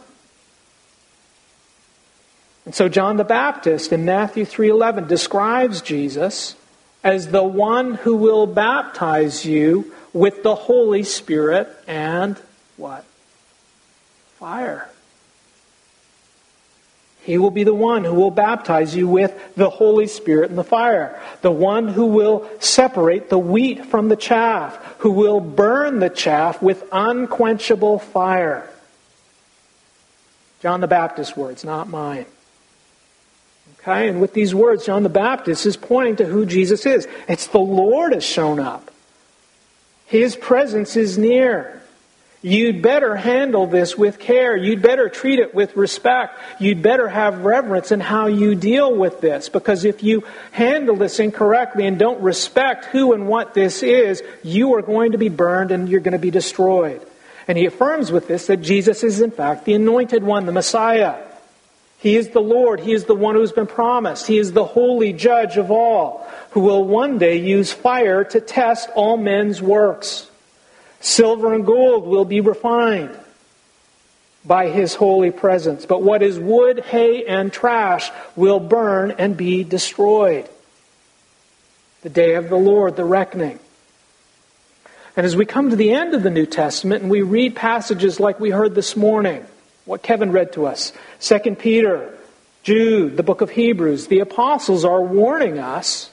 And 2.66 2.76
so 2.76 2.88
John 2.88 3.18
the 3.18 3.24
Baptist 3.24 3.91
in 3.91 4.06
Matthew 4.06 4.45
3:11 4.45 5.08
describes 5.08 5.82
Jesus 5.82 6.56
as 7.04 7.28
the 7.28 7.43
one 7.43 7.95
who 7.95 8.16
will 8.16 8.47
baptize 8.47 9.45
you 9.45 9.93
with 10.14 10.43
the 10.43 10.56
Holy 10.56 11.04
Spirit 11.04 11.68
and 11.88 12.39
what? 12.78 13.04
Fire. 14.39 14.89
He 17.24 17.38
will 17.38 17.51
be 17.51 17.64
the 17.64 17.74
one 17.74 18.04
who 18.04 18.14
will 18.14 18.32
baptize 18.32 18.95
you 18.95 19.08
with 19.08 19.56
the 19.56 19.70
Holy 19.70 20.08
Spirit 20.08 20.49
and 20.49 20.58
the 20.58 20.64
fire. 20.64 21.22
The 21.41 21.51
one 21.51 21.88
who 21.88 22.08
will 22.08 22.49
separate 22.60 23.30
the 23.30 23.38
wheat 23.38 23.86
from 23.86 24.10
the 24.10 24.18
chaff, 24.18 24.78
who 24.99 25.12
will 25.12 25.39
burn 25.39 25.99
the 25.99 26.10
chaff 26.10 26.62
with 26.62 26.84
unquenchable 26.91 27.99
fire. 27.99 28.70
John 30.62 30.82
the 30.82 30.88
Baptist's 30.88 31.36
words, 31.36 31.64
not 31.64 31.88
mine. 31.88 32.26
Okay, 33.86 34.07
and 34.07 34.21
with 34.21 34.34
these 34.34 34.55
words, 34.55 34.86
John 34.86 35.03
the 35.03 35.09
Baptist 35.09 35.65
is 35.65 35.75
pointing 35.75 36.15
to 36.17 36.25
who 36.25 36.45
Jesus 36.45 36.86
is. 36.86 37.05
It's 37.27 37.47
the 37.47 37.59
Lord 37.59 38.13
has 38.13 38.23
shown 38.23 38.59
up. 38.59 38.89
His 40.05 40.38
presence 40.38 40.95
is 40.95 41.17
near. 41.17 41.81
You'd 42.41 42.81
better 42.81 43.15
handle 43.15 43.67
this 43.67 43.97
with 43.97 44.19
care. 44.19 44.55
You'd 44.55 44.81
better 44.81 45.09
treat 45.09 45.39
it 45.39 45.53
with 45.53 45.75
respect. 45.75 46.39
You'd 46.59 46.81
better 46.81 47.09
have 47.09 47.43
reverence 47.43 47.91
in 47.91 47.99
how 47.99 48.27
you 48.27 48.55
deal 48.55 48.93
with 48.95 49.19
this. 49.21 49.49
Because 49.49 49.84
if 49.84 50.01
you 50.03 50.23
handle 50.51 50.95
this 50.95 51.19
incorrectly 51.19 51.86
and 51.86 51.99
don't 51.99 52.21
respect 52.21 52.86
who 52.86 53.13
and 53.13 53.27
what 53.27 53.53
this 53.53 53.84
is, 53.84 54.21
you 54.43 54.75
are 54.75 54.81
going 54.81 55.13
to 55.13 55.17
be 55.17 55.29
burned 55.29 55.71
and 55.71 55.89
you're 55.89 56.01
going 56.01 56.13
to 56.13 56.19
be 56.19 56.31
destroyed. 56.31 57.01
And 57.47 57.57
he 57.57 57.65
affirms 57.65 58.11
with 58.11 58.27
this 58.27 58.47
that 58.47 58.57
Jesus 58.57 59.03
is 59.03 59.19
in 59.19 59.31
fact 59.31 59.65
the 59.65 59.73
anointed 59.73 60.23
one, 60.23 60.45
the 60.45 60.51
Messiah. 60.51 61.21
He 62.04 62.18
is 62.18 62.32
the 62.32 62.41
Lord. 62.41 62.82
He 62.82 62.91
is 62.91 63.06
the 63.06 63.16
one 63.16 63.36
who's 63.36 63.54
been 63.54 63.66
promised. 63.66 64.28
He 64.28 64.38
is 64.38 64.51
the 64.51 64.66
holy 64.66 65.14
judge 65.14 65.56
of 65.56 65.72
all, 65.72 66.30
who 66.51 66.60
will 66.60 66.84
one 66.84 67.18
day 67.18 67.38
use 67.38 67.72
fire 67.72 68.26
to 68.26 68.41
test 68.41 68.89
all 68.93 69.16
men's 69.16 69.62
works. 69.62 70.30
Silver 70.99 71.54
and 71.54 71.66
gold 71.66 72.06
will 72.06 72.26
be 72.26 72.41
refined 72.41 73.18
by 74.43 74.68
his 74.68 74.95
holy 74.95 75.32
presence. 75.32 75.86
But 75.86 76.04
what 76.04 76.22
is 76.22 76.38
wood, 76.38 76.82
hay, 76.82 77.24
and 77.26 77.54
trash 77.54 78.12
will 78.36 78.60
burn 78.60 79.12
and 79.12 79.38
be 79.38 79.64
destroyed. 79.64 80.49
The 82.01 82.10
day 82.10 82.36
of 82.36 82.49
the 82.49 82.58
Lord, 82.58 82.97
the 82.97 83.06
reckoning. 83.06 83.60
And 85.16 85.26
as 85.26 85.38
we 85.38 85.45
come 85.45 85.70
to 85.70 85.78
the 85.78 85.93
end 85.93 86.14
of 86.14 86.22
the 86.22 86.30
New 86.30 86.47
Testament 86.47 87.04
and 87.04 87.10
we 87.10 87.22
read 87.22 87.56
passages 87.56 88.20
like 88.20 88.41
we 88.41 88.49
heard 88.49 88.76
this 88.76 88.97
morning, 88.97 89.45
what 89.86 90.01
Kevin 90.01 90.31
read 90.31 90.53
to 90.53 90.65
us. 90.65 90.93
2 91.19 91.55
Peter, 91.55 92.17
Jude, 92.63 93.17
the 93.17 93.23
book 93.23 93.41
of 93.41 93.49
Hebrews, 93.49 94.07
the 94.07 94.19
apostles 94.19 94.86
are 94.86 95.01
warning 95.01 95.59
us 95.59 96.09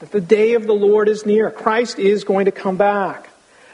that 0.00 0.12
the 0.12 0.20
day 0.20 0.54
of 0.54 0.66
the 0.66 0.74
Lord 0.74 1.08
is 1.08 1.26
near. 1.26 1.50
Christ 1.50 1.98
is 1.98 2.24
going 2.24 2.46
to 2.46 2.52
come 2.52 2.76
back. 2.76 3.30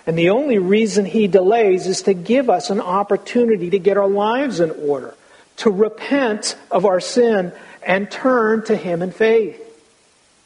And 0.06 0.18
the 0.18 0.30
only 0.30 0.58
reason 0.58 1.06
he 1.06 1.28
delays 1.28 1.86
is 1.86 2.02
to 2.02 2.14
give 2.14 2.50
us 2.50 2.68
an 2.70 2.80
opportunity 2.80 3.70
to 3.70 3.78
get 3.78 3.96
our 3.96 4.08
lives 4.08 4.60
in 4.60 4.70
order, 4.70 5.14
to 5.58 5.70
repent 5.70 6.56
of 6.70 6.84
our 6.84 7.00
sin 7.00 7.52
and 7.82 8.10
turn 8.10 8.64
to 8.66 8.76
him 8.76 9.00
in 9.00 9.12
faith, 9.12 9.60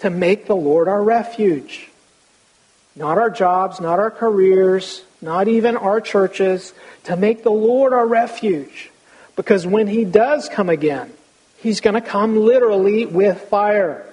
to 0.00 0.10
make 0.10 0.46
the 0.46 0.54
Lord 0.54 0.86
our 0.86 1.02
refuge. 1.02 1.90
Not 2.94 3.18
our 3.18 3.30
jobs, 3.30 3.80
not 3.80 3.98
our 3.98 4.10
careers, 4.12 5.02
not 5.20 5.48
even 5.48 5.76
our 5.76 6.00
churches, 6.00 6.72
to 7.04 7.16
make 7.16 7.42
the 7.42 7.50
Lord 7.50 7.92
our 7.92 8.06
refuge. 8.06 8.90
Because 9.36 9.66
when 9.66 9.86
he 9.86 10.04
does 10.04 10.48
come 10.48 10.68
again, 10.68 11.12
he's 11.58 11.80
going 11.80 11.94
to 11.94 12.00
come 12.00 12.36
literally 12.36 13.06
with 13.06 13.40
fire. 13.42 14.04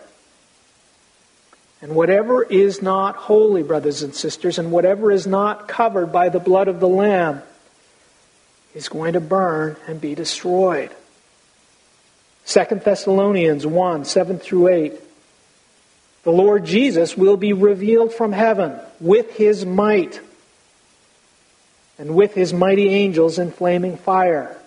And 1.81 1.93
whatever 1.93 2.43
is 2.43 2.81
not 2.81 3.15
holy, 3.15 3.61
brothers 3.61 4.01
and 4.01 4.15
sisters, 4.15 4.57
and 4.57 4.71
whatever 4.71 5.11
is 5.11 5.27
not 5.27 5.67
covered 5.67 6.11
by 6.11 6.29
the 6.29 6.39
blood 6.39 6.67
of 6.67 6.79
the 6.79 6.87
Lamb 6.87 7.43
is 8.73 8.89
going 8.89 9.13
to 9.13 9.19
burn 9.19 9.77
and 9.87 10.01
be 10.01 10.15
destroyed. 10.15 10.89
2 12.47 12.63
Thessalonians 12.83 13.65
1 13.65 14.05
7 14.05 14.39
through 14.39 14.67
8. 14.67 14.93
The 16.23 16.31
Lord 16.31 16.65
Jesus 16.65 17.15
will 17.15 17.37
be 17.37 17.53
revealed 17.53 18.13
from 18.13 18.31
heaven 18.31 18.79
with 18.99 19.35
his 19.35 19.65
might 19.65 20.19
and 21.97 22.15
with 22.15 22.33
his 22.33 22.53
mighty 22.53 22.89
angels 22.89 23.39
in 23.39 23.51
flaming 23.51 23.97
fire, 23.97 24.57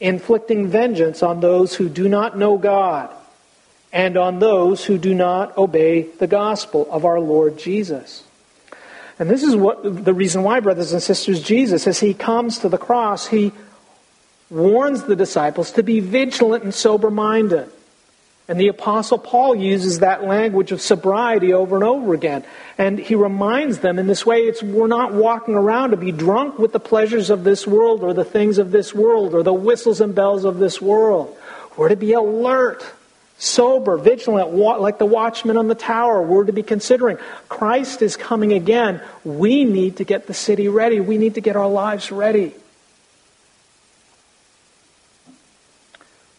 inflicting 0.00 0.68
vengeance 0.68 1.22
on 1.22 1.40
those 1.40 1.74
who 1.74 1.88
do 1.88 2.08
not 2.08 2.36
know 2.36 2.58
God 2.58 3.10
and 3.92 4.16
on 4.16 4.38
those 4.38 4.84
who 4.84 4.98
do 4.98 5.14
not 5.14 5.56
obey 5.56 6.02
the 6.02 6.26
gospel 6.26 6.88
of 6.90 7.04
our 7.04 7.20
Lord 7.20 7.58
Jesus. 7.58 8.24
And 9.18 9.30
this 9.30 9.42
is 9.42 9.54
what 9.54 10.04
the 10.04 10.14
reason 10.14 10.42
why, 10.42 10.60
brothers 10.60 10.92
and 10.92 11.02
sisters, 11.02 11.42
Jesus, 11.42 11.86
as 11.86 12.00
he 12.00 12.14
comes 12.14 12.58
to 12.58 12.68
the 12.68 12.78
cross, 12.78 13.28
he 13.28 13.52
warns 14.50 15.04
the 15.04 15.16
disciples 15.16 15.70
to 15.72 15.82
be 15.82 16.00
vigilant 16.00 16.64
and 16.64 16.74
sober 16.74 17.10
minded. 17.10 17.70
And 18.48 18.58
the 18.58 18.68
Apostle 18.68 19.18
Paul 19.18 19.54
uses 19.54 20.00
that 20.00 20.24
language 20.24 20.72
of 20.72 20.80
sobriety 20.80 21.52
over 21.52 21.76
and 21.76 21.84
over 21.84 22.12
again. 22.12 22.44
And 22.76 22.98
he 22.98 23.14
reminds 23.14 23.78
them 23.78 23.98
in 23.98 24.08
this 24.08 24.26
way 24.26 24.38
it's, 24.38 24.62
we're 24.62 24.88
not 24.88 25.14
walking 25.14 25.54
around 25.54 25.90
to 25.90 25.96
be 25.96 26.12
drunk 26.12 26.58
with 26.58 26.72
the 26.72 26.80
pleasures 26.80 27.30
of 27.30 27.44
this 27.44 27.66
world 27.66 28.02
or 28.02 28.12
the 28.12 28.24
things 28.24 28.58
of 28.58 28.72
this 28.72 28.94
world 28.94 29.32
or 29.32 29.42
the 29.42 29.52
whistles 29.52 30.00
and 30.00 30.14
bells 30.14 30.44
of 30.44 30.58
this 30.58 30.82
world. 30.82 31.36
We're 31.76 31.88
to 31.88 31.96
be 31.96 32.12
alert 32.14 32.84
sober, 33.38 33.96
vigilant, 33.96 34.54
like 34.54 34.98
the 34.98 35.06
watchman 35.06 35.56
on 35.56 35.66
the 35.66 35.74
tower. 35.74 36.22
We're 36.22 36.44
to 36.44 36.52
be 36.52 36.62
considering 36.62 37.18
Christ 37.48 38.00
is 38.00 38.16
coming 38.16 38.52
again. 38.52 39.02
We 39.24 39.64
need 39.64 39.96
to 39.96 40.04
get 40.04 40.28
the 40.28 40.34
city 40.34 40.68
ready. 40.68 41.00
We 41.00 41.18
need 41.18 41.34
to 41.34 41.40
get 41.40 41.56
our 41.56 41.68
lives 41.68 42.12
ready. 42.12 42.54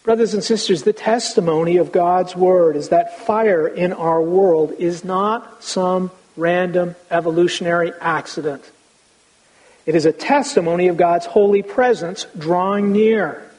Brothers 0.03 0.33
and 0.33 0.43
sisters, 0.43 0.83
the 0.83 0.91
testimony 0.91 1.77
of 1.77 1.93
God's 1.93 2.35
Word 2.35 2.75
is 2.75 2.89
that 2.89 3.19
fire 3.19 3.65
in 3.65 3.93
our 3.93 4.21
world 4.21 4.73
is 4.77 5.05
not 5.05 5.63
some 5.63 6.11
random 6.35 6.97
evolutionary 7.09 7.93
accident. 8.01 8.69
It 9.85 9.95
is 9.95 10.05
a 10.05 10.11
testimony 10.11 10.89
of 10.89 10.97
God's 10.97 11.25
holy 11.25 11.61
presence 11.61 12.27
drawing 12.37 12.91
near. 12.91 13.49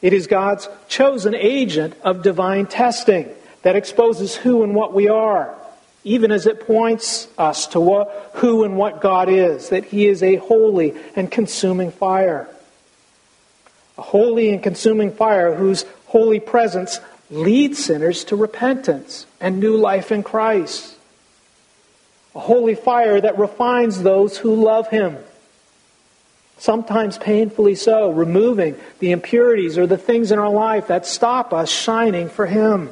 It 0.00 0.14
is 0.14 0.26
God's 0.26 0.70
chosen 0.88 1.34
agent 1.34 1.94
of 2.02 2.22
divine 2.22 2.64
testing 2.66 3.28
that 3.60 3.76
exposes 3.76 4.34
who 4.34 4.62
and 4.62 4.74
what 4.74 4.94
we 4.94 5.08
are, 5.08 5.54
even 6.02 6.32
as 6.32 6.46
it 6.46 6.66
points 6.66 7.28
us 7.36 7.66
to 7.68 8.06
who 8.36 8.64
and 8.64 8.78
what 8.78 9.02
God 9.02 9.28
is, 9.28 9.68
that 9.68 9.84
He 9.84 10.06
is 10.06 10.22
a 10.22 10.36
holy 10.36 10.94
and 11.14 11.30
consuming 11.30 11.90
fire. 11.90 12.48
Holy 14.02 14.50
and 14.50 14.62
consuming 14.62 15.12
fire 15.12 15.54
whose 15.54 15.84
holy 16.06 16.40
presence 16.40 17.00
leads 17.30 17.82
sinners 17.82 18.24
to 18.24 18.36
repentance 18.36 19.26
and 19.40 19.58
new 19.58 19.76
life 19.76 20.12
in 20.12 20.22
Christ. 20.22 20.96
A 22.34 22.40
holy 22.40 22.74
fire 22.74 23.20
that 23.20 23.38
refines 23.38 24.02
those 24.02 24.36
who 24.36 24.54
love 24.54 24.88
Him 24.88 25.16
sometimes 26.62 27.18
painfully 27.18 27.74
so, 27.74 28.12
removing 28.12 28.76
the 29.00 29.10
impurities 29.10 29.76
or 29.76 29.84
the 29.88 29.98
things 29.98 30.30
in 30.30 30.38
our 30.38 30.48
life 30.48 30.86
that 30.86 31.04
stop 31.04 31.52
us 31.52 31.68
shining 31.68 32.28
for 32.28 32.46
Him. 32.46 32.88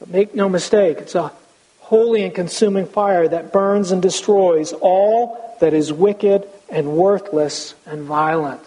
But 0.00 0.08
make 0.08 0.34
no 0.34 0.48
mistake, 0.48 0.98
it's 0.98 1.14
a 1.14 1.32
holy 1.78 2.24
and 2.24 2.34
consuming 2.34 2.86
fire 2.86 3.28
that 3.28 3.52
burns 3.52 3.92
and 3.92 4.02
destroys 4.02 4.72
all 4.72 5.56
that 5.60 5.72
is 5.72 5.92
wicked 5.92 6.48
and 6.68 6.96
worthless 6.96 7.74
and 7.84 8.02
violent. 8.02 8.62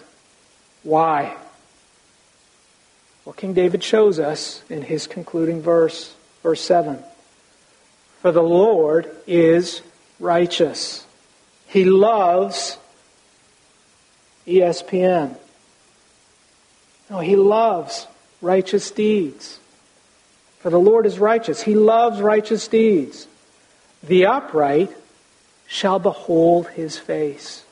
Why? 0.82 1.36
Well, 3.24 3.34
King 3.34 3.54
David 3.54 3.82
shows 3.82 4.18
us 4.18 4.62
in 4.70 4.82
his 4.82 5.06
concluding 5.06 5.62
verse, 5.62 6.14
verse 6.42 6.60
7. 6.62 6.98
For 8.22 8.32
the 8.32 8.42
Lord 8.42 9.10
is 9.26 9.82
righteous. 10.18 11.06
He 11.66 11.84
loves 11.84 12.76
ESPN. 14.46 15.36
No, 17.08 17.18
he 17.18 17.36
loves 17.36 18.06
righteous 18.40 18.90
deeds. 18.90 19.58
For 20.60 20.70
the 20.70 20.78
Lord 20.78 21.06
is 21.06 21.18
righteous. 21.18 21.62
He 21.62 21.74
loves 21.74 22.20
righteous 22.20 22.68
deeds. 22.68 23.26
The 24.02 24.26
upright 24.26 24.90
shall 25.66 25.98
behold 25.98 26.68
his 26.68 26.98
face. 26.98 27.64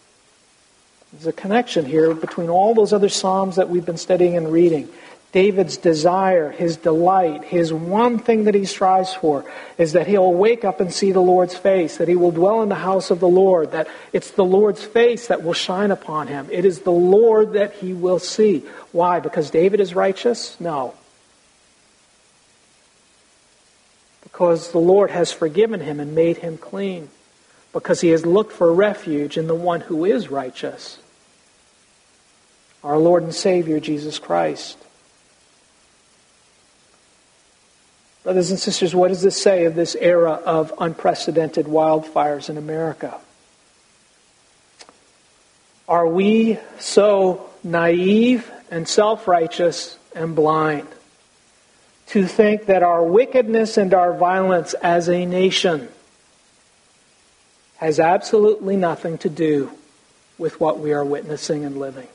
There's 1.12 1.26
a 1.26 1.32
connection 1.32 1.86
here 1.86 2.14
between 2.14 2.50
all 2.50 2.74
those 2.74 2.92
other 2.92 3.08
Psalms 3.08 3.56
that 3.56 3.70
we've 3.70 3.86
been 3.86 3.96
studying 3.96 4.36
and 4.36 4.52
reading. 4.52 4.88
David's 5.30 5.76
desire, 5.76 6.50
his 6.50 6.78
delight, 6.78 7.44
his 7.44 7.70
one 7.70 8.18
thing 8.18 8.44
that 8.44 8.54
he 8.54 8.64
strives 8.64 9.12
for 9.12 9.44
is 9.76 9.92
that 9.92 10.06
he'll 10.06 10.32
wake 10.32 10.64
up 10.64 10.80
and 10.80 10.92
see 10.92 11.12
the 11.12 11.20
Lord's 11.20 11.54
face, 11.54 11.98
that 11.98 12.08
he 12.08 12.16
will 12.16 12.30
dwell 12.30 12.62
in 12.62 12.70
the 12.70 12.74
house 12.74 13.10
of 13.10 13.20
the 13.20 13.28
Lord, 13.28 13.72
that 13.72 13.88
it's 14.12 14.30
the 14.30 14.44
Lord's 14.44 14.82
face 14.82 15.28
that 15.28 15.42
will 15.42 15.52
shine 15.52 15.90
upon 15.90 16.28
him. 16.28 16.48
It 16.50 16.64
is 16.64 16.80
the 16.80 16.92
Lord 16.92 17.52
that 17.52 17.74
he 17.74 17.92
will 17.92 18.18
see. 18.18 18.60
Why? 18.92 19.20
Because 19.20 19.50
David 19.50 19.80
is 19.80 19.94
righteous? 19.94 20.58
No. 20.60 20.94
Because 24.22 24.72
the 24.72 24.78
Lord 24.78 25.10
has 25.10 25.30
forgiven 25.30 25.80
him 25.80 26.00
and 26.00 26.14
made 26.14 26.38
him 26.38 26.56
clean. 26.56 27.10
Because 27.72 28.00
he 28.00 28.08
has 28.08 28.24
looked 28.24 28.52
for 28.52 28.72
refuge 28.72 29.36
in 29.36 29.46
the 29.46 29.54
one 29.54 29.80
who 29.82 30.04
is 30.04 30.30
righteous. 30.30 30.98
Our 32.82 32.98
Lord 32.98 33.22
and 33.22 33.34
Savior, 33.34 33.80
Jesus 33.80 34.18
Christ. 34.18 34.78
Brothers 38.22 38.50
and 38.50 38.58
sisters, 38.58 38.94
what 38.94 39.08
does 39.08 39.22
this 39.22 39.40
say 39.40 39.64
of 39.64 39.74
this 39.74 39.94
era 39.94 40.32
of 40.32 40.72
unprecedented 40.78 41.66
wildfires 41.66 42.50
in 42.50 42.56
America? 42.56 43.18
Are 45.88 46.06
we 46.06 46.58
so 46.78 47.48
naive 47.64 48.50
and 48.70 48.86
self 48.86 49.26
righteous 49.26 49.98
and 50.14 50.36
blind 50.36 50.86
to 52.08 52.26
think 52.26 52.66
that 52.66 52.82
our 52.82 53.02
wickedness 53.02 53.76
and 53.76 53.94
our 53.94 54.12
violence 54.12 54.74
as 54.74 55.08
a 55.08 55.24
nation 55.24 55.88
has 57.78 57.98
absolutely 57.98 58.76
nothing 58.76 59.18
to 59.18 59.28
do 59.28 59.72
with 60.36 60.60
what 60.60 60.78
we 60.78 60.92
are 60.92 61.04
witnessing 61.04 61.64
and 61.64 61.78
living? 61.78 62.08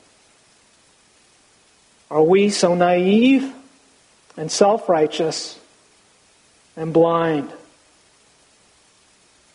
Are 2.10 2.22
we 2.22 2.50
so 2.50 2.74
naive 2.74 3.52
and 4.36 4.50
self 4.50 4.88
righteous 4.88 5.58
and 6.76 6.92
blind 6.92 7.50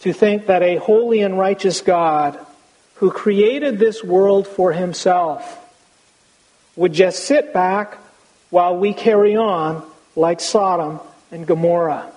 to 0.02 0.14
think 0.14 0.48
that 0.48 0.64
a 0.64 0.78
holy 0.78 1.22
and 1.22 1.38
righteous 1.38 1.82
God 1.82 2.40
who 2.96 3.12
created 3.12 3.80
this 3.80 4.04
world 4.04 4.48
for 4.48 4.74
himself 4.74 5.58
would 6.76 6.94
just 6.94 7.24
sit 7.26 7.54
back 7.54 7.98
while 8.50 8.78
we 8.78 8.94
carry 8.94 9.36
on 9.36 9.86
like 10.16 10.40
Sodom 10.40 11.00
and 11.32 11.46
Gomorrah. 11.46 12.12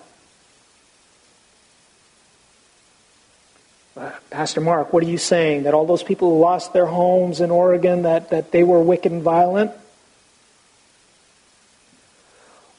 Uh, 3.94 4.10
Pastor 4.30 4.60
Mark, 4.60 4.92
what 4.92 5.02
are 5.02 5.08
you 5.08 5.18
saying? 5.18 5.64
That 5.64 5.74
all 5.74 5.84
those 5.84 6.02
people 6.02 6.30
who 6.30 6.40
lost 6.40 6.72
their 6.72 6.86
homes 6.86 7.40
in 7.40 7.50
Oregon, 7.50 8.02
that, 8.02 8.30
that 8.30 8.50
they 8.50 8.64
were 8.64 8.82
wicked 8.82 9.12
and 9.12 9.22
violent? 9.22 9.72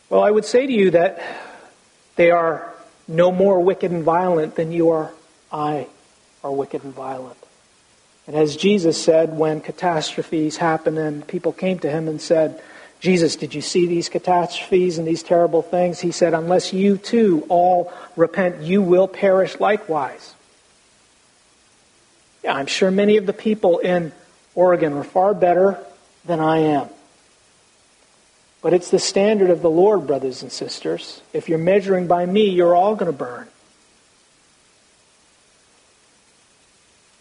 Well, 0.10 0.24
I 0.24 0.32
would 0.32 0.46
say 0.46 0.66
to 0.66 0.74
you 0.74 0.92
that 0.92 1.22
they 2.16 2.32
are 2.32 2.74
no 3.08 3.32
more 3.32 3.60
wicked 3.60 3.92
and 3.92 4.04
violent 4.04 4.56
than 4.56 4.72
you 4.72 4.88
or 4.88 5.12
I 5.52 5.88
are 6.44 6.52
wicked 6.52 6.84
and 6.84 6.94
violent. 6.94 7.38
And 8.26 8.36
as 8.36 8.56
Jesus 8.56 9.02
said 9.02 9.38
when 9.38 9.62
catastrophes 9.62 10.58
happened 10.58 10.98
and 10.98 11.28
people 11.28 11.52
came 11.52 11.78
to 11.80 11.90
him 11.90 12.08
and 12.08 12.22
said, 12.22 12.62
Jesus, 13.00 13.36
did 13.36 13.54
you 13.54 13.62
see 13.62 13.86
these 13.86 14.08
catastrophes 14.08 14.98
and 14.98 15.06
these 15.06 15.24
terrible 15.24 15.62
things? 15.62 16.00
He 16.00 16.12
said, 16.12 16.34
Unless 16.34 16.72
you 16.72 16.98
too 16.98 17.46
all 17.50 17.92
repent, 18.16 18.62
you 18.62 18.82
will 18.82 19.10
perish 19.10 19.60
likewise. 19.60 20.34
Yeah, 22.44 22.54
I'm 22.54 22.68
sure 22.68 22.92
many 22.92 23.18
of 23.18 23.26
the 23.26 23.34
people 23.34 23.80
in 23.80 24.12
Oregon 24.54 24.94
are 24.94 25.04
far 25.04 25.34
better 25.34 25.78
than 26.26 26.40
I 26.40 26.60
am. 26.60 26.90
But 28.62 28.74
it's 28.74 28.92
the 28.92 29.00
standard 29.00 29.50
of 29.50 29.62
the 29.62 29.70
Lord, 29.70 30.08
brothers 30.08 30.42
and 30.42 30.52
sisters. 30.52 31.22
If 31.34 31.50
you're 31.50 31.58
measuring 31.58 32.08
by 32.08 32.26
me, 32.26 32.50
you're 32.50 32.76
all 32.76 32.96
going 32.96 33.12
to 33.12 33.18
burn. 33.18 33.48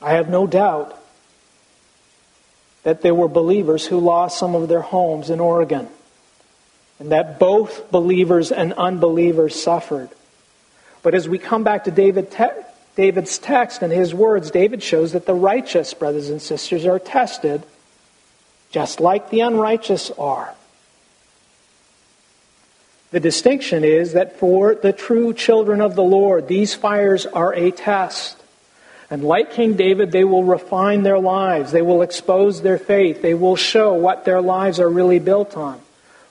I 0.00 0.12
have 0.14 0.28
no 0.28 0.46
doubt 0.46 0.98
that 2.82 3.02
there 3.02 3.14
were 3.14 3.28
believers 3.28 3.86
who 3.86 4.00
lost 4.00 4.38
some 4.38 4.56
of 4.56 4.68
their 4.68 4.80
homes 4.80 5.30
in 5.30 5.38
Oregon, 5.38 5.88
and 6.98 7.12
that 7.12 7.38
both 7.38 7.90
believers 7.92 8.50
and 8.50 8.72
unbelievers 8.72 9.60
suffered. 9.60 10.10
But 11.02 11.14
as 11.14 11.28
we 11.28 11.38
come 11.38 11.62
back 11.62 11.84
to 11.84 11.92
David 11.92 12.32
David's 12.95 13.38
text 13.38 13.82
and 13.82 13.93
his 13.93 14.14
words, 14.14 14.51
David 14.51 14.82
shows 14.82 15.12
that 15.12 15.26
the 15.26 15.34
righteous, 15.34 15.95
brothers 15.95 16.28
and 16.28 16.43
sisters, 16.43 16.84
are 16.84 16.99
tested 16.99 17.62
just 18.70 19.01
like 19.01 19.30
the 19.30 19.40
unrighteous 19.40 20.11
are. 20.12 20.55
The 23.11 23.20
distinction 23.20 23.84
is 23.84 24.14
that 24.14 24.38
for 24.38 24.74
the 24.74 24.93
true 24.93 25.34
children 25.34 25.82
of 25.82 25.95
the 25.95 26.03
Lord, 26.03 26.49
these 26.49 26.74
fires 26.74 27.26
are 27.26 27.53
a 27.53 27.70
test. 27.70 28.38
And 29.11 29.22
like 29.22 29.53
King 29.53 29.74
David, 29.74 30.11
they 30.11 30.24
will 30.24 30.45
refine 30.45 31.03
their 31.03 31.18
lives. 31.18 31.72
They 31.72 31.82
will 31.82 32.01
expose 32.01 32.62
their 32.62 32.78
faith. 32.78 33.20
They 33.20 33.34
will 33.34 33.57
show 33.57 33.93
what 33.93 34.24
their 34.24 34.40
lives 34.40 34.80
are 34.80 34.88
really 34.88 35.18
built 35.18 35.55
on. 35.55 35.78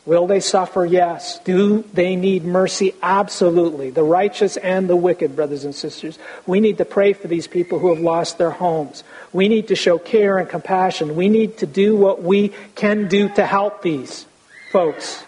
Will 0.05 0.25
they 0.25 0.39
suffer? 0.39 0.83
Yes. 0.83 1.39
Do 1.39 1.83
they 1.93 2.15
need 2.15 2.43
mercy? 2.43 2.95
Absolutely. 3.03 3.91
The 3.91 4.03
righteous 4.03 4.57
and 4.57 4.89
the 4.89 4.95
wicked, 4.95 5.35
brothers 5.35 5.63
and 5.63 5.75
sisters. 5.75 6.17
We 6.47 6.59
need 6.59 6.79
to 6.79 6.85
pray 6.85 7.13
for 7.13 7.27
these 7.27 7.45
people 7.47 7.77
who 7.77 7.93
have 7.93 7.99
lost 7.99 8.39
their 8.39 8.49
homes. 8.49 9.03
We 9.31 9.47
need 9.47 9.67
to 9.67 9.75
show 9.75 9.99
care 9.99 10.39
and 10.39 10.49
compassion. 10.49 11.15
We 11.15 11.29
need 11.29 11.57
to 11.57 11.67
do 11.67 11.95
what 11.95 12.23
we 12.23 12.49
can 12.73 13.09
do 13.09 13.29
to 13.29 13.45
help 13.45 13.83
these 13.83 14.25
folks. 14.71 15.23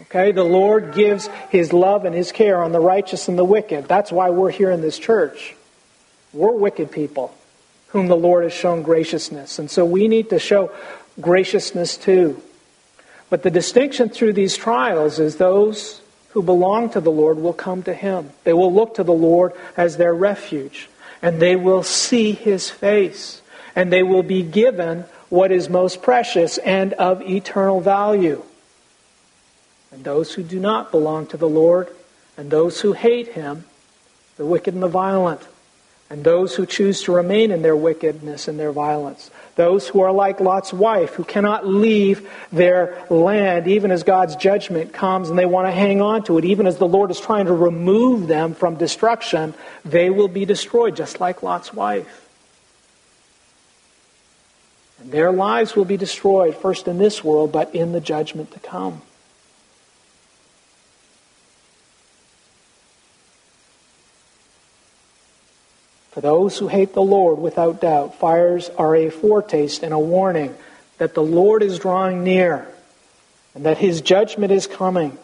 Okay? 0.00 0.32
The 0.32 0.42
Lord 0.42 0.94
gives 0.94 1.26
His 1.50 1.74
love 1.74 2.06
and 2.06 2.14
His 2.14 2.32
care 2.32 2.62
on 2.62 2.72
the 2.72 2.80
righteous 2.80 3.28
and 3.28 3.38
the 3.38 3.44
wicked. 3.44 3.88
That's 3.88 4.10
why 4.10 4.30
we're 4.30 4.50
here 4.50 4.70
in 4.70 4.80
this 4.80 4.98
church. 4.98 5.54
We're 6.32 6.52
wicked 6.52 6.90
people 6.90 7.34
whom 7.88 8.08
the 8.08 8.16
Lord 8.16 8.44
has 8.44 8.54
shown 8.54 8.82
graciousness. 8.82 9.58
And 9.58 9.70
so 9.70 9.84
we 9.84 10.08
need 10.08 10.30
to 10.30 10.38
show 10.38 10.72
graciousness 11.20 11.98
too. 11.98 12.42
But 13.34 13.42
the 13.42 13.50
distinction 13.50 14.10
through 14.10 14.34
these 14.34 14.56
trials 14.56 15.18
is 15.18 15.38
those 15.38 16.00
who 16.28 16.40
belong 16.40 16.90
to 16.90 17.00
the 17.00 17.10
Lord 17.10 17.36
will 17.36 17.52
come 17.52 17.82
to 17.82 17.92
Him. 17.92 18.30
They 18.44 18.52
will 18.52 18.72
look 18.72 18.94
to 18.94 19.02
the 19.02 19.12
Lord 19.12 19.54
as 19.76 19.96
their 19.96 20.14
refuge, 20.14 20.88
and 21.20 21.42
they 21.42 21.56
will 21.56 21.82
see 21.82 22.30
His 22.30 22.70
face, 22.70 23.42
and 23.74 23.92
they 23.92 24.04
will 24.04 24.22
be 24.22 24.44
given 24.44 25.06
what 25.30 25.50
is 25.50 25.68
most 25.68 26.00
precious 26.00 26.58
and 26.58 26.92
of 26.92 27.22
eternal 27.22 27.80
value. 27.80 28.44
And 29.90 30.04
those 30.04 30.34
who 30.34 30.44
do 30.44 30.60
not 30.60 30.92
belong 30.92 31.26
to 31.26 31.36
the 31.36 31.48
Lord, 31.48 31.88
and 32.36 32.52
those 32.52 32.82
who 32.82 32.92
hate 32.92 33.32
Him, 33.32 33.64
the 34.36 34.46
wicked 34.46 34.74
and 34.74 34.82
the 34.84 34.86
violent, 34.86 35.42
and 36.14 36.22
those 36.22 36.54
who 36.54 36.64
choose 36.64 37.02
to 37.02 37.12
remain 37.12 37.50
in 37.50 37.62
their 37.62 37.74
wickedness 37.74 38.46
and 38.46 38.56
their 38.56 38.70
violence. 38.70 39.32
Those 39.56 39.88
who 39.88 40.00
are 40.02 40.12
like 40.12 40.38
Lot's 40.38 40.72
wife, 40.72 41.14
who 41.14 41.24
cannot 41.24 41.66
leave 41.66 42.30
their 42.52 43.04
land 43.10 43.66
even 43.66 43.90
as 43.90 44.04
God's 44.04 44.36
judgment 44.36 44.92
comes 44.92 45.28
and 45.28 45.36
they 45.36 45.44
want 45.44 45.66
to 45.66 45.72
hang 45.72 46.00
on 46.00 46.22
to 46.26 46.38
it, 46.38 46.44
even 46.44 46.68
as 46.68 46.78
the 46.78 46.86
Lord 46.86 47.10
is 47.10 47.18
trying 47.18 47.46
to 47.46 47.52
remove 47.52 48.28
them 48.28 48.54
from 48.54 48.76
destruction, 48.76 49.54
they 49.84 50.08
will 50.08 50.28
be 50.28 50.44
destroyed, 50.44 50.94
just 50.94 51.18
like 51.18 51.42
Lot's 51.42 51.74
wife. 51.74 52.30
And 55.00 55.10
their 55.10 55.32
lives 55.32 55.74
will 55.74 55.84
be 55.84 55.96
destroyed, 55.96 56.54
first 56.54 56.86
in 56.86 56.98
this 56.98 57.24
world, 57.24 57.50
but 57.50 57.74
in 57.74 57.90
the 57.90 58.00
judgment 58.00 58.52
to 58.52 58.60
come. 58.60 59.02
For 66.14 66.20
those 66.20 66.56
who 66.56 66.68
hate 66.68 66.94
the 66.94 67.02
Lord, 67.02 67.40
without 67.40 67.80
doubt, 67.80 68.20
fires 68.20 68.70
are 68.78 68.94
a 68.94 69.10
foretaste 69.10 69.82
and 69.82 69.92
a 69.92 69.98
warning 69.98 70.54
that 70.98 71.12
the 71.12 71.24
Lord 71.24 71.60
is 71.60 71.80
drawing 71.80 72.22
near 72.22 72.68
and 73.52 73.66
that 73.66 73.78
his 73.78 74.00
judgment 74.00 74.52
is 74.52 74.68
coming 74.68 75.18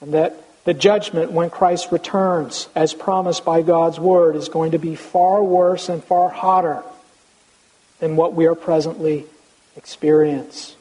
and 0.00 0.14
that 0.14 0.34
the 0.64 0.74
judgment 0.74 1.30
when 1.30 1.48
Christ 1.48 1.92
returns, 1.92 2.68
as 2.74 2.92
promised 2.92 3.44
by 3.44 3.62
God's 3.62 4.00
word, 4.00 4.34
is 4.34 4.48
going 4.48 4.72
to 4.72 4.80
be 4.80 4.96
far 4.96 5.44
worse 5.44 5.88
and 5.88 6.02
far 6.02 6.28
hotter 6.28 6.82
than 8.00 8.16
what 8.16 8.34
we 8.34 8.46
are 8.46 8.56
presently 8.56 9.26
experience, 9.76 10.74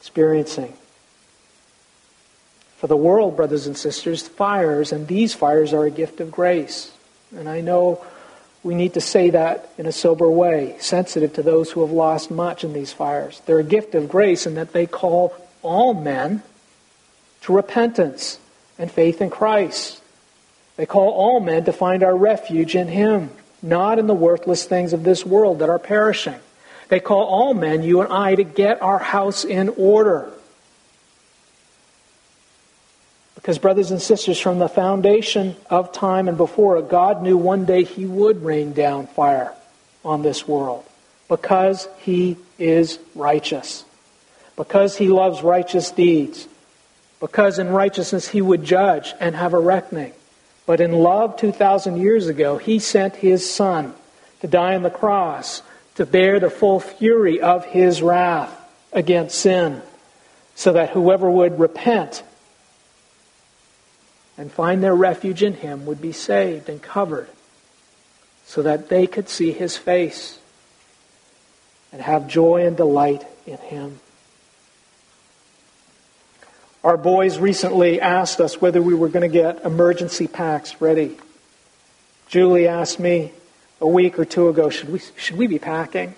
experiencing. 0.00 0.72
For 2.78 2.86
the 2.86 2.96
world, 2.96 3.36
brothers 3.36 3.66
and 3.66 3.76
sisters, 3.76 4.26
fires, 4.26 4.90
and 4.90 5.06
these 5.06 5.34
fires 5.34 5.74
are 5.74 5.84
a 5.84 5.90
gift 5.90 6.20
of 6.20 6.30
grace. 6.30 6.92
And 7.34 7.48
I 7.48 7.60
know 7.60 8.04
we 8.62 8.74
need 8.74 8.94
to 8.94 9.00
say 9.00 9.30
that 9.30 9.70
in 9.78 9.86
a 9.86 9.92
sober 9.92 10.28
way, 10.28 10.76
sensitive 10.80 11.34
to 11.34 11.42
those 11.42 11.70
who 11.70 11.80
have 11.82 11.90
lost 11.90 12.30
much 12.30 12.64
in 12.64 12.72
these 12.72 12.92
fires. 12.92 13.40
They're 13.46 13.60
a 13.60 13.64
gift 13.64 13.94
of 13.94 14.08
grace 14.08 14.46
in 14.46 14.54
that 14.54 14.72
they 14.72 14.86
call 14.86 15.34
all 15.62 15.94
men 15.94 16.42
to 17.42 17.52
repentance 17.52 18.38
and 18.78 18.90
faith 18.90 19.20
in 19.20 19.30
Christ. 19.30 20.02
They 20.76 20.86
call 20.86 21.10
all 21.10 21.40
men 21.40 21.64
to 21.64 21.72
find 21.72 22.02
our 22.02 22.16
refuge 22.16 22.74
in 22.74 22.88
Him, 22.88 23.30
not 23.62 23.98
in 23.98 24.06
the 24.06 24.14
worthless 24.14 24.64
things 24.64 24.92
of 24.92 25.04
this 25.04 25.24
world 25.24 25.60
that 25.60 25.70
are 25.70 25.78
perishing. 25.78 26.40
They 26.88 27.00
call 27.00 27.24
all 27.24 27.54
men, 27.54 27.82
you 27.82 28.00
and 28.00 28.12
I, 28.12 28.34
to 28.34 28.44
get 28.44 28.82
our 28.82 28.98
house 28.98 29.44
in 29.44 29.70
order. 29.70 30.30
Because, 33.46 33.58
brothers 33.58 33.92
and 33.92 34.02
sisters, 34.02 34.40
from 34.40 34.58
the 34.58 34.68
foundation 34.68 35.54
of 35.70 35.92
time 35.92 36.26
and 36.26 36.36
before 36.36 36.82
God 36.82 37.22
knew 37.22 37.36
one 37.36 37.64
day 37.64 37.84
He 37.84 38.04
would 38.04 38.42
rain 38.42 38.72
down 38.72 39.06
fire 39.06 39.54
on 40.04 40.22
this 40.22 40.48
world. 40.48 40.84
Because 41.28 41.86
He 41.98 42.38
is 42.58 42.98
righteous, 43.14 43.84
because 44.56 44.96
He 44.96 45.06
loves 45.06 45.44
righteous 45.44 45.92
deeds, 45.92 46.48
because 47.20 47.60
in 47.60 47.68
righteousness 47.68 48.26
He 48.26 48.42
would 48.42 48.64
judge 48.64 49.14
and 49.20 49.36
have 49.36 49.54
a 49.54 49.60
reckoning. 49.60 50.12
But 50.66 50.80
in 50.80 50.90
love, 50.90 51.36
2,000 51.36 51.98
years 51.98 52.26
ago, 52.26 52.58
He 52.58 52.80
sent 52.80 53.14
His 53.14 53.48
Son 53.48 53.94
to 54.40 54.48
die 54.48 54.74
on 54.74 54.82
the 54.82 54.90
cross 54.90 55.62
to 55.94 56.04
bear 56.04 56.40
the 56.40 56.50
full 56.50 56.80
fury 56.80 57.40
of 57.40 57.64
His 57.66 58.02
wrath 58.02 58.60
against 58.92 59.38
sin, 59.38 59.82
so 60.56 60.72
that 60.72 60.90
whoever 60.90 61.30
would 61.30 61.60
repent 61.60 62.24
and 64.38 64.52
find 64.52 64.82
their 64.82 64.94
refuge 64.94 65.42
in 65.42 65.54
Him 65.54 65.86
would 65.86 66.00
be 66.00 66.12
saved 66.12 66.68
and 66.68 66.82
covered 66.82 67.28
so 68.44 68.62
that 68.62 68.88
they 68.88 69.06
could 69.06 69.28
see 69.28 69.52
His 69.52 69.76
face 69.76 70.38
and 71.92 72.02
have 72.02 72.28
joy 72.28 72.66
and 72.66 72.76
delight 72.76 73.26
in 73.46 73.58
Him. 73.58 74.00
Our 76.84 76.96
boys 76.96 77.38
recently 77.38 78.00
asked 78.00 78.40
us 78.40 78.60
whether 78.60 78.80
we 78.80 78.94
were 78.94 79.08
going 79.08 79.28
to 79.28 79.32
get 79.32 79.64
emergency 79.64 80.28
packs 80.28 80.80
ready. 80.80 81.16
Julie 82.28 82.68
asked 82.68 83.00
me 83.00 83.32
a 83.80 83.88
week 83.88 84.18
or 84.18 84.24
two 84.24 84.48
ago, 84.48 84.70
should 84.70 84.90
we, 84.90 85.00
should 85.16 85.36
we 85.36 85.46
be 85.46 85.58
packing? 85.58 86.14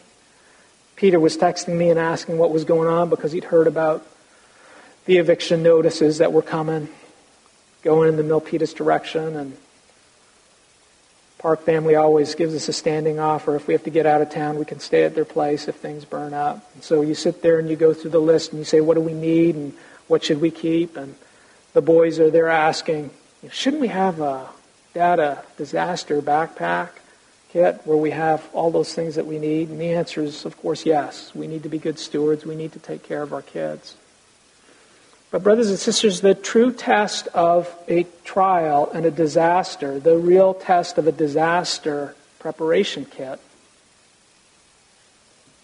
Peter 0.97 1.19
was 1.19 1.39
texting 1.39 1.77
me 1.77 1.91
and 1.91 1.99
asking 1.99 2.37
what 2.37 2.51
was 2.51 2.65
going 2.65 2.89
on 2.89 3.09
because 3.09 3.33
he'd 3.33 3.45
heard 3.45 3.67
about 3.67 4.07
the 5.07 5.17
eviction 5.17 5.63
notices 5.63 6.19
that 6.19 6.33
were 6.33 6.43
coming 6.43 6.89
going 7.83 8.09
in 8.09 8.17
the 8.17 8.23
Milpitas 8.23 8.75
direction. 8.75 9.37
And 9.37 9.57
Park 11.39 11.63
family 11.63 11.95
always 11.95 12.35
gives 12.35 12.55
us 12.55 12.69
a 12.69 12.73
standing 12.73 13.21
offer. 13.21 13.55
If 13.55 13.69
we 13.69 13.75
have 13.75 13.85
to 13.85 13.91
get 13.91 14.07
out 14.07 14.21
of 14.21 14.31
town, 14.31 14.59
we 14.59 14.65
can 14.65 14.81
stay 14.81 15.05
at 15.05 15.15
their 15.15 15.25
place 15.25 15.69
if 15.69 15.77
things 15.77 16.05
burn 16.05 16.35
up. 16.35 16.69
And 16.75 16.83
so 16.83 17.03
you 17.03 17.15
sit 17.15 17.43
there 17.43 17.59
and 17.59 17.71
you 17.71 17.77
go 17.77 17.95
through 17.95 18.11
the 18.11 18.21
list 18.21 18.51
and 18.51 18.59
you 18.59 18.65
say, 18.65 18.81
what 18.81 18.95
do 18.95 19.01
we 19.01 19.15
need 19.15 19.55
and 19.55 19.73
what 20.09 20.25
should 20.25 20.41
we 20.41 20.51
keep? 20.51 20.97
And 20.97 21.15
the 21.75 21.83
boys 21.83 22.19
are 22.19 22.31
there 22.31 22.49
asking, 22.49 23.11
shouldn't 23.51 23.81
we 23.81 23.89
have 23.89 24.21
a 24.21 24.49
data 24.95 25.45
disaster 25.57 26.21
backpack 26.21 26.91
kit 27.51 27.81
where 27.85 27.97
we 27.97 28.11
have 28.11 28.49
all 28.53 28.73
those 28.73 28.93
things 28.93 29.15
that 29.15 29.27
we 29.27 29.39
need? 29.39 29.69
And 29.69 29.81
the 29.81 29.93
answer 29.93 30.23
is, 30.23 30.45
of 30.45 30.57
course, 30.61 30.85
yes. 30.85 31.33
We 31.37 31.47
need 31.47 31.63
to 31.63 31.69
be 31.69 31.79
good 31.79 32.01
stewards. 32.01 32.45
We 32.45 32.57
need 32.57 32.73
to 32.73 32.81
take 32.81 33.05
care 33.05 33.23
of 33.23 33.33
our 33.33 33.43
kids. 33.43 33.95
But, 35.31 35.43
brothers 35.43 35.69
and 35.69 35.79
sisters, 35.79 36.23
the 36.23 36.35
true 36.35 36.73
test 36.73 37.27
of 37.29 37.75
a 37.87 38.07
trial 38.25 38.91
and 38.95 39.05
a 39.05 39.11
disaster, 39.11 40.01
the 40.01 40.17
real 40.17 40.55
test 40.55 40.97
of 40.97 41.07
a 41.07 41.13
disaster 41.13 42.15
preparation 42.39 43.05
kit, 43.05 43.39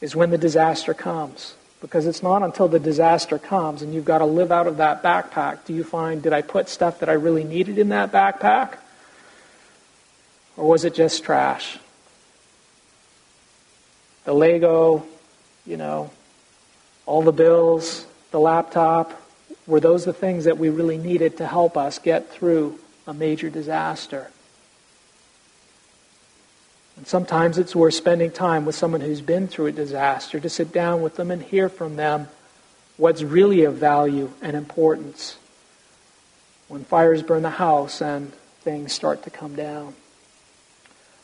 is 0.03 0.15
when 0.15 0.29
the 0.29 0.39
disaster 0.39 0.93
comes. 0.93 1.55
Because 1.81 2.07
it's 2.07 2.23
not 2.23 2.43
until 2.43 2.69
the 2.69 2.79
disaster 2.79 3.39
comes 3.39 3.81
and 3.81 3.95
you've 3.95 4.05
got 4.05 4.19
to 4.19 4.27
live 4.27 4.53
out 4.53 4.67
of 4.67 4.79
that 4.79 5.03
backpack 5.03 5.65
do 5.65 5.75
you 5.75 5.85
find, 5.85 6.23
did 6.23 6.33
I 6.33 6.43
put 6.43 6.69
stuff 6.69 7.01
that 7.01 7.09
I 7.09 7.13
really 7.13 7.45
needed 7.45 7.79
in 7.79 7.91
that 7.91 8.13
backpack? 8.13 8.77
Or 10.57 10.69
was 10.69 10.85
it 10.85 10.95
just 10.95 11.25
trash? 11.25 11.79
The 14.25 14.33
Lego, 14.33 15.05
you 15.67 15.77
know, 15.77 16.11
all 17.07 17.23
the 17.23 17.33
bills, 17.33 18.07
the 18.31 18.41
laptop, 18.41 19.13
were 19.67 19.81
those 19.81 20.05
the 20.05 20.13
things 20.13 20.45
that 20.45 20.59
we 20.59 20.69
really 20.69 20.99
needed 20.99 21.39
to 21.39 21.47
help 21.47 21.77
us 21.77 21.99
get 21.99 22.31
through 22.31 22.79
a 23.07 23.15
major 23.15 23.51
disaster? 23.51 24.31
And 26.97 27.07
sometimes 27.07 27.59
it's 27.59 27.75
worth 27.75 27.95
spending 27.95 28.31
time 28.31 28.65
with 28.65 28.75
someone 28.75 29.01
who's 29.01 29.21
been 29.21 29.49
through 29.49 29.67
a 29.67 29.73
disaster 29.73 30.39
to 30.39 30.49
sit 30.49 30.73
down 30.73 31.03
with 31.03 31.17
them 31.17 31.31
and 31.31 31.43
hear 31.43 31.69
from 31.69 31.97
them 31.97 32.29
what's 32.97 33.23
really 33.23 33.65
of 33.65 33.75
value 33.75 34.31
and 34.41 34.57
importance 34.57 35.37
when 36.69 36.85
fires 36.85 37.23
burn 37.23 37.43
the 37.43 37.51
house 37.51 38.01
and 38.01 38.33
things 38.61 38.93
start 38.93 39.25
to 39.25 39.31
come 39.31 39.57
down. 39.57 39.95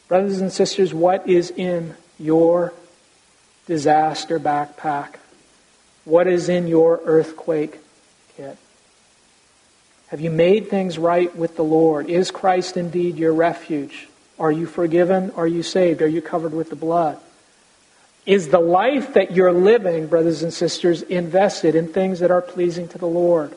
Brothers 0.09 0.41
and 0.41 0.53
sisters, 0.53 0.93
what 0.93 1.29
is 1.29 1.51
in 1.51 1.95
your 2.19 2.75
disaster 3.67 4.41
backpack? 4.41 5.15
What 6.05 6.27
is 6.27 6.49
in 6.49 6.67
your 6.67 7.01
earthquake 7.05 7.79
kit? 8.41 8.57
Have 10.09 10.21
you 10.21 10.31
made 10.31 10.69
things 10.69 10.99
right 10.99 11.35
with 11.37 11.57
the 11.57 11.63
Lord? 11.63 12.09
Is 12.09 12.31
Christ 12.31 12.77
indeed 12.77 13.17
your 13.17 13.35
refuge? 13.35 14.09
Are 14.39 14.51
you 14.51 14.67
forgiven? 14.67 15.31
Are 15.37 15.47
you 15.47 15.63
saved? 15.63 16.01
Are 16.01 16.09
you 16.09 16.23
covered 16.23 16.55
with 16.55 16.71
the 16.71 16.77
blood? 16.77 17.19
Is 18.25 18.49
the 18.49 18.61
life 18.61 19.15
that 19.15 19.33
you're 19.33 19.53
living, 19.53 20.07
brothers 20.07 20.43
and 20.43 20.53
sisters, 20.53 21.03
invested 21.03 21.75
in 21.75 21.93
things 21.93 22.21
that 22.21 22.31
are 22.31 22.41
pleasing 22.41 22.89
to 22.89 22.99
the 22.99 23.07
Lord? 23.07 23.55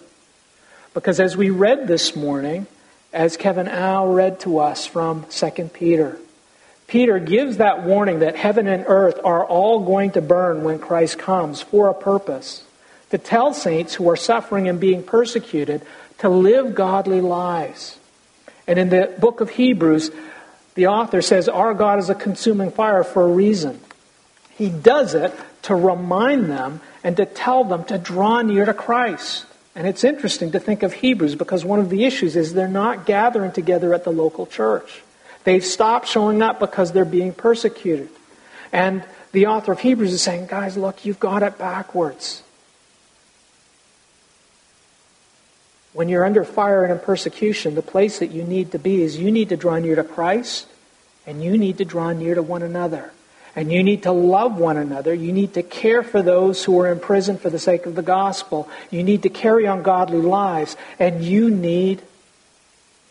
Because 0.93 1.19
as 1.19 1.37
we 1.37 1.49
read 1.49 1.87
this 1.87 2.15
morning, 2.15 2.67
as 3.13 3.37
Kevin 3.37 3.69
Al 3.69 4.07
read 4.07 4.41
to 4.41 4.59
us 4.59 4.85
from 4.85 5.25
2 5.29 5.69
Peter, 5.73 6.17
Peter 6.87 7.19
gives 7.19 7.57
that 7.57 7.83
warning 7.83 8.19
that 8.19 8.35
heaven 8.35 8.67
and 8.67 8.83
earth 8.87 9.19
are 9.23 9.45
all 9.45 9.79
going 9.79 10.11
to 10.11 10.21
burn 10.21 10.63
when 10.63 10.77
Christ 10.77 11.17
comes 11.17 11.61
for 11.61 11.87
a 11.87 11.93
purpose 11.93 12.63
to 13.13 13.19
tell 13.19 13.53
saints 13.53 13.93
who 13.93 14.09
are 14.09 14.15
suffering 14.15 14.67
and 14.67 14.79
being 14.79 15.03
persecuted 15.03 15.83
to 16.17 16.27
live 16.27 16.73
godly 16.73 17.21
lives. 17.21 17.99
And 18.65 18.79
in 18.79 18.89
the 18.89 19.13
book 19.19 19.39
of 19.39 19.51
Hebrews, 19.51 20.09
the 20.73 20.87
author 20.87 21.21
says, 21.21 21.47
Our 21.47 21.75
God 21.75 21.99
is 21.99 22.09
a 22.09 22.15
consuming 22.15 22.71
fire 22.71 23.03
for 23.03 23.21
a 23.21 23.27
reason. 23.27 23.79
He 24.57 24.69
does 24.69 25.13
it 25.13 25.31
to 25.63 25.75
remind 25.75 26.49
them 26.49 26.81
and 27.03 27.15
to 27.17 27.27
tell 27.27 27.63
them 27.63 27.83
to 27.83 27.99
draw 27.99 28.41
near 28.41 28.65
to 28.65 28.73
Christ. 28.73 29.45
And 29.75 29.85
it's 29.85 30.03
interesting 30.03 30.53
to 30.53 30.59
think 30.59 30.81
of 30.81 30.93
Hebrews 30.93 31.35
because 31.35 31.63
one 31.63 31.79
of 31.79 31.91
the 31.91 32.05
issues 32.05 32.35
is 32.35 32.55
they're 32.55 32.67
not 32.67 33.05
gathering 33.05 33.51
together 33.51 33.93
at 33.93 34.05
the 34.05 34.11
local 34.11 34.47
church. 34.47 35.03
They've 35.43 35.63
stopped 35.63 36.07
showing 36.07 36.41
up 36.41 36.59
because 36.59 36.93
they're 36.93 37.05
being 37.05 37.31
persecuted. 37.31 38.09
And 38.71 39.03
the 39.33 39.45
author 39.45 39.71
of 39.71 39.81
Hebrews 39.81 40.13
is 40.13 40.23
saying, 40.23 40.47
guys, 40.47 40.77
look, 40.77 41.05
you've 41.05 41.19
got 41.19 41.43
it 41.43 41.59
backwards. 41.59 42.41
When 45.93 46.09
you're 46.09 46.25
under 46.25 46.43
fire 46.43 46.83
and 46.83 46.91
in 46.91 46.99
persecution, 46.99 47.75
the 47.75 47.83
place 47.83 48.19
that 48.19 48.31
you 48.31 48.43
need 48.43 48.71
to 48.71 48.79
be 48.79 49.03
is 49.03 49.17
you 49.17 49.31
need 49.31 49.49
to 49.49 49.57
draw 49.57 49.77
near 49.77 49.95
to 49.95 50.03
Christ 50.03 50.67
and 51.25 51.43
you 51.43 51.57
need 51.57 51.77
to 51.77 51.85
draw 51.85 52.11
near 52.11 52.35
to 52.35 52.41
one 52.41 52.63
another. 52.63 53.11
And 53.55 53.71
you 53.71 53.83
need 53.83 54.03
to 54.03 54.11
love 54.11 54.57
one 54.57 54.77
another. 54.77 55.13
You 55.13 55.31
need 55.31 55.53
to 55.53 55.61
care 55.61 56.01
for 56.01 56.23
those 56.23 56.63
who 56.63 56.79
are 56.81 56.91
in 56.91 56.99
prison 56.99 57.37
for 57.37 57.51
the 57.51 57.59
sake 57.59 57.85
of 57.85 57.93
the 57.93 58.01
gospel. 58.01 58.67
You 58.89 59.03
need 59.03 59.21
to 59.23 59.29
carry 59.29 59.67
on 59.67 59.83
godly 59.83 60.21
lives. 60.21 60.75
And 60.97 61.23
you 61.23 61.51
need 61.51 62.01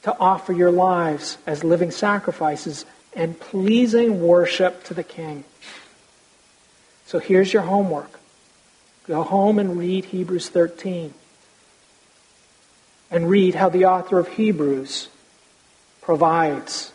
to 0.02 0.16
offer 0.18 0.52
your 0.52 0.72
lives 0.72 1.38
as 1.46 1.62
living 1.62 1.92
sacrifices 1.92 2.84
and 3.14 3.38
pleasing 3.38 4.20
worship 4.20 4.82
to 4.84 4.94
the 4.94 5.04
King. 5.04 5.44
So 7.06 7.20
here's 7.20 7.52
your 7.52 7.62
homework 7.62 8.18
go 9.06 9.22
home 9.22 9.58
and 9.58 9.78
read 9.78 10.06
Hebrews 10.06 10.48
13 10.48 11.14
and 13.12 13.28
read 13.28 13.54
how 13.54 13.68
the 13.68 13.84
author 13.84 14.18
of 14.18 14.26
Hebrews 14.26 15.08
provides 16.00 16.90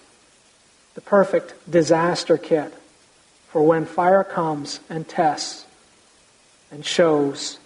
the 0.96 1.02
perfect 1.02 1.54
disaster 1.70 2.38
kit 2.38 2.74
for 3.50 3.62
when 3.62 3.86
fire 3.86 4.24
comes 4.24 4.80
and 4.90 5.08
tests 5.08 5.66
and 6.72 6.84
shows 6.84 7.60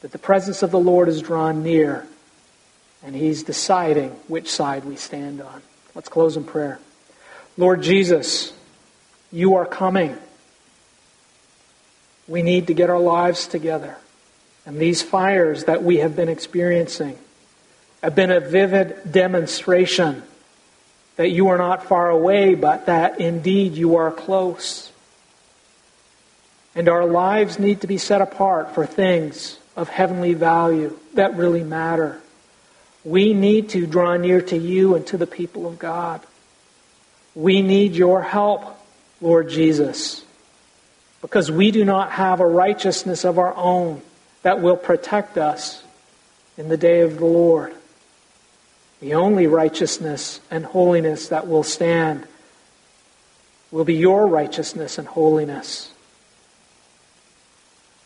that 0.00 0.10
the 0.10 0.18
presence 0.18 0.62
of 0.62 0.70
the 0.70 0.80
Lord 0.80 1.08
is 1.08 1.20
drawn 1.20 1.62
near 1.62 2.06
and 3.04 3.14
He's 3.14 3.42
deciding 3.42 4.10
which 4.26 4.50
side 4.50 4.84
we 4.86 4.96
stand 4.96 5.42
on. 5.42 5.62
Let's 5.94 6.08
close 6.08 6.36
in 6.38 6.44
prayer. 6.44 6.80
Lord 7.58 7.82
Jesus, 7.82 8.54
you 9.30 9.56
are 9.56 9.66
coming. 9.66 10.16
We 12.26 12.42
need 12.42 12.68
to 12.68 12.74
get 12.74 12.88
our 12.88 12.98
lives 12.98 13.46
together. 13.46 13.96
And 14.64 14.78
these 14.78 15.02
fires 15.02 15.64
that 15.64 15.82
we 15.82 15.98
have 15.98 16.16
been 16.16 16.28
experiencing, 16.28 17.18
have 18.02 18.14
been 18.14 18.30
a 18.30 18.40
vivid 18.40 19.12
demonstration 19.12 20.22
that 21.16 21.28
you 21.28 21.48
are 21.48 21.58
not 21.58 21.84
far 21.84 22.08
away, 22.08 22.54
but 22.54 22.86
that 22.86 23.20
indeed 23.20 23.74
you 23.74 23.96
are 23.96 24.10
close. 24.10 24.90
And 26.74 26.88
our 26.88 27.04
lives 27.04 27.58
need 27.58 27.82
to 27.82 27.86
be 27.86 27.98
set 27.98 28.22
apart 28.22 28.74
for 28.74 28.86
things 28.86 29.58
of 29.76 29.88
heavenly 29.88 30.34
value 30.34 30.98
that 31.14 31.36
really 31.36 31.64
matter. 31.64 32.20
We 33.04 33.34
need 33.34 33.70
to 33.70 33.86
draw 33.86 34.16
near 34.16 34.40
to 34.42 34.56
you 34.56 34.94
and 34.94 35.06
to 35.08 35.18
the 35.18 35.26
people 35.26 35.66
of 35.66 35.78
God. 35.78 36.20
We 37.34 37.62
need 37.62 37.92
your 37.92 38.22
help, 38.22 38.78
Lord 39.20 39.48
Jesus, 39.48 40.24
because 41.20 41.50
we 41.50 41.70
do 41.70 41.84
not 41.84 42.12
have 42.12 42.40
a 42.40 42.46
righteousness 42.46 43.24
of 43.24 43.38
our 43.38 43.54
own 43.56 44.02
that 44.42 44.60
will 44.60 44.76
protect 44.76 45.38
us 45.38 45.82
in 46.56 46.68
the 46.68 46.76
day 46.76 47.00
of 47.00 47.18
the 47.18 47.26
Lord. 47.26 47.74
The 49.00 49.14
only 49.14 49.46
righteousness 49.46 50.40
and 50.50 50.64
holiness 50.64 51.28
that 51.28 51.48
will 51.48 51.62
stand 51.62 52.26
will 53.70 53.84
be 53.84 53.94
your 53.94 54.26
righteousness 54.26 54.98
and 54.98 55.08
holiness. 55.08 55.92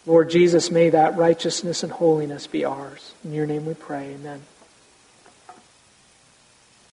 Lord 0.07 0.31
Jesus, 0.31 0.71
may 0.71 0.91
that 0.91 1.17
righteousness 1.17 1.83
and 1.83 1.91
holiness 1.91 2.47
be 2.47 2.65
ours. 2.65 3.13
In 3.25 3.33
your 3.33 3.47
name 3.47 3.65
we 3.67 3.75
pray. 3.75 4.15
Amen. 4.15 4.43